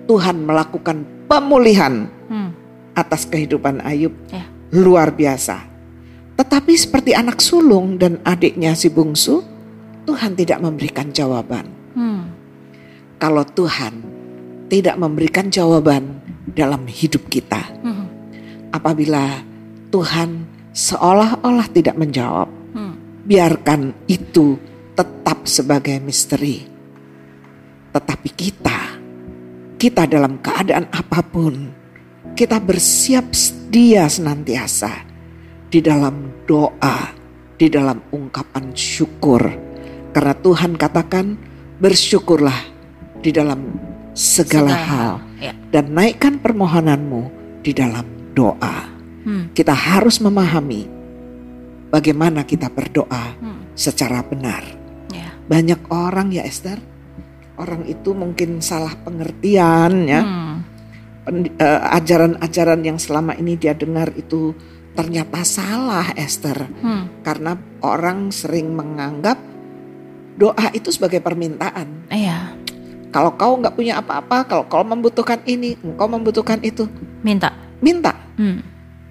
Tuhan 0.06 0.42
melakukan 0.42 1.06
pemulihan 1.26 2.10
Hmm. 2.30 2.50
atas 2.94 3.26
kehidupan 3.26 3.82
Ayub 3.82 4.14
Ya. 4.30 4.46
luar 4.70 5.14
biasa. 5.14 5.66
Tetapi 6.38 6.72
seperti 6.74 7.10
anak 7.14 7.42
sulung 7.42 7.98
dan 7.98 8.18
adiknya 8.22 8.74
si 8.74 8.88
bungsu, 8.90 9.42
Tuhan 10.06 10.34
tidak 10.34 10.58
memberikan 10.62 11.10
jawaban. 11.10 11.66
Hmm. 11.94 12.32
Kalau 13.20 13.44
Tuhan 13.44 14.00
tidak 14.70 14.96
memberikan 14.96 15.50
jawaban 15.50 16.22
dalam 16.54 16.86
hidup 16.86 17.28
kita, 17.28 17.60
Hmm. 17.82 18.06
apabila 18.70 19.42
Tuhan 19.90 20.46
seolah-olah 20.70 21.66
tidak 21.70 21.98
menjawab. 21.98 22.48
Biarkan 23.30 24.10
itu 24.10 24.58
tetap 24.98 25.46
sebagai 25.46 26.02
misteri. 26.02 26.66
Tetapi 27.94 28.28
kita, 28.34 28.98
kita 29.78 30.02
dalam 30.10 30.42
keadaan 30.42 30.90
apa 30.90 31.22
pun, 31.22 31.70
kita 32.34 32.58
bersiap 32.58 33.30
sedia 33.30 34.10
senantiasa 34.10 35.06
di 35.70 35.78
dalam 35.78 36.42
doa, 36.42 37.14
di 37.54 37.70
dalam 37.70 38.02
ungkapan 38.10 38.74
syukur. 38.74 39.46
Karena 40.10 40.34
Tuhan 40.34 40.74
katakan, 40.74 41.38
bersyukurlah 41.78 42.66
di 43.22 43.30
dalam 43.30 43.78
segala, 44.10 44.74
hal 44.74 45.14
Ya. 45.38 45.54
dan 45.70 45.94
naikkan 45.94 46.42
permohonanmu 46.42 47.30
di 47.62 47.70
dalam 47.70 48.04
doa. 48.34 48.90
Hmm. 49.22 49.54
Kita 49.54 49.72
harus 49.72 50.18
memahami 50.18 50.99
bagaimana 51.90 52.46
kita 52.46 52.70
berdoa 52.70 53.36
Hmm. 53.36 53.74
secara 53.74 54.22
benar. 54.22 54.62
Ya. 55.10 55.34
Banyak 55.46 55.90
orang 55.90 56.30
ya 56.30 56.46
Esther, 56.46 56.78
orang 57.58 57.84
itu 57.84 58.14
mungkin 58.14 58.62
salah 58.62 58.94
pengertian 58.96 60.06
ya. 60.06 60.22
Hmm. 60.22 60.56
Pen- 61.26 61.52
eh, 61.52 61.80
Ajaran-ajaran 61.92 62.80
yang 62.80 62.96
selama 62.96 63.36
ini 63.36 63.58
dia 63.58 63.76
dengar 63.76 64.14
itu 64.16 64.54
ternyata 64.94 65.42
salah 65.42 66.14
Esther. 66.16 66.70
Hmm. 66.80 67.20
Karena 67.20 67.58
orang 67.82 68.30
sering 68.30 68.72
menganggap 68.72 69.36
doa 70.34 70.72
itu 70.72 70.88
sebagai 70.88 71.20
permintaan. 71.20 72.08
Iya. 72.08 72.56
Kalau 73.10 73.34
kau 73.34 73.58
nggak 73.58 73.74
punya 73.74 73.98
apa-apa, 73.98 74.46
kalau 74.46 74.64
kau 74.70 74.86
membutuhkan 74.86 75.42
ini, 75.44 75.74
engkau 75.82 76.06
membutuhkan 76.06 76.62
itu, 76.62 76.86
Minta. 77.26 77.50
minta. 77.82 78.14
Hmm. 78.38 78.62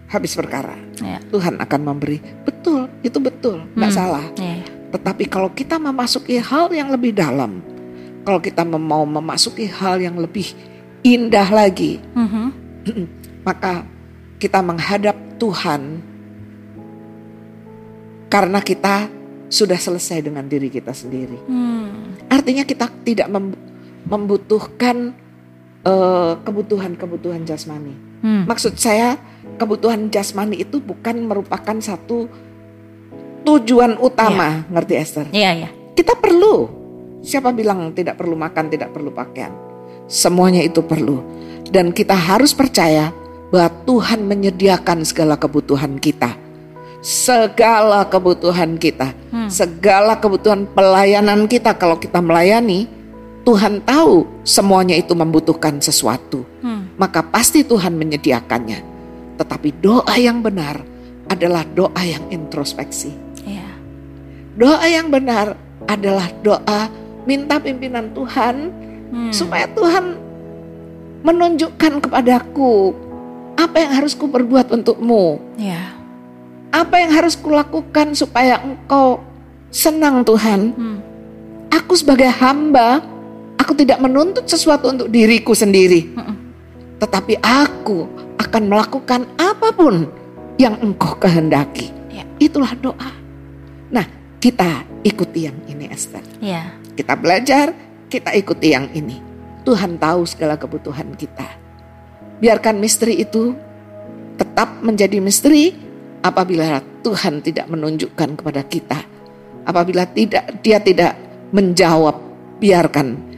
Habis 0.09 0.33
perkara. 0.33 0.73
Ya. 0.97 1.21
Tuhan 1.29 1.61
akan 1.61 1.81
memberi. 1.85 2.17
Betul, 2.41 2.89
itu 3.05 3.21
betul, 3.21 3.61
nggak 3.77 3.91
Hmm. 3.93 3.99
salah. 4.01 4.25
Ya. 4.35 4.57
ya. 4.57 4.65
Tetapi 4.89 5.29
kalau 5.29 5.53
kita 5.53 5.77
memasuki 5.77 6.41
hal 6.41 6.73
yang 6.73 6.89
lebih 6.89 7.13
dalam, 7.13 7.61
kalau 8.25 8.41
kita 8.41 8.65
mau 8.65 9.05
memasuki 9.05 9.69
hal 9.69 10.01
yang 10.01 10.17
lebih 10.17 10.49
indah 11.05 11.45
lagi, 11.45 12.01
Mhm. 12.17 12.45
maka 13.47 13.85
kita 14.41 14.59
menghadap 14.59 15.13
Tuhan 15.37 16.01
karena 18.29 18.59
kita 18.61 19.09
sudah 19.49 19.77
selesai 19.77 20.21
dengan 20.21 20.45
diri 20.45 20.69
kita 20.69 20.93
sendiri. 20.93 21.37
Hmm. 21.45 22.17
Artinya 22.29 22.61
kita 22.61 22.85
tidak 23.01 23.29
mem- 23.29 23.57
membutuhkan 24.05 25.13
eh, 25.79 26.33
kebutuhan-kebutuhan 26.43 27.47
jasmani. 27.47 28.08
Hmm. 28.19 28.43
Maksud 28.47 28.75
saya 28.75 29.15
kebutuhan 29.59 30.11
jasmani 30.11 30.63
itu 30.63 30.79
bukan 30.79 31.27
merupakan 31.27 31.77
satu 31.79 32.27
tujuan 33.43 33.99
utama, 33.99 34.67
ngerti 34.71 34.93
Esther? 34.95 35.25
Iya, 35.31 35.51
iya. 35.65 35.69
Kita 35.95 36.15
perlu. 36.15 36.67
Siapa 37.19 37.51
bilang 37.51 37.91
tidak 37.91 38.15
perlu 38.19 38.35
makan, 38.35 38.71
tidak 38.71 38.95
perlu 38.95 39.11
pakaian? 39.11 39.51
Semuanya 40.07 40.63
itu 40.63 40.79
perlu. 40.79 41.21
Dan 41.69 41.91
kita 41.91 42.15
harus 42.15 42.55
percaya 42.55 43.11
bahwa 43.51 43.69
Tuhan 43.85 44.23
menyediakan 44.25 45.03
segala 45.03 45.35
kebutuhan 45.35 45.99
kita. 45.99 46.33
Segala 46.99 48.07
kebutuhan 48.07 48.75
kita. 48.75 49.15
Hmm. 49.31 49.47
Segala 49.47 50.19
kebutuhan 50.19 50.67
pelayanan 50.67 51.47
kita 51.47 51.75
kalau 51.75 51.95
kita 51.95 52.19
melayani, 52.19 52.87
Tuhan 53.47 53.81
tahu 53.81 54.27
semuanya 54.45 54.95
itu 54.99 55.15
membutuhkan 55.15 55.79
sesuatu. 55.79 56.43
Hmm. 56.61 56.91
Maka 56.99 57.23
pasti 57.23 57.63
Tuhan 57.63 57.95
menyediakannya. 57.95 58.79
Tetapi 59.39 59.69
doa 59.79 60.15
yang 60.19 60.43
benar 60.43 60.83
adalah 61.31 61.63
doa 61.63 62.01
yang 62.03 62.27
introspeksi. 62.29 63.15
Iya. 63.47 63.69
Doa 64.59 64.85
yang 64.85 65.07
benar 65.07 65.55
adalah 65.87 66.27
doa 66.43 66.91
minta 67.23 67.57
pimpinan 67.61 68.11
Tuhan 68.11 68.55
Hmm. 69.09 69.33
supaya 69.33 69.65
Tuhan 69.73 70.21
menunjukkan 71.25 71.93
kepadaku 72.05 72.93
apa 73.57 73.75
yang 73.81 73.91
harus 73.99 74.13
ku 74.15 74.29
perbuat 74.29 74.71
untukmu. 74.71 75.41
Iya. 75.59 75.97
Apa 76.69 77.01
yang 77.01 77.11
harus 77.11 77.33
kulakukan 77.33 78.13
supaya 78.13 78.61
engkau 78.61 79.19
senang 79.73 80.21
Tuhan. 80.21 80.61
Hmm. 80.77 80.97
Aku 81.73 81.97
sebagai 81.97 82.29
hamba 82.29 83.01
Aku 83.59 83.75
tidak 83.75 83.99
menuntut 83.99 84.47
sesuatu 84.47 84.89
untuk 84.89 85.07
diriku 85.11 85.51
sendiri. 85.51 86.15
Tetapi 86.99 87.39
aku 87.43 88.07
akan 88.39 88.63
melakukan 88.71 89.27
apa 89.35 89.71
pun 89.75 90.07
yang 90.59 90.79
engkau 90.79 91.15
kehendaki. 91.19 91.91
Ya. 92.11 92.23
Itulah 92.39 92.75
doa. 92.79 93.11
Nah, 93.91 94.05
kita 94.39 94.87
ikuti 95.03 95.47
yang 95.47 95.55
ini 95.67 95.87
Esther. 95.91 96.23
Ya. 96.39 96.75
Kita 96.95 97.15
belajar, 97.15 97.71
kita 98.11 98.35
ikuti 98.35 98.75
yang 98.75 98.91
ini. 98.91 99.19
Tuhan 99.63 99.99
tahu 99.99 100.23
segala 100.27 100.55
kebutuhan 100.55 101.15
kita. 101.15 101.45
Biarkan 102.39 102.79
misteri 102.79 103.19
itu 103.19 103.51
tetap 104.39 104.79
menjadi 104.79 105.19
misteri 105.19 105.75
apabila 106.23 106.79
Tuhan 107.03 107.43
tidak 107.43 107.67
menunjukkan 107.67 108.39
kepada 108.39 108.63
kita. 108.63 108.99
Apabila 109.67 110.07
tidak 110.07 110.63
dia 110.63 110.79
tidak 110.79 111.15
menjawab, 111.51 112.15
biarkan. 112.63 113.28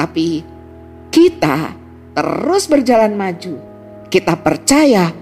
Tapi 0.00 0.40
kita 1.12 1.76
terus 2.16 2.64
berjalan 2.64 3.12
maju. 3.12 3.60
Kita 4.08 4.32
percaya 4.40 5.12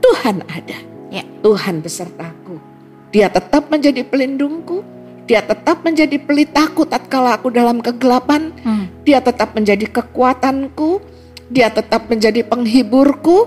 Tuhan 0.00 0.40
ada. 0.48 0.78
Ya. 1.12 1.20
Tuhan 1.44 1.84
besertaku. 1.84 2.56
Dia 3.12 3.28
tetap 3.28 3.68
menjadi 3.68 4.00
pelindungku. 4.08 4.80
Dia 5.28 5.44
tetap 5.44 5.84
menjadi 5.84 6.16
pelitaku 6.16 6.88
tatkala 6.88 7.36
aku 7.36 7.52
dalam 7.52 7.84
kegelapan. 7.84 8.56
Hmm. 8.64 8.88
Dia 9.04 9.20
tetap 9.20 9.52
menjadi 9.52 9.84
kekuatanku. 9.84 11.04
Dia 11.52 11.68
tetap 11.68 12.08
menjadi 12.08 12.40
penghiburku. 12.48 13.46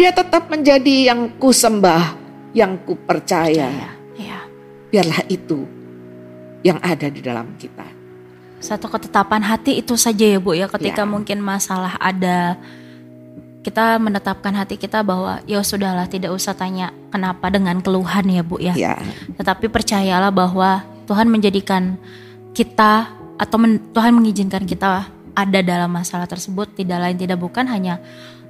Dia 0.00 0.10
tetap 0.10 0.48
menjadi 0.48 1.12
yang 1.12 1.36
ku 1.36 1.52
sembah, 1.52 2.16
yang 2.56 2.80
ku 2.82 2.96
percaya. 2.96 3.68
Ya. 3.68 3.90
Ya. 4.16 4.38
Biarlah 4.88 5.20
itu 5.28 5.68
yang 6.64 6.80
ada 6.80 7.12
di 7.12 7.20
dalam 7.20 7.54
kita. 7.60 7.93
Satu 8.64 8.88
ketetapan 8.88 9.44
hati 9.44 9.76
itu 9.76 9.92
saja 9.94 10.24
ya 10.24 10.40
Bu 10.40 10.56
ya 10.56 10.64
ketika 10.66 11.04
Ya. 11.04 11.08
mungkin 11.08 11.38
masalah 11.38 12.00
ada 12.00 12.56
kita 13.60 13.96
menetapkan 13.96 14.52
hati 14.52 14.76
kita 14.76 15.00
bahwa 15.00 15.40
ya 15.44 15.60
sudahlah 15.60 16.04
tidak 16.04 16.32
usah 16.32 16.52
tanya 16.52 16.92
kenapa 17.08 17.48
dengan 17.48 17.80
keluhan 17.80 18.24
ya 18.28 18.40
Bu 18.40 18.56
ya. 18.56 18.72
Ya, 18.72 18.96
Tetapi 19.36 19.68
percayalah 19.68 20.28
bahwa 20.28 20.80
Tuhan 21.04 21.28
menjadikan 21.28 21.96
kita 22.52 23.08
atau 23.36 23.56
men- 23.56 23.80
Tuhan 23.92 24.16
mengizinkan 24.16 24.64
kita 24.64 25.08
ada 25.34 25.60
dalam 25.60 25.90
masalah 25.90 26.24
tersebut 26.24 26.72
tidak 26.72 27.02
lain 27.02 27.16
tidak 27.16 27.36
bukan 27.36 27.66
hanya 27.66 27.98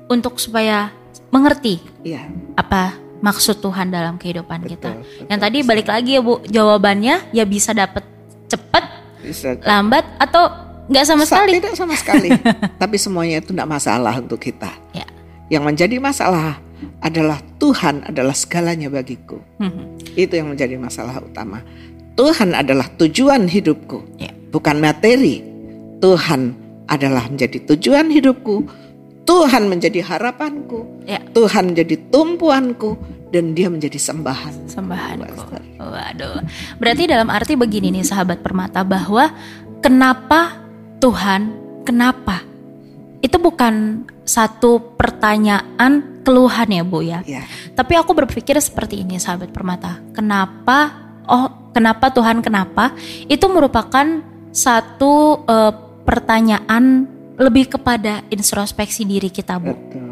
untuk 0.06 0.36
supaya 0.36 0.92
mengerti 1.32 1.80
ya. 2.04 2.28
apa 2.54 2.92
maksud 3.18 3.58
Tuhan 3.58 3.88
dalam 3.88 4.14
kehidupan 4.14 4.60
kita. 4.68 4.92
betul, 4.92 5.26
Yang 5.32 5.40
tadi 5.40 5.58
balik 5.64 5.88
lagi 5.88 6.10
ya 6.14 6.20
Bu, 6.20 6.44
jawabannya 6.44 7.32
ya 7.32 7.42
bisa 7.42 7.72
dapet 7.72 8.04
cepet, 8.44 8.84
Bisa. 9.24 9.56
lambat 9.64 10.04
atau 10.20 10.46
nggak 10.86 11.04
sama 11.04 11.24
Sa- 11.24 11.40
sekali. 11.40 11.52
Tidak 11.58 11.74
sama 11.74 11.94
sekali. 11.96 12.28
Tapi 12.82 12.96
semuanya 13.00 13.40
itu 13.40 13.56
tidak 13.56 13.68
masalah 13.68 14.14
untuk 14.20 14.36
kita. 14.38 14.68
Ya. 14.92 15.08
Yang 15.48 15.64
menjadi 15.64 15.96
masalah 15.96 16.60
adalah 17.00 17.40
Tuhan 17.56 18.04
adalah 18.04 18.36
segalanya 18.36 18.92
bagiku. 18.92 19.40
Hmm. 19.56 19.96
Itu 20.12 20.36
yang 20.36 20.52
menjadi 20.52 20.76
masalah 20.76 21.18
utama. 21.18 21.64
Tuhan 22.14 22.54
adalah 22.54 22.86
tujuan 22.94 23.48
hidupku, 23.48 24.20
Ya. 24.20 24.30
bukan 24.52 24.78
materi. 24.78 25.42
Tuhan 25.98 26.54
adalah 26.86 27.26
menjadi 27.26 27.64
tujuan 27.74 28.12
hidupku. 28.12 28.68
Tuhan 29.24 29.72
menjadi 29.72 30.04
harapanku. 30.04 30.84
Ya. 31.08 31.16
Tuhan 31.32 31.72
menjadi 31.72 31.96
tumpuanku 32.12 32.92
dan 33.34 33.50
dia 33.50 33.66
menjadi 33.66 33.98
sembahan. 33.98 34.70
Sembahanku. 34.70 35.82
Waduh. 35.82 36.38
Berarti 36.78 37.10
dalam 37.10 37.26
arti 37.34 37.58
begini 37.58 37.90
nih 37.90 38.06
sahabat 38.06 38.38
permata 38.46 38.86
bahwa 38.86 39.34
kenapa 39.82 40.54
Tuhan, 41.02 41.50
kenapa? 41.82 42.46
Itu 43.18 43.42
bukan 43.42 44.06
satu 44.22 44.94
pertanyaan 44.94 46.22
keluhan 46.22 46.70
ya 46.70 46.82
Bu 46.86 47.02
ya. 47.02 47.20
Ya, 47.26 47.42
Tapi 47.74 47.98
aku 47.98 48.14
berpikir 48.14 48.54
seperti 48.62 49.02
ini 49.02 49.18
sahabat 49.18 49.50
permata. 49.50 49.98
Kenapa? 50.14 50.94
Oh, 51.26 51.74
kenapa 51.74 52.14
Tuhan 52.14 52.38
kenapa? 52.38 52.94
Itu 53.26 53.50
merupakan 53.50 54.22
satu 54.54 55.42
eh, 55.42 55.72
pertanyaan 56.06 57.10
lebih 57.34 57.66
kepada 57.66 58.22
introspeksi 58.30 59.02
diri 59.02 59.26
kita 59.26 59.58
Bu. 59.58 59.74
betul. 59.74 60.03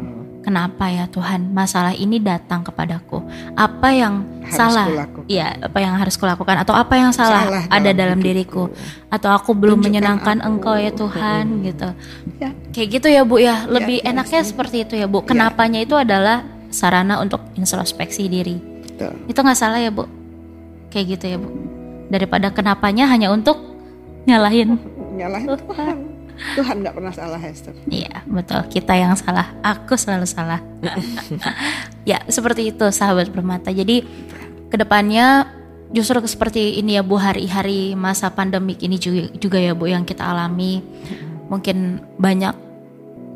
Kenapa 0.43 0.91
ya 0.91 1.07
Tuhan 1.07 1.55
masalah 1.55 1.95
ini 1.95 2.19
datang 2.19 2.67
kepadaku? 2.67 3.23
Apa 3.55 3.95
yang 3.95 4.27
Harus 4.43 4.59
salah? 4.59 4.85
Iya, 5.31 5.55
apa 5.55 5.79
yang 5.79 5.95
harus 5.95 6.19
kulakukan 6.19 6.59
atau 6.59 6.75
apa 6.75 6.99
yang 6.99 7.15
salah, 7.15 7.47
Salah 7.47 7.63
ada 7.71 7.95
dalam 7.95 8.19
dalam 8.19 8.19
diriku? 8.19 8.67
Atau 9.07 9.31
aku 9.31 9.55
belum 9.55 9.79
Tunjukkan 9.79 9.87
menyenangkan 9.87 10.37
aku. 10.43 10.47
Engkau 10.51 10.75
ya 10.75 10.91
Tuhan 10.91 11.45
gitu. 11.63 11.89
Ya. 12.43 12.49
Kayak 12.75 12.87
gitu 12.91 13.07
ya 13.07 13.21
Bu 13.23 13.39
ya. 13.39 13.63
Lebih 13.71 14.03
ya, 14.03 14.11
enaknya 14.11 14.43
ya. 14.43 14.47
seperti 14.51 14.83
itu 14.83 14.99
ya 14.99 15.07
Bu. 15.07 15.23
Kenapanya 15.23 15.79
itu 15.79 15.95
adalah 15.95 16.43
sarana 16.75 17.23
untuk 17.23 17.39
introspeksi 17.55 18.27
diri. 18.27 18.59
Betul. 18.59 19.15
Itu 19.31 19.39
nggak 19.39 19.55
salah 19.55 19.79
ya 19.79 19.95
Bu. 19.95 20.11
Kayak 20.91 21.05
gitu 21.15 21.25
ya 21.31 21.37
Bu. 21.39 21.47
Daripada 22.11 22.51
kenapanya 22.51 23.07
hanya 23.07 23.31
untuk 23.31 23.55
nyalahin. 24.27 24.75
Nyalahin 25.15 25.55
Tuhan. 25.55 26.12
Tuhan 26.57 26.81
nggak 26.83 26.95
pernah 26.95 27.13
salah 27.13 27.39
Hester. 27.39 27.73
Iya 27.87 28.25
betul 28.25 28.61
kita 28.69 28.93
yang 28.97 29.13
salah. 29.15 29.53
Aku 29.61 29.95
selalu 29.95 30.27
salah. 30.27 30.61
ya 32.09 32.21
seperti 32.27 32.73
itu 32.73 32.85
sahabat 32.89 33.29
permata. 33.31 33.69
Jadi 33.69 34.03
ke 34.69 34.75
depannya 34.75 35.47
justru 35.93 36.17
seperti 36.25 36.81
ini 36.81 36.97
ya 36.97 37.05
Bu 37.05 37.21
hari-hari 37.21 37.93
masa 37.93 38.33
pandemik 38.33 38.81
ini 38.81 38.97
juga, 38.97 39.29
juga 39.37 39.57
ya 39.61 39.77
Bu 39.77 39.85
yang 39.85 40.03
kita 40.03 40.25
alami. 40.25 40.81
Mungkin 41.47 42.01
banyak 42.17 42.55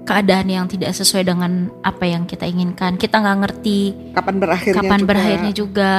keadaan 0.08 0.48
yang 0.48 0.66
tidak 0.66 0.96
sesuai 0.96 1.28
dengan 1.28 1.70
apa 1.86 2.08
yang 2.10 2.26
kita 2.26 2.50
inginkan. 2.50 2.98
Kita 2.98 3.22
nggak 3.22 3.38
ngerti 3.46 3.80
Kapan 4.16 4.36
berakhirnya 4.42 4.82
kapan 4.82 5.00
juga, 5.00 5.08
berakhirnya 5.08 5.52
juga. 5.54 5.94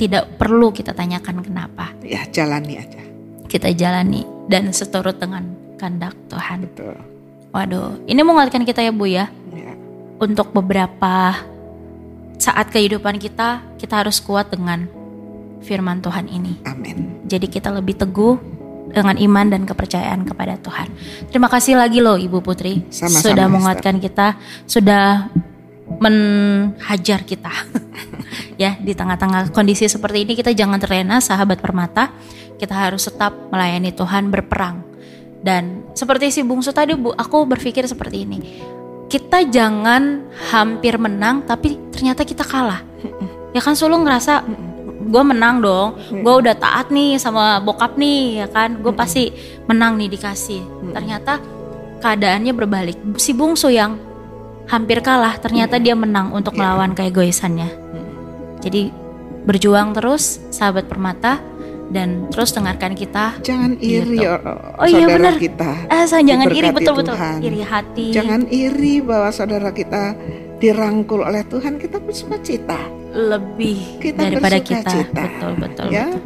Tidak 0.00 0.24
perlu 0.40 0.72
kita 0.72 0.96
tanyakan 0.96 1.44
kenapa. 1.44 1.92
Ya 2.00 2.24
jalani 2.32 2.80
aja. 2.80 3.02
Kita 3.50 3.68
jalani 3.74 4.24
dan 4.48 4.72
seturut 4.72 5.20
dengan 5.20 5.59
kehendak 5.80 6.12
Tuhan. 6.28 6.68
Betul. 6.68 6.94
Waduh, 7.56 8.04
ini 8.04 8.20
menguatkan 8.20 8.68
kita 8.68 8.84
ya 8.84 8.92
Bu 8.92 9.08
ya 9.08 9.32
Ya. 9.50 9.72
untuk 10.20 10.52
beberapa 10.52 11.34
saat 12.36 12.68
kehidupan 12.68 13.16
kita, 13.16 13.64
kita 13.80 14.04
harus 14.04 14.20
kuat 14.20 14.52
dengan 14.52 14.86
firman 15.64 16.04
Tuhan 16.04 16.28
ini. 16.28 16.60
Amin. 16.68 17.24
Jadi 17.24 17.48
kita 17.48 17.72
lebih 17.72 17.96
teguh 17.96 18.36
dengan 18.90 19.16
iman 19.16 19.46
dan 19.48 19.62
kepercayaan 19.64 20.26
kepada 20.26 20.58
Tuhan. 20.58 20.88
Terima 21.30 21.46
kasih 21.46 21.78
lagi 21.78 22.02
loh 22.02 22.18
Ibu 22.18 22.42
Putri 22.42 22.82
Sama-sama, 22.90 23.22
sudah 23.22 23.46
menguatkan 23.46 23.96
kita, 24.02 24.34
sudah 24.66 25.30
menhajar 26.00 27.22
kita. 27.22 27.52
ya, 28.62 28.74
di 28.80 28.92
tengah-tengah 28.94 29.54
kondisi 29.54 29.86
seperti 29.86 30.26
ini 30.26 30.32
kita 30.34 30.50
jangan 30.54 30.80
terlena 30.82 31.22
sahabat 31.22 31.62
permata. 31.62 32.10
Kita 32.58 32.76
harus 32.76 33.08
tetap 33.08 33.32
melayani 33.48 33.94
Tuhan 33.94 34.28
berperang. 34.28 34.89
Dan 35.40 35.88
seperti 35.96 36.28
si 36.28 36.40
bungsu 36.44 36.70
tadi 36.70 36.92
Bu, 36.92 37.16
aku 37.16 37.48
berpikir 37.48 37.88
seperti 37.88 38.28
ini. 38.28 38.38
Kita 39.10 39.42
jangan 39.48 40.30
hampir 40.52 41.00
menang 41.00 41.42
tapi 41.48 41.80
ternyata 41.90 42.22
kita 42.22 42.44
kalah. 42.44 42.84
Ya 43.50 43.58
kan 43.58 43.74
selalu 43.74 44.06
ngerasa 44.06 44.46
gue 45.10 45.22
menang 45.26 45.58
dong, 45.58 45.98
gue 46.12 46.34
udah 46.44 46.54
taat 46.54 46.94
nih 46.94 47.18
sama 47.18 47.58
bokap 47.58 47.98
nih 47.98 48.44
ya 48.44 48.46
kan, 48.46 48.78
gue 48.78 48.94
pasti 48.94 49.34
menang 49.66 49.98
nih 49.98 50.06
dikasih. 50.12 50.62
Ternyata 50.94 51.42
keadaannya 51.98 52.52
berbalik. 52.54 52.96
Si 53.18 53.34
bungsu 53.34 53.74
yang 53.74 53.98
hampir 54.70 55.02
kalah 55.02 55.34
ternyata 55.42 55.82
dia 55.82 55.98
menang 55.98 56.30
untuk 56.30 56.54
Iya. 56.54 56.62
melawan 56.62 56.94
keegoisannya. 56.94 57.68
Jadi 58.62 58.92
berjuang 59.42 59.96
terus 59.96 60.38
sahabat 60.54 60.86
permata 60.86 61.42
dan 61.90 62.30
terus 62.30 62.54
dengarkan 62.54 62.94
kita. 62.94 63.36
Jangan 63.42 63.76
iri 63.78 64.22
Gitu. 64.22 64.30
oh, 64.30 64.78
Oh 64.78 64.86
iya, 64.86 65.06
benar. 65.06 65.34
kita. 65.36 65.70
Eh 65.90 66.06
jangan 66.06 66.46
iri 66.48 66.68
betul-betul. 66.70 67.16
Iri 67.42 67.60
hati. 67.60 68.06
Jangan 68.14 68.46
iri 68.46 69.02
bahwa 69.02 69.28
saudara 69.30 69.70
kita 69.70 70.14
dirangkul 70.56 71.20
oleh 71.20 71.42
Tuhan. 71.44 71.76
Kita 71.76 71.98
bersuka 71.98 72.38
cita. 72.40 72.78
lebih 73.10 73.98
Kita 73.98 74.22
daripada 74.22 74.62
kita. 74.62 74.86
cita. 74.86 75.26
Betul 75.26 75.52
betul 75.58 75.86
Ya. 75.90 76.06
betul. 76.06 76.22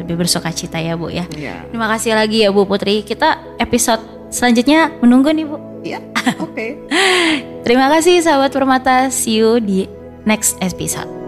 Lebih 0.00 0.14
bersuka 0.16 0.48
cita 0.48 0.80
ya 0.80 0.96
Bu 0.96 1.12
ya. 1.12 1.28
Ya. 1.36 1.60
Terima 1.68 1.84
kasih 1.92 2.16
lagi 2.16 2.40
ya 2.40 2.48
Bu 2.48 2.64
Putri. 2.64 3.04
Kita 3.04 3.36
episode 3.60 4.00
selanjutnya 4.32 4.88
menunggu 5.04 5.28
nih 5.28 5.44
Bu. 5.44 5.60
Ya. 5.84 6.00
Oke. 6.40 6.80
Terima 7.68 7.92
kasih 7.92 8.24
sahabat 8.24 8.48
permata. 8.48 9.12
See 9.12 9.44
you 9.44 9.60
di 9.60 9.84
next 10.24 10.56
episode. 10.64 11.21